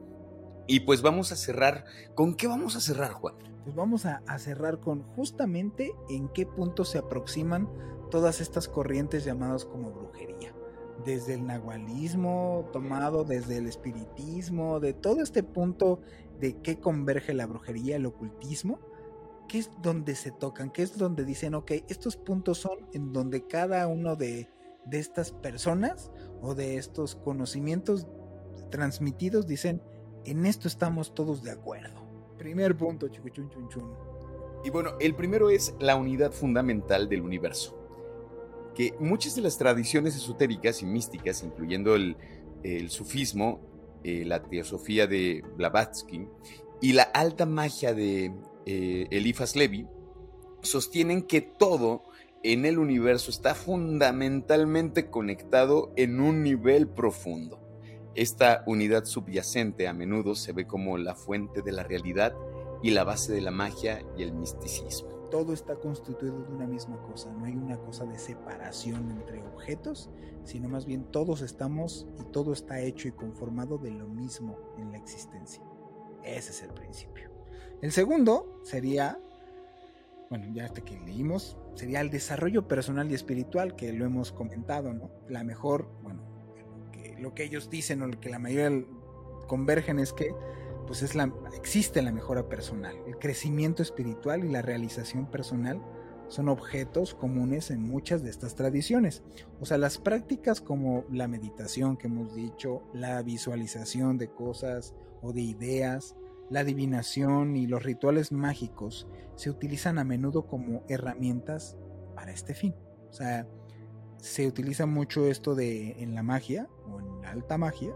Y 0.68 0.80
pues 0.80 1.02
vamos 1.02 1.32
a 1.32 1.36
cerrar. 1.36 1.84
¿Con 2.14 2.36
qué 2.36 2.46
vamos 2.46 2.76
a 2.76 2.80
cerrar, 2.80 3.10
Juan? 3.10 3.34
Pues 3.64 3.74
vamos 3.74 4.06
a, 4.06 4.22
a 4.28 4.38
cerrar 4.38 4.78
con 4.78 5.02
justamente 5.02 5.92
en 6.08 6.28
qué 6.28 6.46
punto 6.46 6.84
se 6.84 6.98
aproximan 6.98 7.68
todas 8.08 8.40
estas 8.40 8.68
corrientes 8.68 9.24
llamadas 9.24 9.64
como 9.64 9.90
brujería 9.90 10.37
desde 11.04 11.34
el 11.34 11.46
nahualismo, 11.46 12.68
tomado 12.72 13.24
desde 13.24 13.58
el 13.58 13.66
espiritismo, 13.66 14.80
de 14.80 14.92
todo 14.92 15.22
este 15.22 15.42
punto 15.42 16.00
de 16.40 16.56
qué 16.60 16.78
converge 16.78 17.34
la 17.34 17.46
brujería, 17.46 17.96
el 17.96 18.06
ocultismo, 18.06 18.78
qué 19.48 19.58
es 19.58 19.70
donde 19.80 20.14
se 20.14 20.30
tocan, 20.30 20.70
qué 20.70 20.82
es 20.82 20.98
donde 20.98 21.24
dicen, 21.24 21.54
ok, 21.54 21.72
estos 21.88 22.16
puntos 22.16 22.58
son 22.58 22.78
en 22.92 23.12
donde 23.12 23.46
cada 23.46 23.86
uno 23.86 24.16
de, 24.16 24.48
de 24.84 24.98
estas 24.98 25.32
personas 25.32 26.10
o 26.42 26.54
de 26.54 26.76
estos 26.76 27.14
conocimientos 27.16 28.06
transmitidos 28.70 29.46
dicen, 29.46 29.82
en 30.24 30.46
esto 30.46 30.68
estamos 30.68 31.14
todos 31.14 31.42
de 31.42 31.52
acuerdo. 31.52 32.06
Primer 32.36 32.76
punto, 32.76 33.08
chucuchun 33.08 33.48
chun 33.50 33.68
chun. 33.68 33.90
Y 34.64 34.70
bueno, 34.70 34.90
el 35.00 35.14
primero 35.14 35.50
es 35.50 35.74
la 35.80 35.96
unidad 35.96 36.32
fundamental 36.32 37.08
del 37.08 37.22
universo 37.22 37.77
que 38.78 38.94
muchas 39.00 39.34
de 39.34 39.42
las 39.42 39.58
tradiciones 39.58 40.14
esotéricas 40.14 40.82
y 40.82 40.86
místicas, 40.86 41.42
incluyendo 41.42 41.96
el, 41.96 42.16
sufismo, 42.90 43.60
eh, 44.04 44.24
la 44.24 44.44
teosofía 44.44 45.08
de 45.08 45.42
Blavatsky 45.56 46.28
y 46.80 46.92
la 46.92 47.02
alta 47.02 47.44
magia 47.44 47.92
de 47.92 48.32
eh, 48.66 49.08
Eliphas 49.10 49.56
Levi, 49.56 49.88
sostienen 50.62 51.22
que 51.22 51.40
todo 51.40 52.04
en 52.44 52.64
el 52.64 52.78
universo 52.78 53.32
está 53.32 53.56
fundamentalmente 53.56 55.10
conectado 55.10 55.92
en 55.96 56.20
un 56.20 56.44
nivel 56.44 56.86
profundo. 56.86 57.60
Esta 58.14 58.62
unidad 58.68 59.06
subyacente 59.06 59.88
a 59.88 59.92
menudo 59.92 60.36
se 60.36 60.52
ve 60.52 60.68
como 60.68 60.98
la 60.98 61.16
fuente 61.16 61.62
de 61.62 61.72
la 61.72 61.82
realidad 61.82 62.32
y 62.80 62.90
la 62.90 63.02
base 63.02 63.32
de 63.32 63.40
la 63.40 63.50
magia 63.50 64.04
y 64.16 64.22
el 64.22 64.32
misticismo 64.32 65.17
todo 65.30 65.52
está 65.52 65.76
constituido 65.76 66.42
de 66.42 66.52
una 66.54 66.66
misma 66.66 67.00
cosa, 67.02 67.32
no 67.32 67.44
hay 67.44 67.56
una 67.56 67.78
cosa 67.78 68.04
de 68.04 68.18
separación 68.18 69.10
entre 69.10 69.42
objetos, 69.42 70.10
sino 70.44 70.68
más 70.68 70.86
bien 70.86 71.04
todos 71.04 71.42
estamos 71.42 72.06
y 72.18 72.24
todo 72.32 72.52
está 72.52 72.80
hecho 72.80 73.08
y 73.08 73.12
conformado 73.12 73.78
de 73.78 73.90
lo 73.90 74.08
mismo 74.08 74.58
en 74.78 74.92
la 74.92 74.98
existencia. 74.98 75.62
Ese 76.24 76.50
es 76.50 76.62
el 76.62 76.70
principio. 76.70 77.30
El 77.80 77.92
segundo 77.92 78.60
sería, 78.64 79.20
bueno, 80.30 80.46
ya 80.52 80.64
hasta 80.64 80.80
que 80.80 80.98
leímos, 81.00 81.56
sería 81.74 82.00
el 82.00 82.10
desarrollo 82.10 82.66
personal 82.66 83.10
y 83.10 83.14
espiritual, 83.14 83.76
que 83.76 83.92
lo 83.92 84.04
hemos 84.04 84.32
comentado, 84.32 84.92
¿no? 84.92 85.10
La 85.28 85.44
mejor, 85.44 85.88
bueno, 86.02 86.22
que, 86.92 87.16
lo 87.18 87.34
que 87.34 87.44
ellos 87.44 87.70
dicen 87.70 88.02
o 88.02 88.06
lo 88.06 88.18
que 88.18 88.30
la 88.30 88.38
mayoría 88.38 88.84
convergen 89.46 89.98
es 89.98 90.12
que 90.12 90.34
pues 90.88 91.02
es 91.02 91.14
la, 91.14 91.30
existe 91.54 92.00
la 92.00 92.10
mejora 92.10 92.48
personal. 92.48 92.96
El 93.06 93.18
crecimiento 93.18 93.82
espiritual 93.82 94.42
y 94.44 94.48
la 94.48 94.62
realización 94.62 95.30
personal 95.30 95.80
son 96.28 96.48
objetos 96.48 97.14
comunes 97.14 97.70
en 97.70 97.82
muchas 97.82 98.22
de 98.22 98.30
estas 98.30 98.54
tradiciones. 98.54 99.22
O 99.60 99.66
sea, 99.66 99.76
las 99.76 99.98
prácticas 99.98 100.62
como 100.62 101.04
la 101.10 101.28
meditación 101.28 101.98
que 101.98 102.06
hemos 102.06 102.34
dicho, 102.34 102.82
la 102.94 103.22
visualización 103.22 104.16
de 104.16 104.30
cosas 104.30 104.94
o 105.20 105.34
de 105.34 105.42
ideas, 105.42 106.16
la 106.48 106.60
adivinación 106.60 107.54
y 107.56 107.66
los 107.66 107.82
rituales 107.82 108.32
mágicos 108.32 109.06
se 109.36 109.50
utilizan 109.50 109.98
a 109.98 110.04
menudo 110.04 110.46
como 110.46 110.84
herramientas 110.88 111.76
para 112.14 112.32
este 112.32 112.54
fin. 112.54 112.74
O 113.10 113.12
sea, 113.12 113.46
se 114.16 114.46
utiliza 114.46 114.86
mucho 114.86 115.26
esto 115.26 115.54
de 115.54 116.02
en 116.02 116.14
la 116.14 116.22
magia 116.22 116.66
o 116.90 116.98
en 116.98 117.26
alta 117.26 117.58
magia 117.58 117.94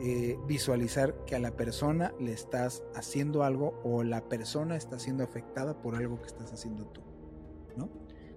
eh, 0.00 0.38
visualizar 0.46 1.24
que 1.24 1.36
a 1.36 1.38
la 1.38 1.56
persona 1.56 2.12
le 2.20 2.32
estás 2.32 2.82
haciendo 2.94 3.42
algo 3.42 3.80
o 3.84 4.02
la 4.02 4.28
persona 4.28 4.76
está 4.76 4.98
siendo 4.98 5.24
afectada 5.24 5.80
por 5.80 5.96
algo 5.96 6.20
que 6.20 6.26
estás 6.26 6.52
haciendo 6.52 6.86
tú. 6.86 7.02
¿no? 7.76 7.90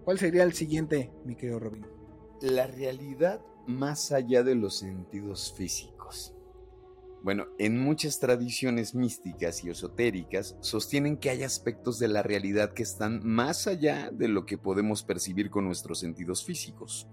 ¿Cuál 0.04 0.20
sería 0.20 0.44
el 0.44 0.54
siguiente, 0.54 1.12
mi 1.26 1.36
querido 1.36 1.60
Robin? 1.60 1.86
La 2.42 2.68
realidad 2.68 3.42
más 3.68 4.12
allá 4.12 4.44
de 4.44 4.56
los 4.56 4.78
sentidos 4.78 5.54
físicos. 5.56 6.34
Bueno, 7.22 7.48
en 7.58 7.78
muchas 7.78 8.20
tradiciones 8.20 8.96
místicas 8.96 9.64
y 9.66 9.70
esotéricas 9.70 10.56
sostienen 10.62 11.18
que 11.18 11.30
hay 11.30 11.44
aspectos 11.44 12.00
de 12.00 12.08
la 12.08 12.24
realidad 12.24 12.74
que 12.74 12.84
están 12.84 13.20
más 13.26 13.68
allá 13.68 14.10
de 14.12 14.30
lo 14.30 14.46
que 14.46 14.58
podemos 14.58 15.04
percibir 15.04 15.50
con 15.50 15.66
nuestros 15.66 16.00
sentidos 16.00 16.46
físicos. 16.46 17.10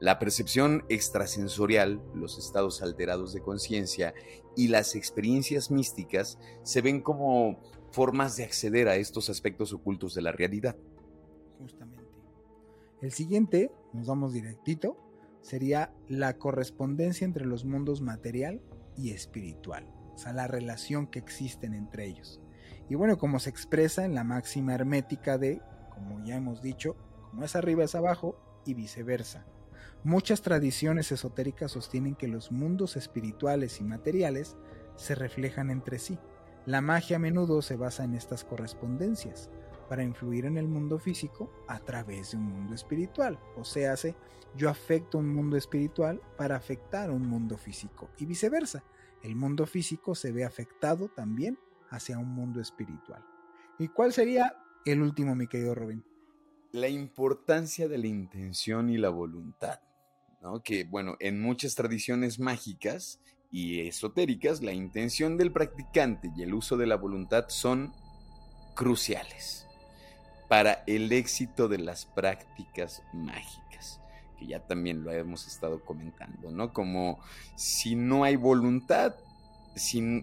La 0.00 0.18
percepción 0.18 0.84
extrasensorial, 0.88 2.00
los 2.14 2.38
estados 2.38 2.82
alterados 2.82 3.32
de 3.32 3.40
conciencia 3.40 4.14
y 4.56 4.68
las 4.68 4.94
experiencias 4.94 5.70
místicas 5.70 6.38
se 6.62 6.82
ven 6.82 7.00
como 7.00 7.60
formas 7.90 8.36
de 8.36 8.44
acceder 8.44 8.88
a 8.88 8.96
estos 8.96 9.28
aspectos 9.28 9.72
ocultos 9.72 10.14
de 10.14 10.22
la 10.22 10.32
realidad. 10.32 10.76
Justamente. 11.58 12.04
El 13.00 13.12
siguiente, 13.12 13.72
nos 13.92 14.06
vamos 14.06 14.32
directito, 14.32 14.96
sería 15.40 15.92
la 16.08 16.36
correspondencia 16.36 17.24
entre 17.24 17.46
los 17.46 17.64
mundos 17.64 18.00
material 18.00 18.60
y 18.96 19.10
espiritual, 19.10 19.88
o 20.14 20.18
sea, 20.18 20.32
la 20.32 20.46
relación 20.46 21.06
que 21.06 21.18
existen 21.18 21.74
entre 21.74 22.06
ellos. 22.06 22.40
Y 22.88 22.94
bueno, 22.94 23.18
como 23.18 23.38
se 23.38 23.50
expresa 23.50 24.04
en 24.04 24.14
la 24.14 24.24
máxima 24.24 24.74
hermética 24.74 25.38
de, 25.38 25.60
como 25.90 26.24
ya 26.24 26.36
hemos 26.36 26.62
dicho, 26.62 26.96
como 27.30 27.44
es 27.44 27.56
arriba 27.56 27.84
es 27.84 27.94
abajo 27.94 28.36
y 28.64 28.74
viceversa. 28.74 29.46
Muchas 30.08 30.40
tradiciones 30.40 31.12
esotéricas 31.12 31.72
sostienen 31.72 32.14
que 32.14 32.28
los 32.28 32.50
mundos 32.50 32.96
espirituales 32.96 33.78
y 33.78 33.84
materiales 33.84 34.56
se 34.96 35.14
reflejan 35.14 35.68
entre 35.68 35.98
sí. 35.98 36.18
La 36.64 36.80
magia 36.80 37.16
a 37.16 37.18
menudo 37.18 37.60
se 37.60 37.76
basa 37.76 38.04
en 38.04 38.14
estas 38.14 38.42
correspondencias 38.42 39.50
para 39.86 40.02
influir 40.02 40.46
en 40.46 40.56
el 40.56 40.66
mundo 40.66 40.98
físico 40.98 41.52
a 41.68 41.80
través 41.80 42.30
de 42.30 42.38
un 42.38 42.44
mundo 42.44 42.74
espiritual. 42.74 43.38
O 43.58 43.64
sea, 43.64 43.96
yo 44.56 44.70
afecto 44.70 45.18
un 45.18 45.28
mundo 45.28 45.58
espiritual 45.58 46.22
para 46.38 46.56
afectar 46.56 47.10
un 47.10 47.28
mundo 47.28 47.58
físico 47.58 48.08
y 48.16 48.24
viceversa. 48.24 48.82
El 49.22 49.36
mundo 49.36 49.66
físico 49.66 50.14
se 50.14 50.32
ve 50.32 50.42
afectado 50.42 51.08
también 51.08 51.58
hacia 51.90 52.18
un 52.18 52.30
mundo 52.30 52.62
espiritual. 52.62 53.22
¿Y 53.78 53.88
cuál 53.88 54.14
sería 54.14 54.56
el 54.86 55.02
último, 55.02 55.34
mi 55.34 55.48
querido 55.48 55.74
Robin? 55.74 56.02
La 56.72 56.88
importancia 56.88 57.88
de 57.88 57.98
la 57.98 58.06
intención 58.06 58.88
y 58.88 58.96
la 58.96 59.10
voluntad. 59.10 59.80
Que, 60.64 60.84
bueno, 60.84 61.16
en 61.20 61.40
muchas 61.40 61.74
tradiciones 61.74 62.38
mágicas 62.38 63.20
y 63.50 63.80
esotéricas, 63.80 64.62
la 64.62 64.72
intención 64.72 65.36
del 65.36 65.52
practicante 65.52 66.30
y 66.36 66.42
el 66.42 66.54
uso 66.54 66.76
de 66.76 66.86
la 66.86 66.96
voluntad 66.96 67.46
son 67.48 67.92
cruciales 68.74 69.66
para 70.48 70.82
el 70.86 71.12
éxito 71.12 71.68
de 71.68 71.78
las 71.78 72.06
prácticas 72.06 73.02
mágicas, 73.12 74.00
que 74.38 74.46
ya 74.46 74.60
también 74.66 75.04
lo 75.04 75.12
hemos 75.12 75.46
estado 75.46 75.84
comentando, 75.84 76.50
¿no? 76.50 76.72
Como 76.72 77.18
si 77.54 77.96
no 77.96 78.24
hay 78.24 78.36
voluntad, 78.36 79.16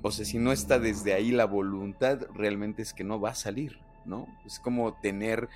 o 0.01 0.11
sea, 0.11 0.25
si 0.25 0.37
no 0.37 0.51
está 0.51 0.79
desde 0.79 1.13
ahí 1.13 1.31
la 1.31 1.45
voluntad, 1.45 2.21
realmente 2.33 2.81
es 2.81 2.93
que 2.93 3.03
no 3.03 3.19
va 3.19 3.31
a 3.31 3.35
salir, 3.35 3.79
¿no? 4.05 4.27
Es 4.45 4.59
como 4.59 4.93
tener 4.93 5.47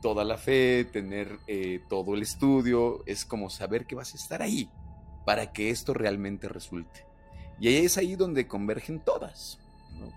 toda 0.00 0.24
la 0.24 0.38
fe, 0.38 0.84
tener 0.84 1.38
eh, 1.46 1.80
todo 1.88 2.14
el 2.14 2.22
estudio, 2.22 3.02
es 3.06 3.24
como 3.24 3.50
saber 3.50 3.86
que 3.86 3.94
vas 3.94 4.14
a 4.14 4.16
estar 4.16 4.42
ahí 4.42 4.68
para 5.24 5.52
que 5.52 5.70
esto 5.70 5.94
realmente 5.94 6.48
resulte. 6.48 7.04
Y 7.58 7.68
ahí 7.68 7.84
es 7.84 7.98
ahí 7.98 8.16
donde 8.16 8.46
convergen 8.46 9.00
todas, 9.00 9.58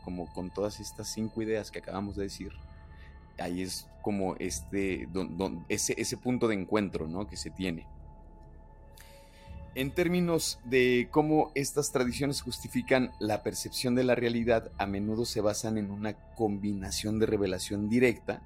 como 0.03 0.31
con 0.33 0.49
todas 0.49 0.79
estas 0.79 1.11
cinco 1.11 1.41
ideas 1.41 1.71
que 1.71 1.79
acabamos 1.79 2.15
de 2.15 2.23
decir. 2.23 2.51
Ahí 3.37 3.61
es 3.61 3.87
como 4.01 4.35
este, 4.37 5.07
ese, 5.69 5.99
ese 5.99 6.17
punto 6.17 6.47
de 6.47 6.55
encuentro 6.55 7.07
¿no? 7.07 7.27
que 7.27 7.35
se 7.35 7.49
tiene 7.49 7.85
en 9.75 9.91
términos 9.91 10.59
de 10.65 11.07
cómo 11.11 11.51
estas 11.55 11.91
tradiciones 11.91 12.41
justifican 12.41 13.11
la 13.19 13.41
percepción 13.41 13.95
de 13.95 14.03
la 14.03 14.15
realidad, 14.15 14.71
a 14.77 14.85
menudo 14.85 15.25
se 15.25 15.41
basan 15.41 15.77
en 15.77 15.89
una 15.89 16.13
combinación 16.35 17.19
de 17.19 17.25
revelación 17.25 17.89
directa, 17.89 18.41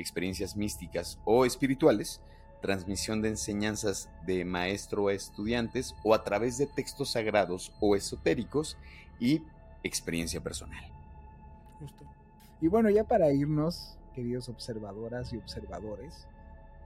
experiencias 0.00 0.56
místicas 0.56 1.18
o 1.24 1.44
espirituales, 1.44 2.20
transmisión 2.60 3.22
de 3.22 3.30
enseñanzas 3.30 4.08
de 4.26 4.44
maestro 4.44 5.08
a 5.08 5.14
estudiantes 5.14 5.94
o 6.04 6.14
a 6.14 6.24
través 6.24 6.58
de 6.58 6.66
textos 6.66 7.10
sagrados 7.10 7.72
o 7.80 7.96
esotéricos 7.96 8.76
y 9.18 9.42
experiencia 9.82 10.40
personal. 10.40 10.84
Justo. 11.78 12.04
Y 12.60 12.68
bueno, 12.68 12.90
ya 12.90 13.04
para 13.04 13.32
irnos, 13.32 13.96
queridos 14.14 14.48
observadoras 14.48 15.32
y 15.32 15.38
observadores, 15.38 16.26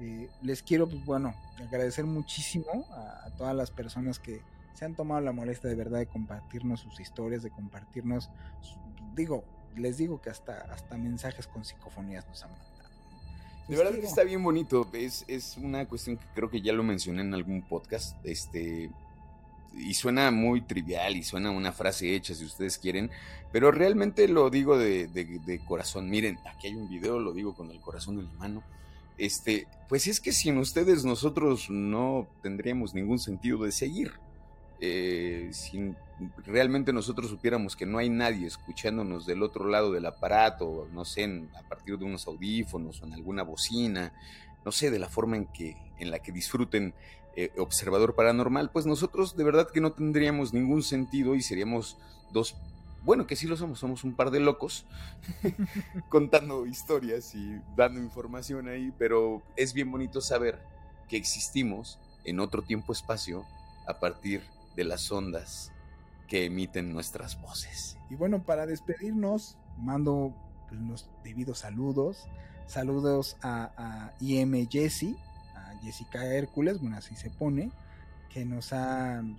eh, 0.01 0.29
les 0.43 0.63
quiero, 0.63 0.89
pues 0.89 1.05
bueno, 1.05 1.35
agradecer 1.59 2.05
muchísimo 2.05 2.87
a, 2.91 3.31
todas 3.37 3.55
las 3.55 3.71
personas 3.71 4.19
que 4.19 4.43
se 4.75 4.85
han 4.85 4.95
tomado 4.95 5.21
la 5.21 5.33
molestia 5.33 5.69
de 5.69 5.77
verdad 5.77 5.99
de 5.99 6.07
compartirnos 6.07 6.81
sus 6.81 7.01
historias, 7.01 7.43
de 7.43 7.51
compartirnos, 7.51 8.31
digo, 9.15 9.45
les 9.77 9.97
digo 9.97 10.21
que 10.21 10.31
hasta, 10.31 10.61
hasta 10.73 10.97
mensajes 10.97 11.47
con 11.47 11.65
psicofonías 11.65 12.27
nos 12.29 12.45
han 12.45 12.51
mandado. 12.51 12.74
De 13.69 13.77
verdad 13.77 13.93
que 13.93 14.07
está 14.07 14.25
bien 14.25 14.43
bonito, 14.43 14.87
es, 14.93 15.25
es 15.27 15.57
una 15.57 15.87
cuestión 15.87 16.17
que 16.17 16.25
creo 16.35 16.51
que 16.51 16.61
ya 16.61 16.73
lo 16.73 16.83
mencioné 16.83 17.23
en 17.23 17.33
algún 17.33 17.63
podcast, 17.63 18.17
este, 18.25 18.91
y 19.77 19.95
suena 19.95 20.31
muy 20.31 20.61
trivial 20.61 21.17
y 21.17 21.23
suena 21.23 21.51
una 21.51 21.73
frase 21.73 22.15
hecha 22.15 22.35
si 22.35 22.45
ustedes 22.45 22.77
quieren, 22.79 23.11
pero 23.53 23.71
realmente 23.71 24.29
lo 24.29 24.51
digo 24.51 24.77
de, 24.77 25.07
de 25.07 25.59
corazón. 25.65 26.11
Miren, 26.11 26.39
aquí 26.45 26.67
hay 26.67 26.75
un 26.75 26.89
video, 26.89 27.19
lo 27.19 27.33
digo 27.33 27.55
con 27.55 27.71
el 27.71 27.81
corazón 27.81 28.19
en 28.19 28.27
la 28.27 28.33
mano 28.35 28.63
este, 29.19 29.67
pues 29.89 30.07
es 30.07 30.21
que 30.21 30.33
sin 30.33 30.59
ustedes 30.59 31.05
nosotros 31.05 31.71
no 31.71 32.27
tendríamos 32.43 32.95
ningún 32.95 33.19
sentido 33.19 33.65
de 33.65 33.73
seguir. 33.73 34.13
Eh, 34.81 35.51
si 35.53 35.95
realmente 36.47 36.93
nosotros 36.93 37.31
supiéramos 37.31 37.77
que 37.77 37.87
no 37.87 37.99
hay 37.99 38.09
nadie 38.09 38.47
escuchándonos 38.47 39.27
del 39.27 39.43
otro 39.43 39.67
lado 39.67 39.93
del 39.93 40.07
aparato, 40.07 40.89
no 40.93 41.05
sé, 41.05 41.25
a 41.55 41.69
partir 41.69 41.99
de 41.99 42.05
unos 42.05 42.27
audífonos 42.27 43.03
o 43.03 43.07
en 43.07 43.15
alguna 43.15 43.43
bocina, 43.43 44.13
no 44.65 44.73
sé, 44.73 44.91
de 44.91 44.99
la 44.99 45.09
forma 45.09 45.37
en, 45.37 45.47
que, 45.47 45.77
en 45.99 46.11
la 46.11 46.21
que 46.21 46.33
disfruten 46.33 46.95
eh, 47.37 47.51
Observador 47.59 48.15
Paranormal, 48.15 48.71
pues 48.71 48.87
nosotros 48.87 49.37
de 49.37 49.45
verdad 49.45 49.69
que 49.71 49.81
no 49.81 49.93
tendríamos 49.93 50.53
ningún 50.53 50.83
sentido 50.83 51.35
y 51.35 51.43
seríamos 51.43 51.99
dos 52.33 52.57
bueno, 53.05 53.27
que 53.27 53.37
sí 53.37 53.47
lo 53.47 53.57
somos, 53.59 53.79
somos 53.81 54.03
un 54.03 54.15
par 54.15 54.31
de 54.31 54.41
locos 54.41 54.87
contando 56.09 56.65
historias 56.65 57.35
y 57.35 57.61
dando 57.77 58.01
información 58.01 58.67
ahí, 58.67 58.95
pero 58.99 59.43
es 59.57 59.75
bien 59.75 59.91
bonito 59.91 60.23
saber 60.23 60.59
que 61.07 61.19
existimos 61.19 61.99
en 62.25 62.41
otro 62.41 62.63
tiempo-espacio 62.63 63.45
a 63.87 64.01
partir 64.01 64.43
de 64.75 64.85
las 64.85 65.13
ondas 65.13 65.71
que 66.35 66.47
emiten 66.47 66.93
nuestras 66.93 67.41
voces. 67.41 67.97
Y 68.11 68.17
bueno, 68.17 68.43
para 68.43 68.67
despedirnos, 68.67 69.57
mando 69.79 70.35
pues, 70.69 70.81
los 70.81 71.09
debidos 71.23 71.61
saludos. 71.61 72.27
Saludos 72.67 73.37
a, 73.41 73.71
a 73.77 74.15
IM 74.19 74.69
Jessie, 74.69 75.17
a 75.55 75.79
Jessica 75.81 76.27
Hércules, 76.27 76.81
bueno, 76.81 76.97
así 76.97 77.15
se 77.15 77.31
pone 77.31 77.71
que 78.31 78.45
nos, 78.45 78.73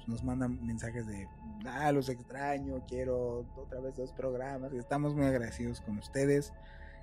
nos 0.07 0.23
mandan 0.23 0.65
mensajes 0.65 1.05
de, 1.05 1.27
ah, 1.65 1.91
los 1.91 2.07
extraño, 2.07 2.81
quiero 2.87 3.45
otra 3.57 3.81
vez 3.81 3.97
dos 3.97 4.13
programas. 4.13 4.71
Estamos 4.71 5.13
muy 5.13 5.25
agradecidos 5.25 5.81
con 5.81 5.97
ustedes. 5.97 6.53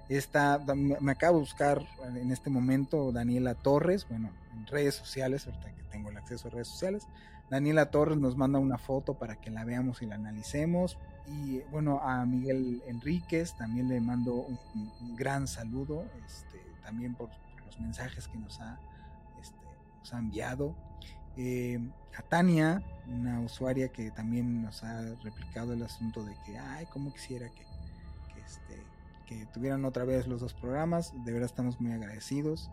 Está, 0.09 0.59
me 0.75 1.13
acabo 1.13 1.37
de 1.37 1.41
buscar 1.41 1.83
en 2.17 2.33
este 2.33 2.49
momento 2.49 3.13
Daniela 3.13 3.55
Torres, 3.57 4.07
bueno, 4.09 4.31
en 4.55 4.67
redes 4.69 4.95
sociales, 4.95 5.47
ahorita 5.47 5.71
que 5.71 5.83
tengo 5.91 6.09
el 6.09 6.17
acceso 6.17 6.49
a 6.49 6.51
redes 6.53 6.69
sociales. 6.69 7.07
Daniela 7.53 7.91
Torres 7.91 8.17
nos 8.17 8.35
manda 8.35 8.59
una 8.59 8.79
foto 8.79 9.13
para 9.13 9.37
que 9.37 9.51
la 9.51 9.63
veamos 9.63 10.01
y 10.01 10.07
la 10.07 10.15
analicemos. 10.15 10.97
Y 11.29 11.59
bueno, 11.71 12.01
a 12.01 12.25
Miguel 12.25 12.83
Enríquez 12.87 13.55
también 13.59 13.91
le 13.91 14.01
mando 14.01 14.37
un, 14.37 15.17
gran 15.17 15.47
saludo, 15.47 16.07
este, 16.27 16.59
también 16.83 17.15
por, 17.15 17.29
los 17.67 17.79
mensajes 17.79 18.27
que 18.27 18.39
nos 18.39 18.59
ha, 18.63 18.81
este, 19.43 20.17
enviado. 20.17 20.75
Eh, 21.37 21.79
a 22.17 22.23
Tania, 22.23 22.83
una 23.07 23.41
usuaria 23.41 23.89
que 23.89 24.11
también 24.11 24.63
nos 24.63 24.83
ha 24.83 25.03
replicado 25.23 25.75
el 25.75 25.83
asunto 25.83 26.25
de 26.25 26.35
que, 26.47 26.57
ay, 26.57 26.87
como 26.87 27.13
quisiera 27.13 27.51
que, 27.51 27.67
este, 28.47 28.83
que 29.27 29.45
tuvieran 29.53 29.85
otra 29.85 30.07
vez 30.07 30.27
los 30.27 30.41
dos 30.41 30.55
programas, 30.55 31.13
de 31.23 31.33
verdad 31.33 31.51
estamos 31.51 31.79
muy 31.83 31.93
agradecidos. 31.93 32.71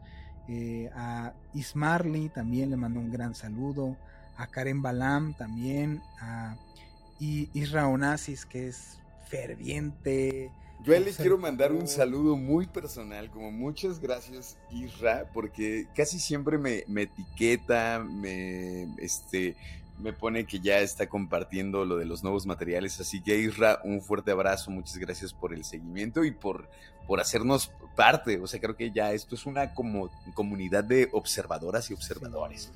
Eh, 0.48 0.90
a 0.96 1.34
Ismarly 1.54 2.30
también 2.30 2.70
le 2.70 2.78
mando 2.78 3.02
un 3.02 3.12
gran 3.12 3.36
saludo, 3.36 3.98
a 4.40 4.48
Karen 4.48 4.82
Balam 4.82 5.34
también, 5.36 6.02
a 6.20 6.56
Isra 7.20 7.88
Onassis, 7.88 8.46
que 8.46 8.70
es 8.70 8.98
ferviente 9.30 10.52
yo 10.82 10.98
les 10.98 11.18
quiero 11.18 11.38
mandar 11.38 11.74
un 11.74 11.88
saludo 11.90 12.38
muy 12.38 12.66
personal, 12.66 13.30
como 13.30 13.52
muchas 13.52 14.00
gracias 14.00 14.58
Isra, 14.72 15.30
porque 15.34 15.88
casi 15.94 16.20
siempre 16.20 16.58
me, 16.58 16.86
etiqueta, 17.02 18.00
me, 18.00 18.84
este, 18.98 19.58
me 20.00 20.14
pone 20.14 20.46
que 20.46 20.62
ya 20.62 20.80
está 20.80 21.10
compartiendo 21.10 21.84
lo 21.84 21.98
de 21.98 22.06
los 22.06 22.24
nuevos 22.24 22.46
materiales, 22.46 22.98
así 23.02 23.22
que 23.22 23.38
Isra, 23.38 23.82
un 23.84 24.02
fuerte 24.02 24.32
abrazo, 24.32 24.72
muchas 24.72 24.98
gracias 24.98 25.34
por 25.34 25.54
el 25.54 25.66
seguimiento 25.66 26.24
y 26.24 26.32
por, 26.32 26.70
por 27.08 27.20
hacernos 27.20 27.74
parte, 27.98 28.40
o 28.40 28.48
sea, 28.48 28.62
creo 28.62 28.78
que 28.78 28.92
ya 28.92 29.12
esto 29.12 29.36
es 29.36 29.46
una 29.46 29.74
como 29.74 30.10
comunidad 30.34 30.86
de 30.86 31.10
observadoras 31.12 31.92
y 31.92 31.94
observadores. 31.94 32.72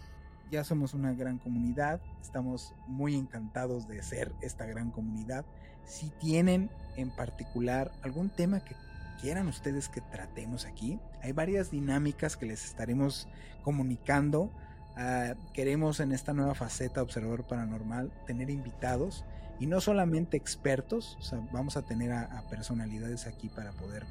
Ya 0.54 0.64
somos 0.64 0.94
una 0.94 1.14
gran 1.14 1.40
comunidad, 1.40 2.00
estamos 2.22 2.76
muy 2.86 3.16
encantados 3.16 3.88
de 3.88 4.04
ser 4.04 4.32
esta 4.40 4.68
gran 4.68 4.92
comunidad 4.92 5.46
si 5.84 6.12
tienen 6.12 6.70
en 6.96 7.10
particular 7.10 7.92
algún 8.04 8.30
tema 8.30 8.64
que 8.64 8.76
quieran 9.20 9.48
ustedes 9.48 9.90
que 9.90 10.00
tratemos 10.00 10.68
aquí, 10.68 11.00
hay 11.24 11.32
varias 11.32 11.72
dinámicas 11.72 12.38
que 12.38 12.46
les 12.46 12.66
estaremos 12.66 13.28
comunicando. 13.64 14.52
Ah, 14.96 15.34
queremos 15.54 16.00
en 16.00 16.12
esta 16.12 16.34
nueva 16.34 16.54
faceta 16.54 17.02
Observador 17.02 17.46
Paranormal 17.46 18.12
tener 18.28 18.52
invitados 18.52 19.26
y 19.60 19.66
no 19.66 19.82
solamente 19.82 20.38
expertos, 20.38 21.18
o 21.20 21.24
sea, 21.24 21.40
vamos 21.52 21.78
a 21.78 21.82
tener 21.82 22.12
a, 22.12 22.26
a 22.26 22.44
personalidades 22.44 23.26
aquí 23.26 23.50
para 23.50 23.72
poder 23.72 24.06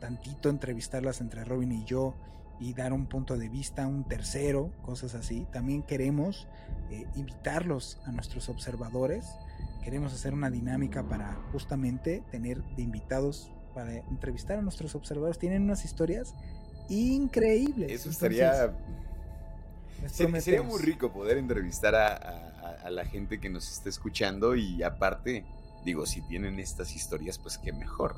tantito 0.00 0.48
entrevistarlas 0.48 1.20
entre 1.20 1.44
Robin 1.44 1.70
y 1.70 1.84
yo 1.84 2.14
y 2.60 2.72
dar 2.74 2.92
un 2.92 3.06
punto 3.06 3.36
de 3.36 3.48
vista, 3.48 3.86
un 3.86 4.04
tercero, 4.04 4.70
cosas 4.82 5.14
así. 5.14 5.46
También 5.52 5.82
queremos 5.82 6.46
eh, 6.90 7.06
invitarlos 7.14 7.98
a 8.04 8.12
nuestros 8.12 8.48
observadores. 8.48 9.26
Queremos 9.82 10.12
hacer 10.12 10.32
una 10.32 10.50
dinámica 10.50 11.02
para 11.02 11.34
justamente 11.52 12.22
tener 12.30 12.62
de 12.76 12.82
invitados 12.82 13.50
para 13.74 13.92
entrevistar 13.92 14.58
a 14.58 14.62
nuestros 14.62 14.94
observadores. 14.94 15.38
Tienen 15.38 15.62
unas 15.62 15.84
historias 15.84 16.34
increíbles. 16.88 17.90
Eso 17.90 18.10
estaría... 18.10 18.74
Sería, 20.06 20.40
sería 20.40 20.62
muy 20.62 20.82
rico 20.82 21.12
poder 21.12 21.38
entrevistar 21.38 21.94
a, 21.94 22.08
a, 22.08 22.70
a 22.84 22.90
la 22.90 23.06
gente 23.06 23.40
que 23.40 23.48
nos 23.48 23.72
está 23.72 23.88
escuchando 23.88 24.54
y 24.54 24.82
aparte, 24.82 25.44
digo, 25.84 26.04
si 26.04 26.20
tienen 26.22 26.58
estas 26.58 26.94
historias, 26.94 27.38
pues 27.38 27.56
qué 27.56 27.72
mejor. 27.72 28.16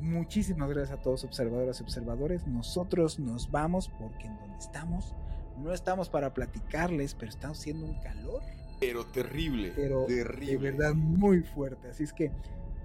Muchísimas 0.00 0.68
gracias 0.70 0.98
a 0.98 1.02
todos 1.02 1.24
observadoras 1.24 1.80
y 1.80 1.82
observadores. 1.82 2.46
Nosotros 2.46 3.18
nos 3.18 3.50
vamos 3.50 3.88
porque 3.98 4.26
en 4.26 4.36
donde 4.38 4.58
estamos 4.58 5.14
no 5.62 5.72
estamos 5.72 6.08
para 6.08 6.32
platicarles, 6.34 7.14
pero 7.14 7.30
estamos 7.30 7.58
haciendo 7.58 7.86
un 7.86 7.94
calor. 7.94 8.42
Pero 8.80 9.04
terrible. 9.06 9.72
Pero 9.74 10.04
terrible. 10.06 10.52
de 10.52 10.56
verdad 10.58 10.94
muy 10.94 11.40
fuerte. 11.40 11.88
Así 11.88 12.04
es 12.04 12.12
que 12.12 12.30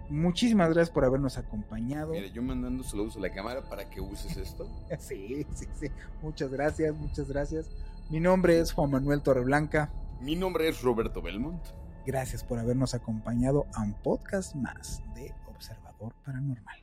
muchísimas 0.10 0.70
gracias 0.70 0.90
por 0.90 1.06
habernos 1.06 1.38
acompañado. 1.38 2.14
Mira, 2.14 2.28
yo 2.28 2.42
mandando 2.42 2.84
saludos 2.84 3.16
a 3.18 3.20
la 3.20 3.32
cámara 3.32 3.62
para 3.62 3.90
que 3.90 4.02
uses 4.02 4.38
esto. 4.38 4.68
sí, 5.00 5.46
sí, 5.54 5.68
sí. 5.80 5.88
Muchas 6.22 6.52
gracias, 6.52 6.96
muchas 6.96 7.30
gracias. 7.30 7.70
Mi 8.10 8.20
nombre 8.20 8.60
es 8.60 8.72
Juan 8.74 8.92
Manuel 8.92 9.22
Torreblanca. 9.22 9.92
Mi 10.20 10.36
nombre 10.36 10.68
es 10.68 10.82
Roberto 10.82 11.22
Belmont. 11.22 11.64
Gracias 12.06 12.44
por 12.44 12.60
habernos 12.60 12.94
acompañado 12.94 13.66
a 13.74 13.82
un 13.82 13.94
podcast 13.94 14.56
más 14.56 15.02
de 15.16 15.34
Observador 15.48 16.14
Paranormal. 16.26 16.83